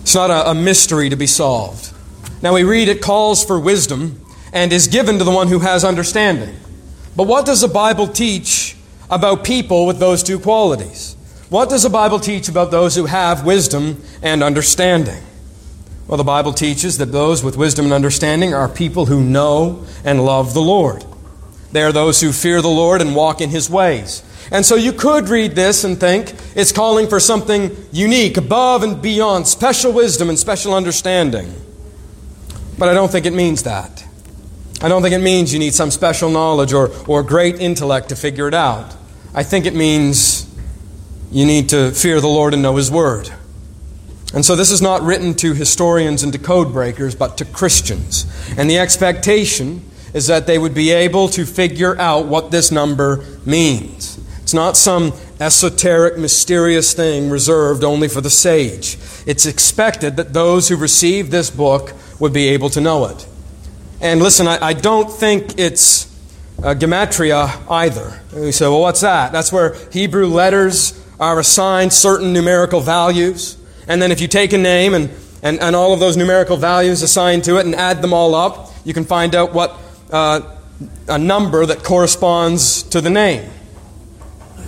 It's 0.00 0.14
not 0.14 0.30
a, 0.30 0.52
a 0.52 0.54
mystery 0.54 1.10
to 1.10 1.16
be 1.16 1.26
solved. 1.26 1.92
Now 2.40 2.54
we 2.54 2.64
read 2.64 2.88
it 2.88 3.02
calls 3.02 3.44
for 3.44 3.60
wisdom 3.60 4.24
and 4.50 4.72
is 4.72 4.88
given 4.88 5.18
to 5.18 5.24
the 5.24 5.30
one 5.30 5.48
who 5.48 5.58
has 5.58 5.84
understanding. 5.84 6.56
But 7.14 7.26
what 7.26 7.44
does 7.44 7.60
the 7.60 7.68
Bible 7.68 8.08
teach 8.08 8.76
about 9.10 9.44
people 9.44 9.84
with 9.84 9.98
those 9.98 10.22
two 10.22 10.38
qualities? 10.38 11.14
What 11.50 11.68
does 11.68 11.82
the 11.82 11.90
Bible 11.90 12.18
teach 12.18 12.48
about 12.48 12.70
those 12.70 12.96
who 12.96 13.04
have 13.04 13.44
wisdom 13.44 14.02
and 14.22 14.42
understanding? 14.42 15.22
Well, 16.08 16.16
the 16.16 16.24
Bible 16.24 16.54
teaches 16.54 16.96
that 16.96 17.12
those 17.12 17.44
with 17.44 17.58
wisdom 17.58 17.84
and 17.84 17.92
understanding 17.92 18.54
are 18.54 18.70
people 18.70 19.04
who 19.04 19.22
know 19.22 19.84
and 20.02 20.24
love 20.24 20.54
the 20.54 20.62
Lord. 20.62 21.04
They 21.72 21.82
are 21.82 21.92
those 21.92 22.20
who 22.20 22.32
fear 22.32 22.60
the 22.60 22.68
Lord 22.68 23.00
and 23.00 23.16
walk 23.16 23.40
in 23.40 23.50
His 23.50 23.68
ways. 23.68 24.22
And 24.50 24.64
so 24.66 24.76
you 24.76 24.92
could 24.92 25.28
read 25.28 25.54
this 25.54 25.84
and 25.84 25.98
think 25.98 26.34
it's 26.54 26.72
calling 26.72 27.08
for 27.08 27.18
something 27.18 27.74
unique, 27.90 28.36
above 28.36 28.82
and 28.82 29.00
beyond, 29.00 29.48
special 29.48 29.92
wisdom 29.92 30.28
and 30.28 30.38
special 30.38 30.74
understanding. 30.74 31.54
But 32.78 32.88
I 32.88 32.94
don't 32.94 33.10
think 33.10 33.24
it 33.24 33.32
means 33.32 33.62
that. 33.62 34.04
I 34.82 34.88
don't 34.88 35.00
think 35.00 35.14
it 35.14 35.20
means 35.20 35.52
you 35.52 35.58
need 35.58 35.74
some 35.74 35.90
special 35.90 36.28
knowledge 36.28 36.72
or, 36.72 36.90
or 37.06 37.22
great 37.22 37.60
intellect 37.60 38.10
to 38.10 38.16
figure 38.16 38.48
it 38.48 38.54
out. 38.54 38.94
I 39.34 39.44
think 39.44 39.64
it 39.64 39.74
means 39.74 40.46
you 41.30 41.46
need 41.46 41.70
to 41.70 41.92
fear 41.92 42.20
the 42.20 42.28
Lord 42.28 42.52
and 42.52 42.62
know 42.62 42.76
His 42.76 42.90
Word. 42.90 43.30
And 44.34 44.44
so 44.44 44.56
this 44.56 44.70
is 44.70 44.82
not 44.82 45.02
written 45.02 45.34
to 45.36 45.54
historians 45.54 46.22
and 46.22 46.32
to 46.32 46.38
code 46.38 46.72
breakers, 46.72 47.14
but 47.14 47.38
to 47.38 47.44
Christians. 47.44 48.26
And 48.56 48.68
the 48.68 48.78
expectation 48.78 49.88
is 50.14 50.26
that 50.26 50.46
they 50.46 50.58
would 50.58 50.74
be 50.74 50.90
able 50.90 51.28
to 51.28 51.44
figure 51.44 51.98
out 51.98 52.26
what 52.26 52.50
this 52.50 52.70
number 52.70 53.24
means. 53.46 54.18
It's 54.42 54.54
not 54.54 54.76
some 54.76 55.12
esoteric, 55.40 56.18
mysterious 56.18 56.94
thing 56.94 57.30
reserved 57.30 57.84
only 57.84 58.08
for 58.08 58.20
the 58.20 58.30
sage. 58.30 58.98
It's 59.26 59.46
expected 59.46 60.16
that 60.16 60.32
those 60.32 60.68
who 60.68 60.76
receive 60.76 61.30
this 61.30 61.50
book 61.50 61.92
would 62.20 62.32
be 62.32 62.48
able 62.48 62.68
to 62.70 62.80
know 62.80 63.06
it. 63.06 63.26
And 64.00 64.20
listen, 64.20 64.48
I, 64.48 64.58
I 64.62 64.72
don't 64.72 65.10
think 65.10 65.58
it's 65.58 66.06
uh, 66.58 66.74
gematria 66.74 67.60
either. 67.70 68.20
And 68.32 68.42
we 68.42 68.52
say, 68.52 68.66
well, 68.66 68.80
what's 68.80 69.00
that? 69.00 69.32
That's 69.32 69.52
where 69.52 69.74
Hebrew 69.90 70.26
letters 70.26 71.00
are 71.18 71.38
assigned 71.38 71.92
certain 71.92 72.32
numerical 72.32 72.80
values. 72.80 73.56
And 73.88 74.02
then 74.02 74.12
if 74.12 74.20
you 74.20 74.28
take 74.28 74.52
a 74.52 74.58
name 74.58 74.94
and, 74.94 75.10
and, 75.42 75.60
and 75.60 75.76
all 75.76 75.92
of 75.92 76.00
those 76.00 76.16
numerical 76.16 76.56
values 76.56 77.02
assigned 77.02 77.44
to 77.44 77.58
it 77.58 77.66
and 77.66 77.74
add 77.74 78.02
them 78.02 78.12
all 78.12 78.34
up, 78.34 78.70
you 78.84 78.92
can 78.92 79.04
find 79.04 79.34
out 79.34 79.52
what 79.52 79.78
uh, 80.12 80.40
a 81.08 81.18
number 81.18 81.66
that 81.66 81.82
corresponds 81.82 82.82
to 82.84 83.00
the 83.00 83.10
name. 83.10 83.50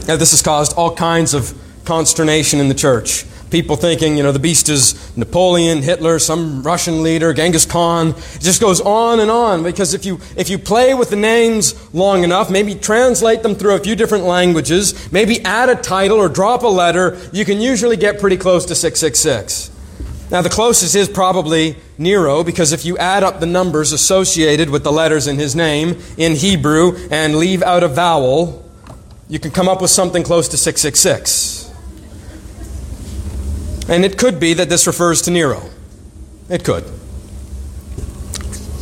Now, 0.07 0.17
this 0.17 0.33
has 0.33 0.43
caused 0.43 0.75
all 0.77 0.95
kinds 0.95 1.35
of 1.35 1.57
consternation 1.85 2.61
in 2.61 2.69
the 2.69 2.75
church. 2.75 3.25
People 3.51 3.77
thinking, 3.77 4.17
you 4.17 4.23
know, 4.23 4.33
the 4.33 4.41
beast 4.41 4.69
is 4.69 5.17
Napoleon, 5.17 5.83
Hitler, 5.83 6.19
some 6.19 6.63
Russian 6.63 7.03
leader, 7.03 7.33
Genghis 7.33 7.67
Khan. 7.67 8.09
It 8.09 8.41
just 8.41 8.61
goes 8.61 8.81
on 8.81 9.21
and 9.21 9.31
on 9.31 9.63
because 9.63 9.95
if 9.95 10.05
you, 10.05 10.19
if 10.37 10.51
you 10.51 10.59
play 10.59 10.93
with 10.93 11.11
the 11.11 11.17
names 11.17 11.75
long 11.95 12.25
enough, 12.25 12.51
maybe 12.51 12.75
translate 12.75 13.43
them 13.43 13.55
through 13.55 13.77
a 13.77 13.79
few 13.79 13.95
different 13.95 14.25
languages, 14.25 15.13
maybe 15.13 15.41
add 15.45 15.69
a 15.69 15.77
title 15.77 16.19
or 16.19 16.29
drop 16.29 16.65
a 16.65 16.69
letter, 16.69 17.17
you 17.33 17.45
can 17.45 17.61
usually 17.61 17.97
get 17.97 18.19
pretty 18.19 18.37
close 18.37 18.65
to 18.67 18.75
666. 18.75 19.71
Now, 20.31 20.41
the 20.41 20.49
closest 20.49 20.95
is 20.95 21.09
probably 21.09 21.77
Nero, 21.99 22.43
because 22.43 22.73
if 22.73 22.85
you 22.85 22.97
add 22.99 23.23
up 23.23 23.41
the 23.41 23.47
numbers 23.47 23.93
associated 23.93 24.71
with 24.71 24.83
the 24.83 24.91
letters 24.91 25.27
in 25.27 25.39
his 25.39 25.55
name 25.55 26.01
in 26.17 26.35
Hebrew 26.35 26.97
and 27.11 27.37
leave 27.37 27.63
out 27.63 27.83
a 27.83 27.89
vowel, 27.89 28.65
you 29.29 29.39
can 29.39 29.51
come 29.51 29.69
up 29.69 29.83
with 29.83 29.91
something 29.91 30.23
close 30.23 30.49
to 30.49 30.57
666. 30.57 31.71
And 33.89 34.05
it 34.05 34.17
could 34.17 34.41
be 34.41 34.55
that 34.55 34.69
this 34.69 34.87
refers 34.87 35.23
to 35.23 35.31
Nero. 35.31 35.63
It 36.49 36.65
could. 36.65 36.85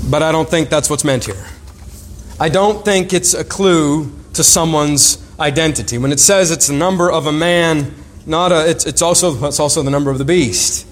But 0.09 0.23
I 0.23 0.31
don't 0.31 0.49
think 0.49 0.69
that's 0.69 0.89
what's 0.89 1.05
meant 1.05 1.25
here. 1.25 1.45
I 2.39 2.49
don't 2.49 2.85
think 2.85 3.13
it's 3.13 3.35
a 3.35 3.45
clue 3.45 4.13
to 4.35 4.45
someone's 4.45 5.19
identity. 5.39 5.99
When 5.99 6.13
it 6.13 6.21
says 6.21 6.51
it's 6.51 6.69
the 6.69 6.75
number 6.75 7.11
of 7.11 7.27
a 7.27 7.33
man, 7.33 7.95
not 8.27 8.53
a, 8.53 8.69
it's, 8.69 8.87
it's, 8.87 9.03
also, 9.03 9.47
it's 9.47 9.61
also 9.61 9.83
the 9.83 9.91
number 9.91 10.11
of 10.11 10.19
the 10.19 10.25
beast. 10.25 10.87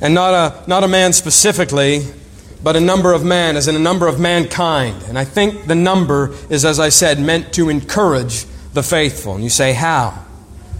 And 0.00 0.14
not 0.14 0.34
a, 0.34 0.68
not 0.68 0.84
a 0.84 0.88
man 0.88 1.12
specifically, 1.12 2.02
but 2.62 2.76
a 2.76 2.80
number 2.80 3.12
of 3.12 3.24
man, 3.24 3.56
as 3.56 3.68
in 3.68 3.76
a 3.76 3.80
number 3.80 4.06
of 4.06 4.18
mankind. 4.18 5.02
And 5.08 5.18
I 5.18 5.24
think 5.24 5.66
the 5.66 5.74
number 5.74 6.34
is, 6.50 6.64
as 6.64 6.80
I 6.80 6.88
said, 6.88 7.20
meant 7.20 7.52
to 7.54 7.68
encourage 7.68 8.44
the 8.74 8.82
faithful. 8.82 9.34
And 9.34 9.44
you 9.44 9.50
say, 9.50 9.72
how? 9.72 10.24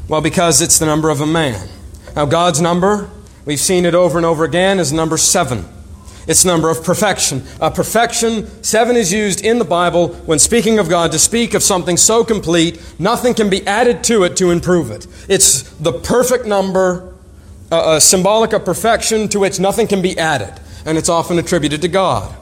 Well, 0.08 0.20
because 0.20 0.60
it's 0.60 0.78
the 0.78 0.86
number 0.86 1.10
of 1.10 1.20
a 1.20 1.26
man. 1.26 1.68
Now, 2.16 2.26
God's 2.26 2.60
number, 2.60 3.10
we've 3.44 3.60
seen 3.60 3.84
it 3.84 3.94
over 3.94 4.18
and 4.18 4.26
over 4.26 4.44
again, 4.44 4.78
is 4.78 4.92
number 4.92 5.16
seven. 5.16 5.64
It's 6.26 6.44
number 6.44 6.68
of 6.68 6.84
perfection. 6.84 7.42
A 7.60 7.70
perfection, 7.70 8.62
seven 8.62 8.96
is 8.96 9.12
used 9.12 9.44
in 9.44 9.58
the 9.58 9.64
Bible 9.64 10.08
when 10.26 10.38
speaking 10.38 10.78
of 10.78 10.88
God 10.88 11.10
to 11.12 11.18
speak 11.18 11.54
of 11.54 11.62
something 11.62 11.96
so 11.96 12.22
complete, 12.22 12.80
nothing 12.98 13.32
can 13.32 13.48
be 13.48 13.66
added 13.66 14.04
to 14.04 14.24
it 14.24 14.36
to 14.36 14.50
improve 14.50 14.90
it. 14.90 15.06
It's 15.28 15.62
the 15.74 15.92
perfect 15.92 16.44
number, 16.44 17.14
a 17.70 18.00
symbolic 18.00 18.52
of 18.52 18.64
perfection 18.64 19.28
to 19.28 19.38
which 19.40 19.60
nothing 19.60 19.86
can 19.86 20.02
be 20.02 20.18
added, 20.18 20.60
and 20.84 20.96
it's 20.96 21.08
often 21.08 21.38
attributed 21.38 21.82
to 21.82 21.88
God. 21.88 22.34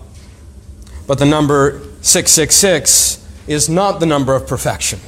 But 1.07 1.19
the 1.19 1.27
number 1.27 1.81
666 2.03 3.25
is 3.47 3.69
not 3.69 4.01
the 4.01 4.07
number 4.07 4.35
of 4.35 4.47
perfection. 4.47 5.01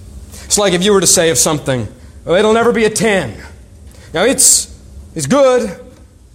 It's 0.47 0.59
like 0.59 0.73
if 0.73 0.83
you 0.83 0.93
were 0.93 1.01
to 1.01 1.07
say 1.07 1.31
of 1.31 1.39
something, 1.39 1.87
well, 2.25 2.35
it'll 2.35 2.55
never 2.55 2.73
be 2.73 2.87
a 2.87 2.91
10. 2.91 3.41
Now, 4.13 4.25
it's, 4.25 4.74
it's 5.15 5.27
good, 5.27 5.81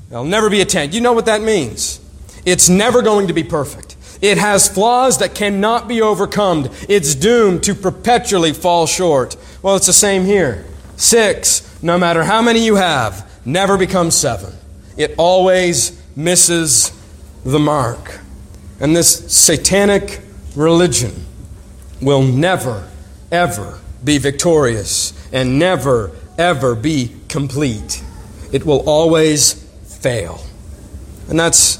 it'll 0.09 0.23
never 0.23 0.49
be 0.49 0.61
a 0.61 0.65
10. 0.65 0.91
You 0.91 1.01
know 1.01 1.13
what 1.13 1.25
that 1.25 1.41
means? 1.41 1.99
It's 2.45 2.69
never 2.69 3.01
going 3.01 3.27
to 3.27 3.33
be 3.33 3.43
perfect. 3.43 3.95
It 4.21 4.37
has 4.37 4.67
flaws 4.67 5.17
that 5.19 5.33
cannot 5.33 5.87
be 5.87 6.01
overcome. 6.01 6.69
It's 6.89 7.15
doomed 7.15 7.63
to 7.63 7.73
perpetually 7.73 8.53
fall 8.53 8.85
short. 8.85 9.37
Well, 9.61 9.75
it's 9.75 9.85
the 9.85 9.93
same 9.93 10.25
here. 10.25 10.65
Six, 10.97 11.81
no 11.81 11.97
matter 11.97 12.23
how 12.23 12.41
many 12.41 12.65
you 12.65 12.75
have, 12.75 13.29
never 13.45 13.77
becomes 13.77 14.15
seven. 14.15 14.53
It 14.97 15.15
always 15.17 16.01
misses 16.15 16.91
the 17.45 17.59
mark. 17.59 18.19
And 18.81 18.95
this 18.95 19.33
satanic 19.33 20.21
religion 20.55 21.25
will 22.01 22.21
never, 22.21 22.89
ever 23.31 23.79
be 24.03 24.17
victorious 24.17 25.13
and 25.31 25.59
never, 25.59 26.11
ever 26.37 26.75
be 26.75 27.15
complete. 27.27 28.03
It 28.51 28.65
will 28.65 28.87
always 28.89 29.53
fail. 29.99 30.41
And 31.29 31.39
that's 31.39 31.77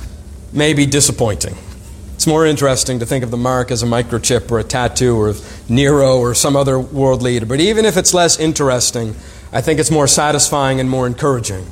maybe 0.54 0.86
disappointing. 0.86 1.56
It's 2.14 2.28
more 2.28 2.46
interesting 2.46 3.00
to 3.00 3.06
think 3.06 3.24
of 3.24 3.32
the 3.32 3.38
mark 3.38 3.72
as 3.72 3.82
a 3.82 3.86
microchip 3.86 4.52
or 4.52 4.60
a 4.60 4.64
tattoo 4.64 5.18
or 5.18 5.34
Nero 5.70 6.18
or 6.18 6.34
some 6.34 6.56
other 6.56 6.78
world 6.78 7.22
leader. 7.22 7.46
But 7.46 7.62
even 7.62 7.86
if 7.86 7.96
it's 7.96 8.14
less 8.14 8.38
interesting, 8.38 9.16
I 9.54 9.62
think 9.62 9.80
it's 9.80 9.90
more 9.90 10.08
satisfying 10.08 10.80
and 10.80 10.90
more 10.90 11.08
encouraging. 11.08 11.66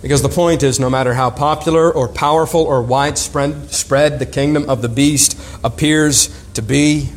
Because 0.00 0.22
the 0.22 0.28
point 0.28 0.62
is, 0.62 0.78
no 0.78 0.88
matter 0.88 1.14
how 1.14 1.30
popular 1.30 1.90
or 1.90 2.08
powerful 2.08 2.60
or 2.60 2.82
widespread 2.82 3.70
spread 3.70 4.18
the 4.18 4.26
kingdom 4.26 4.68
of 4.68 4.80
the 4.80 4.88
beast 4.88 5.36
appears 5.64 6.28
to 6.52 6.62
be, 6.62 7.08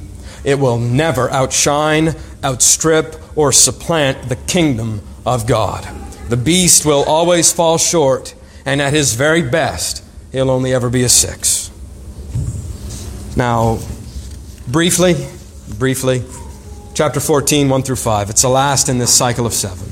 it 0.44 0.58
will 0.58 0.80
never 0.80 1.30
outshine, 1.30 2.16
outstrip, 2.44 3.18
or 3.38 3.52
supplant 3.52 4.30
the 4.30 4.36
kingdom 4.36 5.02
of 5.26 5.46
God. 5.46 5.86
The 6.30 6.38
beast 6.38 6.86
will 6.86 7.04
always 7.04 7.52
fall 7.52 7.78
short, 7.78 8.36
and 8.66 8.82
at 8.82 8.94
his 8.94 9.14
very 9.14 9.42
best, 9.42 10.04
he'll 10.32 10.50
only 10.50 10.74
ever 10.74 10.90
be 10.90 11.04
a 11.04 11.10
six. 11.10 11.72
Now, 13.36 13.80
briefly, 14.68 15.16
briefly, 15.78 16.24
chapter 16.94 17.20
14, 17.20 17.70
1 17.70 17.84
through 17.84 17.96
5. 17.96 18.30
It's 18.30 18.42
the 18.42 18.50
last 18.50 18.90
in 18.90 18.98
this 18.98 19.14
cycle 19.14 19.46
of 19.46 19.54
seven. 19.54 19.88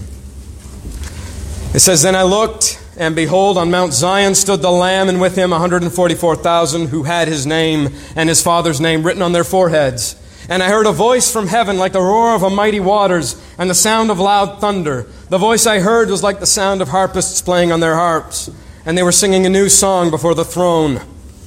It 1.74 1.80
says, 1.80 2.02
Then 2.02 2.16
I 2.16 2.24
looked 2.24 2.82
and 2.98 3.16
behold, 3.16 3.58
on 3.58 3.72
Mount 3.72 3.94
Zion 3.94 4.36
stood 4.36 4.62
the 4.62 4.72
Lamb, 4.72 5.10
and 5.10 5.20
with 5.20 5.36
him 5.36 5.52
144,000 5.52 6.88
who 6.88 7.04
had 7.04 7.28
his 7.28 7.46
name 7.46 7.90
and 8.16 8.30
his 8.30 8.42
Father's 8.42 8.80
name 8.80 9.04
written 9.04 9.22
on 9.22 9.34
their 9.34 9.44
foreheads. 9.44 10.16
And 10.48 10.62
I 10.62 10.70
heard 10.70 10.86
a 10.86 10.92
voice 10.92 11.32
from 11.32 11.48
heaven 11.48 11.78
like 11.78 11.94
the 11.94 12.02
roar 12.02 12.36
of 12.36 12.44
a 12.44 12.50
mighty 12.50 12.80
waters 12.80 13.42
and 13.58 13.70
the 13.70 13.76
sound 13.76 14.12
of 14.12 14.20
loud 14.20 14.62
thunder. 14.62 15.08
The 15.30 15.38
voice 15.40 15.66
I 15.66 15.80
heard 15.80 16.10
was 16.10 16.22
like 16.22 16.40
the 16.40 16.46
sound 16.46 16.82
of 16.82 16.90
harpists 16.90 17.42
playing 17.42 17.72
on 17.72 17.80
their 17.80 17.96
harps. 17.96 18.50
And 18.86 18.98
they 18.98 19.04
were 19.04 19.12
singing 19.12 19.46
a 19.46 19.50
new 19.50 19.70
song 19.70 20.12
before 20.12 20.36
the 20.36 20.46
throne 20.46 21.02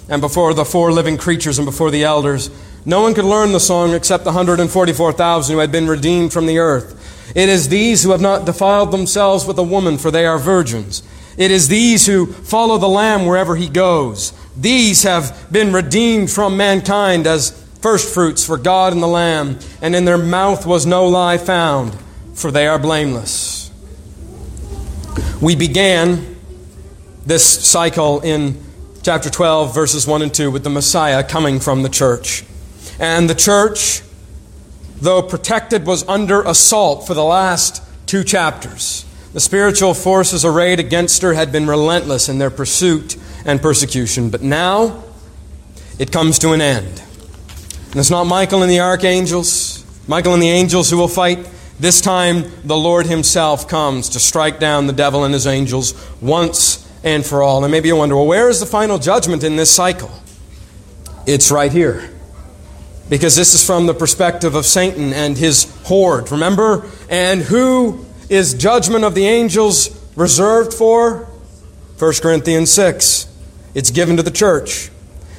and 0.09 0.20
before 0.20 0.55
the 0.55 0.64
four 0.64 0.90
living 0.90 1.16
creatures 1.16 1.59
and 1.59 1.66
before 1.66 1.90
the 1.92 2.03
elders. 2.03 2.51
No 2.84 3.03
one 3.03 3.14
could 3.14 3.24
learn 3.24 3.53
the 3.53 3.61
song 3.61 3.92
except 3.92 4.24
the 4.24 4.30
144,000 4.30 5.53
who 5.53 5.61
had 5.61 5.70
been 5.70 5.86
redeemed 5.86 6.32
from 6.32 6.46
the 6.46 6.59
earth. 6.59 7.32
It 7.36 7.49
is 7.49 7.68
these 7.68 8.03
who 8.03 8.11
have 8.11 8.20
not 8.20 8.46
defiled 8.46 8.90
themselves 8.90 9.46
with 9.46 9.59
a 9.59 9.62
woman, 9.62 9.99
for 9.99 10.11
they 10.11 10.26
are 10.26 10.38
virgins. 10.38 11.03
It 11.36 11.51
is 11.51 11.68
these 11.68 12.07
who 12.07 12.26
follow 12.26 12.78
the 12.78 12.88
Lamb 12.88 13.26
wherever 13.26 13.55
he 13.55 13.68
goes. 13.68 14.32
These 14.57 15.05
have 15.05 15.46
been 15.53 15.72
redeemed 15.72 16.30
from 16.30 16.57
mankind 16.57 17.26
as 17.26 17.51
firstfruits 17.81 18.45
for 18.45 18.57
God 18.57 18.93
and 18.93 19.03
the 19.03 19.07
Lamb, 19.07 19.59
and 19.81 19.95
in 19.95 20.05
their 20.05 20.18
mouth 20.18 20.66
was 20.66 20.87
no 20.87 21.07
lie 21.07 21.39
found, 21.39 21.95
for 22.35 22.51
they 22.51 22.66
are 22.66 22.79
blameless. 22.79 23.70
We 25.41 25.55
began 25.55 26.37
this 27.24 27.45
cycle 27.45 28.20
in 28.20 28.61
chapter 29.03 29.31
12, 29.31 29.74
verses 29.74 30.07
1 30.07 30.22
and 30.22 30.35
2, 30.35 30.51
with 30.51 30.64
the 30.64 30.70
Messiah 30.70 31.22
coming 31.22 31.61
from 31.61 31.83
the 31.83 31.89
church. 31.89 32.45
And 32.99 33.31
the 33.31 33.35
church, 33.35 34.03
though 35.01 35.22
protected, 35.22 35.87
was 35.87 36.07
under 36.09 36.43
assault 36.43 37.07
for 37.07 37.14
the 37.14 37.24
last 37.24 37.83
two 38.07 38.24
chapters. 38.24 39.05
The 39.33 39.41
spiritual 39.41 39.95
forces 39.95 40.45
arrayed 40.45 40.81
against 40.81 41.22
her 41.22 41.35
had 41.35 41.53
been 41.53 41.66
relentless 41.66 42.29
in 42.29 42.39
their 42.39 42.51
pursuit 42.51 43.16
and 43.45 43.61
persecution. 43.61 44.31
But 44.31 44.43
now 44.43 45.05
it 45.99 46.11
comes 46.11 46.39
to 46.41 46.53
an 46.53 46.61
end. 46.61 47.03
And 47.91 47.97
it's 47.97 48.11
not 48.11 48.24
Michael 48.24 48.62
and 48.62 48.70
the 48.70 48.80
archangels, 48.80 49.84
Michael 50.07 50.34
and 50.34 50.43
the 50.43 50.51
angels 50.51 50.91
who 50.91 50.99
will 50.99 51.09
fight. 51.09 51.49
This 51.80 52.01
time, 52.01 52.45
the 52.64 52.76
Lord 52.76 53.07
Himself 53.07 53.66
comes 53.66 54.11
to 54.11 54.20
strike 54.20 54.59
down 54.59 54.86
the 54.86 54.93
devil 54.93 55.24
and 55.24 55.32
his 55.32 55.47
angels 55.47 55.95
once 56.20 56.86
and 57.03 57.24
for 57.24 57.43
all. 57.43 57.64
And 57.64 57.72
maybe 57.72 57.89
you 57.89 57.97
wonder, 57.97 58.16
well, 58.16 58.26
where 58.26 58.49
is 58.51 58.61
the 58.61 58.66
final 58.66 58.99
judgment 58.99 59.43
in 59.43 59.57
this 59.57 59.70
cycle? 59.70 60.11
It's 61.26 61.51
right 61.51 61.72
here. 61.72 62.11
Because 63.09 63.36
this 63.36 63.55
is 63.55 63.64
from 63.64 63.86
the 63.86 63.95
perspective 63.95 64.55
of 64.55 64.66
Satan 64.66 65.12
and 65.14 65.39
his 65.39 65.64
horde. 65.84 66.30
Remember? 66.30 66.86
And 67.09 67.41
who 67.41 68.05
is 68.28 68.53
judgment 68.55 69.05
of 69.05 69.14
the 69.14 69.26
angels 69.26 69.89
reserved 70.14 70.74
for? 70.74 71.26
1 71.99 72.12
Corinthians 72.20 72.70
6. 72.70 73.28
It's 73.74 73.91
given 73.91 74.16
to 74.18 74.22
the 74.22 74.30
church. 74.30 74.91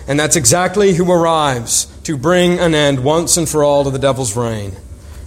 And 0.09 0.19
that's 0.19 0.35
exactly 0.35 0.95
who 0.95 1.09
arrives 1.09 1.85
to 2.03 2.17
bring 2.17 2.59
an 2.59 2.73
end 2.73 3.03
once 3.03 3.37
and 3.37 3.47
for 3.47 3.63
all 3.63 3.83
to 3.83 3.91
the 3.91 3.99
devil's 3.99 4.35
reign. 4.35 4.75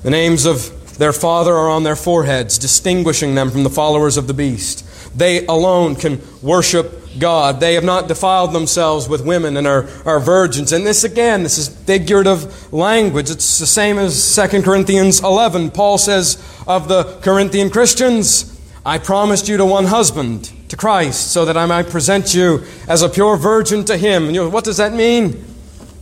The 0.02 0.10
names 0.10 0.44
of 0.44 0.98
their 0.98 1.12
father 1.12 1.54
are 1.54 1.70
on 1.70 1.84
their 1.84 1.96
foreheads, 1.96 2.58
distinguishing 2.58 3.36
them 3.36 3.50
from 3.50 3.62
the 3.62 3.70
followers 3.70 4.16
of 4.16 4.26
the 4.26 4.34
beast. 4.34 4.84
They 5.16 5.46
alone 5.46 5.94
can 5.94 6.20
worship 6.42 7.18
God. 7.18 7.60
They 7.60 7.74
have 7.74 7.84
not 7.84 8.08
defiled 8.08 8.52
themselves 8.52 9.08
with 9.08 9.24
women 9.24 9.56
and 9.56 9.68
are, 9.68 9.88
are 10.04 10.18
virgins. 10.18 10.72
And 10.72 10.84
this, 10.84 11.04
again, 11.04 11.44
this 11.44 11.58
is 11.58 11.68
figurative 11.68 12.72
language. 12.72 13.30
It's 13.30 13.58
the 13.58 13.66
same 13.66 13.98
as 13.98 14.34
2 14.34 14.62
Corinthians 14.62 15.22
11. 15.22 15.70
Paul 15.70 15.96
says 15.96 16.42
of 16.66 16.88
the 16.88 17.04
Corinthian 17.22 17.70
Christians, 17.70 18.48
I 18.84 18.98
promised 18.98 19.48
you 19.48 19.58
to 19.58 19.64
one 19.64 19.84
husband, 19.84 20.50
to 20.72 20.76
Christ, 20.78 21.32
so 21.32 21.44
that 21.44 21.54
I 21.54 21.66
might 21.66 21.90
present 21.90 22.32
you 22.32 22.64
as 22.88 23.02
a 23.02 23.08
pure 23.10 23.36
virgin 23.36 23.84
to 23.84 23.98
him. 23.98 24.24
And 24.24 24.34
you 24.34 24.42
know, 24.42 24.48
what 24.48 24.64
does 24.64 24.78
that 24.78 24.94
mean? 24.94 25.44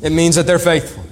It 0.01 0.13
means 0.13 0.37
that 0.37 0.47
they're 0.47 0.61
faithful. 0.61 1.03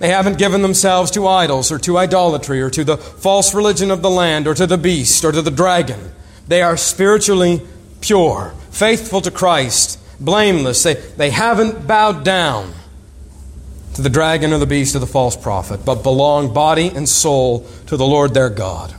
They 0.00 0.08
haven't 0.08 0.36
given 0.36 0.62
themselves 0.62 1.12
to 1.12 1.28
idols 1.28 1.70
or 1.70 1.78
to 1.78 1.96
idolatry 1.96 2.60
or 2.60 2.70
to 2.70 2.82
the 2.82 2.96
false 2.96 3.54
religion 3.54 3.92
of 3.92 4.02
the 4.02 4.10
land 4.10 4.48
or 4.48 4.54
to 4.54 4.66
the 4.66 4.76
beast 4.76 5.24
or 5.24 5.30
to 5.30 5.42
the 5.42 5.52
dragon. 5.52 6.10
They 6.48 6.60
are 6.60 6.76
spiritually 6.76 7.62
pure, 8.00 8.52
faithful 8.72 9.20
to 9.20 9.30
Christ, 9.30 10.00
blameless. 10.18 10.82
They, 10.82 10.94
they 10.94 11.30
haven't 11.30 11.86
bowed 11.86 12.24
down 12.24 12.74
to 13.94 14.02
the 14.02 14.10
dragon 14.10 14.52
or 14.52 14.58
the 14.58 14.66
beast 14.66 14.96
or 14.96 14.98
the 14.98 15.06
false 15.06 15.36
prophet, 15.36 15.84
but 15.84 16.02
belong 16.02 16.52
body 16.52 16.88
and 16.88 17.08
soul 17.08 17.64
to 17.86 17.96
the 17.96 18.04
Lord 18.04 18.34
their 18.34 18.50
God. 18.50 18.92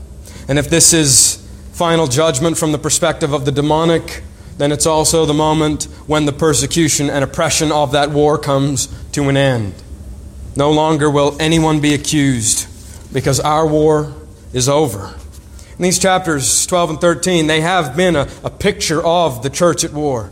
And 0.47 0.57
if 0.57 0.69
this 0.69 0.93
is 0.93 1.34
final 1.75 2.07
judgment 2.07 2.57
from 2.57 2.71
the 2.71 2.77
perspective 2.77 3.33
of 3.33 3.43
the 3.43 3.51
demonic, 3.51 4.23
then 4.57 4.71
it's 4.71 4.85
also 4.85 5.25
the 5.25 5.33
moment 5.33 5.83
when 6.07 6.25
the 6.25 6.31
persecution 6.31 7.09
and 7.09 7.21
oppression 7.21 7.69
of 7.69 7.91
that 7.91 8.09
war 8.11 8.37
comes 8.37 8.87
to 9.11 9.27
an 9.27 9.35
end. 9.35 9.73
No 10.55 10.71
longer 10.71 11.09
will 11.11 11.35
anyone 11.37 11.81
be 11.81 11.93
accused 11.93 12.65
because 13.11 13.41
our 13.41 13.67
war 13.67 14.13
is 14.53 14.69
over. 14.69 15.15
In 15.77 15.83
these 15.83 15.99
chapters 15.99 16.65
12 16.65 16.91
and 16.91 17.01
13, 17.01 17.47
they 17.47 17.59
have 17.59 17.97
been 17.97 18.15
a, 18.15 18.29
a 18.41 18.49
picture 18.49 19.05
of 19.05 19.43
the 19.43 19.49
church 19.49 19.83
at 19.83 19.91
war. 19.91 20.31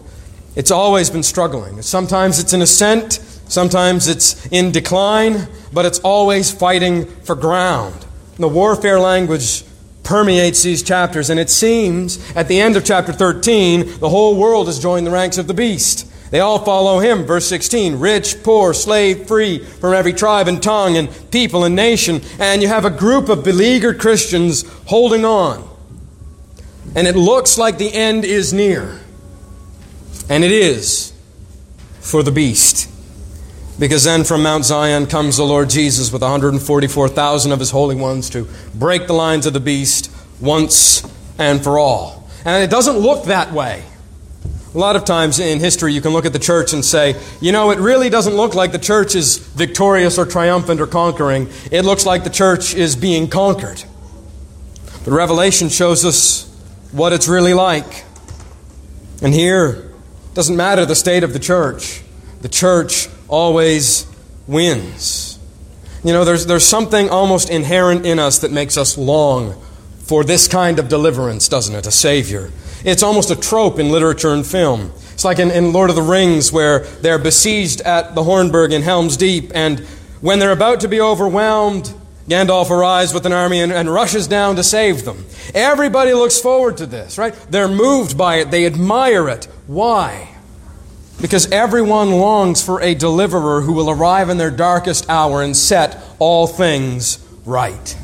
It's 0.55 0.71
always 0.71 1.09
been 1.09 1.23
struggling. 1.23 1.81
Sometimes 1.81 2.39
it's 2.39 2.53
in 2.53 2.61
ascent, 2.61 3.15
sometimes 3.49 4.07
it's 4.07 4.45
in 4.47 4.71
decline, 4.71 5.49
but 5.73 5.83
it's 5.83 5.99
always 5.99 6.51
fighting 6.51 7.05
for 7.05 7.35
ground. 7.35 8.05
The 8.37 8.47
warfare 8.47 9.01
language 9.01 9.65
permeates 10.03 10.63
these 10.63 10.83
chapters, 10.83 11.29
and 11.29 11.39
it 11.39 11.49
seems 11.49 12.19
at 12.35 12.47
the 12.47 12.59
end 12.59 12.75
of 12.75 12.85
chapter 12.85 13.13
13, 13.13 13.99
the 13.99 14.09
whole 14.09 14.35
world 14.35 14.67
has 14.67 14.79
joined 14.79 15.07
the 15.07 15.11
ranks 15.11 15.37
of 15.37 15.47
the 15.47 15.53
beast. 15.53 16.09
They 16.33 16.39
all 16.39 16.65
follow 16.65 16.97
him. 16.97 17.25
Verse 17.25 17.47
16 17.47 17.99
rich, 17.99 18.41
poor, 18.41 18.73
slave, 18.73 19.27
free, 19.27 19.59
from 19.59 19.93
every 19.93 20.13
tribe 20.13 20.47
and 20.47 20.61
tongue 20.61 20.97
and 20.97 21.09
people 21.29 21.63
and 21.63 21.75
nation. 21.75 22.21
And 22.39 22.61
you 22.61 22.67
have 22.67 22.85
a 22.85 22.89
group 22.89 23.29
of 23.29 23.43
beleaguered 23.43 23.99
Christians 23.99 24.63
holding 24.87 25.25
on. 25.25 25.69
And 26.95 27.07
it 27.07 27.15
looks 27.15 27.59
like 27.59 27.77
the 27.77 27.93
end 27.93 28.25
is 28.25 28.51
near. 28.51 28.99
And 30.27 30.43
it 30.43 30.51
is 30.51 31.13
for 31.99 32.23
the 32.23 32.31
beast. 32.31 32.89
Because 33.79 34.03
then 34.03 34.23
from 34.23 34.43
Mount 34.43 34.65
Zion 34.65 35.07
comes 35.07 35.37
the 35.37 35.43
Lord 35.43 35.69
Jesus 35.69 36.11
with 36.11 36.21
144,000 36.21 37.51
of 37.51 37.59
his 37.59 37.71
holy 37.71 37.95
ones 37.95 38.29
to 38.31 38.47
break 38.75 39.07
the 39.07 39.13
lines 39.13 39.45
of 39.45 39.53
the 39.53 39.59
beast 39.59 40.11
once 40.39 41.03
and 41.39 41.63
for 41.63 41.79
all. 41.79 42.29
And 42.45 42.63
it 42.63 42.69
doesn't 42.69 42.97
look 42.97 43.25
that 43.25 43.51
way. 43.51 43.83
A 44.73 44.77
lot 44.77 44.95
of 44.95 45.05
times 45.05 45.39
in 45.39 45.59
history, 45.59 45.93
you 45.93 46.01
can 46.01 46.13
look 46.13 46.25
at 46.25 46.33
the 46.33 46.39
church 46.39 46.73
and 46.73 46.83
say, 46.83 47.15
you 47.39 47.51
know, 47.51 47.71
it 47.71 47.79
really 47.79 48.09
doesn't 48.09 48.33
look 48.35 48.55
like 48.55 48.71
the 48.71 48.79
church 48.79 49.13
is 49.15 49.37
victorious 49.37 50.17
or 50.17 50.25
triumphant 50.25 50.81
or 50.81 50.87
conquering. 50.87 51.47
It 51.71 51.83
looks 51.83 52.05
like 52.05 52.23
the 52.23 52.31
church 52.31 52.73
is 52.73 52.95
being 52.95 53.27
conquered. 53.27 53.83
But 55.05 55.11
Revelation 55.11 55.69
shows 55.69 56.05
us 56.05 56.49
what 56.91 57.13
it's 57.13 57.27
really 57.27 57.53
like. 57.53 58.03
And 59.21 59.33
here, 59.33 59.91
it 60.29 60.33
doesn't 60.33 60.55
matter 60.55 60.85
the 60.85 60.95
state 60.95 61.23
of 61.23 61.33
the 61.33 61.39
church, 61.39 62.01
the 62.41 62.49
church 62.49 63.07
always 63.27 64.07
wins. 64.47 65.39
You 66.03 66.11
know, 66.11 66.25
there's, 66.25 66.45
there's 66.45 66.65
something 66.65 67.09
almost 67.09 67.49
inherent 67.49 68.05
in 68.05 68.19
us 68.19 68.39
that 68.39 68.51
makes 68.51 68.77
us 68.77 68.97
long 68.97 69.61
for 69.99 70.23
this 70.23 70.47
kind 70.47 70.79
of 70.79 70.89
deliverance, 70.89 71.47
doesn't 71.47 71.75
it? 71.75 71.87
A 71.87 71.91
Savior. 71.91 72.51
It's 72.83 73.03
almost 73.03 73.31
a 73.31 73.35
trope 73.35 73.79
in 73.79 73.89
literature 73.89 74.33
and 74.33 74.45
film. 74.45 74.91
It's 75.13 75.23
like 75.23 75.39
in, 75.39 75.49
in 75.51 75.71
Lord 75.71 75.89
of 75.89 75.95
the 75.95 76.01
Rings, 76.01 76.51
where 76.51 76.79
they're 76.79 77.19
besieged 77.19 77.81
at 77.81 78.15
the 78.15 78.21
Hornburg 78.21 78.73
in 78.73 78.81
Helm's 78.81 79.15
Deep, 79.15 79.51
and 79.55 79.79
when 80.19 80.39
they're 80.39 80.51
about 80.51 80.81
to 80.81 80.87
be 80.87 80.99
overwhelmed, 80.99 81.93
Gandalf 82.27 82.69
arrives 82.69 83.13
with 83.13 83.25
an 83.25 83.33
army 83.33 83.61
and, 83.61 83.71
and, 83.71 83.93
rushes 83.93 84.27
down 84.27 84.55
to 84.55 84.63
save 84.63 85.03
them. 85.03 85.25
Everybody 85.53 86.13
looks 86.13 86.39
forward 86.39 86.77
to 86.77 86.85
this, 86.85 87.17
right? 87.17 87.33
They're 87.49 87.67
moved 87.67 88.17
by 88.17 88.37
it, 88.37 88.51
they 88.51 88.65
admire 88.65 89.27
it. 89.29 89.45
Why? 89.67 90.32
Because 91.23 91.49
everyone 91.53 92.11
longs 92.11 92.61
for 92.61 92.81
a 92.81 92.93
deliverer 92.95 93.61
who 93.61 93.71
will 93.71 93.89
arrive 93.89 94.27
in 94.27 94.37
their 94.37 94.51
darkest 94.51 95.09
hour 95.09 95.41
and 95.41 95.55
set 95.55 95.97
all 96.19 96.47
things 96.47 97.25
right. 97.45 97.97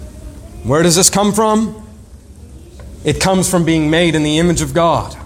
Where 0.63 0.83
does 0.83 0.95
this 0.95 1.09
come 1.09 1.33
from? 1.33 1.85
It 3.03 3.19
comes 3.19 3.49
from 3.49 3.65
being 3.65 3.89
made 3.89 4.15
in 4.15 4.23
the 4.23 4.37
image 4.37 4.61
of 4.61 4.73
God. 4.73 5.17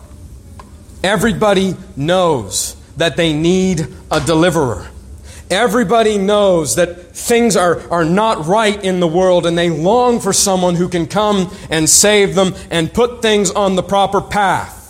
Everybody 1.03 1.75
knows 1.95 2.75
that 2.97 3.15
they 3.15 3.31
need 3.31 3.85
a 4.09 4.19
deliverer. 4.19 4.87
Everybody 5.51 6.17
knows 6.17 6.77
that 6.77 7.15
things 7.15 7.55
are, 7.55 7.87
are 7.91 8.05
not 8.05 8.47
right 8.47 8.83
in 8.83 9.01
the 9.01 9.07
world 9.07 9.45
and 9.45 9.55
they 9.55 9.69
long 9.69 10.19
for 10.19 10.33
someone 10.33 10.73
who 10.73 10.89
can 10.89 11.05
come 11.05 11.55
and 11.69 11.87
save 11.87 12.33
them 12.33 12.55
and 12.71 12.91
put 12.91 13.21
things 13.21 13.51
on 13.51 13.75
the 13.75 13.83
proper 13.83 14.19
path. 14.19 14.82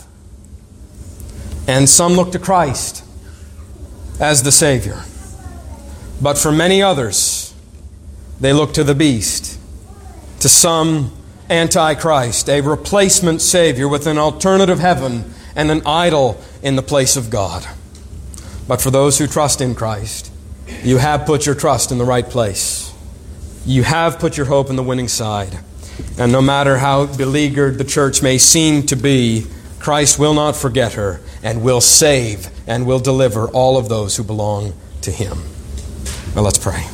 And 1.67 1.87
some 1.87 2.13
look 2.13 2.31
to 2.33 2.39
Christ 2.39 3.03
as 4.19 4.43
the 4.43 4.51
Savior. 4.51 5.03
But 6.21 6.37
for 6.37 6.51
many 6.51 6.81
others, 6.81 7.53
they 8.39 8.53
look 8.53 8.73
to 8.73 8.83
the 8.83 8.95
beast, 8.95 9.59
to 10.41 10.49
some 10.49 11.11
Antichrist, 11.49 12.49
a 12.49 12.61
replacement 12.61 13.41
Savior 13.41 13.87
with 13.87 14.07
an 14.07 14.17
alternative 14.17 14.79
heaven 14.79 15.33
and 15.55 15.69
an 15.69 15.81
idol 15.85 16.41
in 16.61 16.75
the 16.75 16.81
place 16.81 17.15
of 17.15 17.29
God. 17.29 17.65
But 18.67 18.81
for 18.81 18.91
those 18.91 19.17
who 19.17 19.27
trust 19.27 19.61
in 19.61 19.75
Christ, 19.75 20.31
you 20.83 20.97
have 20.97 21.25
put 21.25 21.45
your 21.45 21.55
trust 21.55 21.91
in 21.91 21.97
the 21.97 22.05
right 22.05 22.25
place. 22.25 22.93
You 23.65 23.83
have 23.83 24.19
put 24.19 24.37
your 24.37 24.45
hope 24.45 24.69
in 24.69 24.75
the 24.75 24.83
winning 24.83 25.07
side. 25.07 25.59
And 26.17 26.31
no 26.31 26.41
matter 26.41 26.77
how 26.77 27.05
beleaguered 27.05 27.77
the 27.77 27.83
church 27.83 28.21
may 28.21 28.37
seem 28.37 28.85
to 28.87 28.95
be, 28.95 29.45
Christ 29.83 30.17
will 30.17 30.33
not 30.33 30.55
forget 30.55 30.93
her 30.93 31.19
and 31.43 31.61
will 31.61 31.81
save 31.81 32.47
and 32.65 32.87
will 32.87 32.99
deliver 32.99 33.49
all 33.49 33.77
of 33.77 33.89
those 33.89 34.15
who 34.15 34.23
belong 34.23 34.73
to 35.01 35.11
him. 35.11 35.37
Now 36.35 36.41
let's 36.41 36.57
pray. 36.57 36.87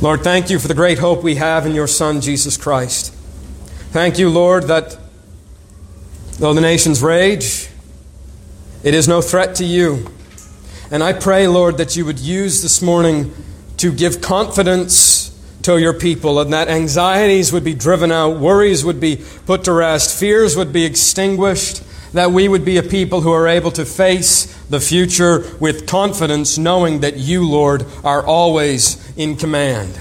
Lord, 0.00 0.24
thank 0.24 0.50
you 0.50 0.58
for 0.58 0.66
the 0.66 0.74
great 0.74 0.98
hope 0.98 1.22
we 1.22 1.36
have 1.36 1.66
in 1.66 1.76
your 1.76 1.86
Son, 1.86 2.20
Jesus 2.20 2.56
Christ. 2.56 3.14
Thank 3.92 4.18
you, 4.18 4.28
Lord, 4.28 4.64
that 4.64 4.98
though 6.40 6.52
the 6.52 6.60
nations 6.60 7.00
rage, 7.00 7.68
it 8.82 8.92
is 8.92 9.06
no 9.06 9.22
threat 9.22 9.54
to 9.56 9.64
you. 9.64 10.10
And 10.90 11.00
I 11.00 11.12
pray, 11.12 11.46
Lord, 11.46 11.78
that 11.78 11.94
you 11.94 12.04
would 12.04 12.18
use 12.18 12.60
this 12.60 12.82
morning 12.82 13.32
to 13.76 13.92
give 13.92 14.20
confidence 14.20 15.17
to 15.68 15.78
your 15.78 15.92
people 15.92 16.40
and 16.40 16.50
that 16.54 16.66
anxieties 16.68 17.52
would 17.52 17.62
be 17.62 17.74
driven 17.74 18.10
out, 18.10 18.38
worries 18.38 18.86
would 18.86 18.98
be 18.98 19.22
put 19.44 19.64
to 19.64 19.72
rest, 19.72 20.18
fears 20.18 20.56
would 20.56 20.72
be 20.72 20.86
extinguished, 20.86 21.82
that 22.14 22.32
we 22.32 22.48
would 22.48 22.64
be 22.64 22.78
a 22.78 22.82
people 22.82 23.20
who 23.20 23.32
are 23.32 23.46
able 23.46 23.70
to 23.70 23.84
face 23.84 24.46
the 24.70 24.80
future 24.80 25.44
with 25.60 25.86
confidence, 25.86 26.56
knowing 26.56 27.00
that 27.00 27.18
you, 27.18 27.46
Lord, 27.46 27.84
are 28.02 28.24
always 28.24 28.96
in 29.18 29.36
command. 29.36 30.00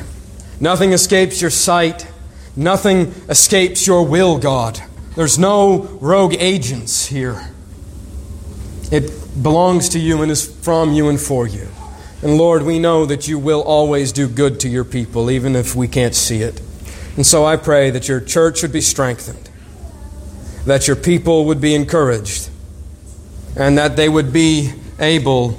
Nothing 0.61 0.93
escapes 0.93 1.41
your 1.41 1.51
sight. 1.51 2.07
Nothing 2.55 3.13
escapes 3.27 3.85
your 3.85 4.05
will, 4.05 4.37
God. 4.37 4.81
There's 5.15 5.37
no 5.37 5.97
rogue 5.99 6.35
agents 6.39 7.07
here. 7.07 7.51
It 8.89 9.11
belongs 9.43 9.89
to 9.89 9.99
you 9.99 10.21
and 10.21 10.31
is 10.31 10.49
from 10.63 10.93
you 10.93 11.09
and 11.09 11.19
for 11.19 11.45
you. 11.45 11.67
And 12.27 12.37
Lord, 12.37 12.63
we 12.63 12.77
know 12.77 13.05
that 13.05 13.29
you 13.29 13.39
will 13.39 13.61
always 13.61 14.11
do 14.11 14.27
good 14.27 14.59
to 14.59 14.67
your 14.67 14.83
people, 14.83 15.31
even 15.31 15.55
if 15.55 15.75
we 15.75 15.87
can't 15.87 16.13
see 16.13 16.41
it. 16.41 16.61
And 17.15 17.25
so 17.25 17.45
I 17.45 17.55
pray 17.55 17.89
that 17.91 18.09
your 18.09 18.19
church 18.19 18.61
would 18.63 18.73
be 18.73 18.81
strengthened, 18.81 19.49
that 20.65 20.87
your 20.87 20.97
people 20.97 21.45
would 21.45 21.61
be 21.61 21.73
encouraged, 21.73 22.49
and 23.55 23.77
that 23.77 23.95
they 23.95 24.09
would 24.09 24.33
be 24.33 24.73
able 24.99 25.57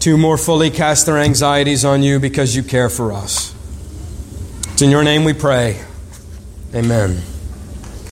to 0.00 0.18
more 0.18 0.36
fully 0.36 0.68
cast 0.68 1.06
their 1.06 1.16
anxieties 1.16 1.86
on 1.86 2.02
you 2.02 2.20
because 2.20 2.54
you 2.54 2.62
care 2.62 2.90
for 2.90 3.10
us. 3.10 3.54
It's 4.74 4.82
in 4.82 4.90
your 4.90 5.02
name 5.02 5.24
we 5.24 5.32
pray. 5.32 5.82
Amen. 6.74 7.22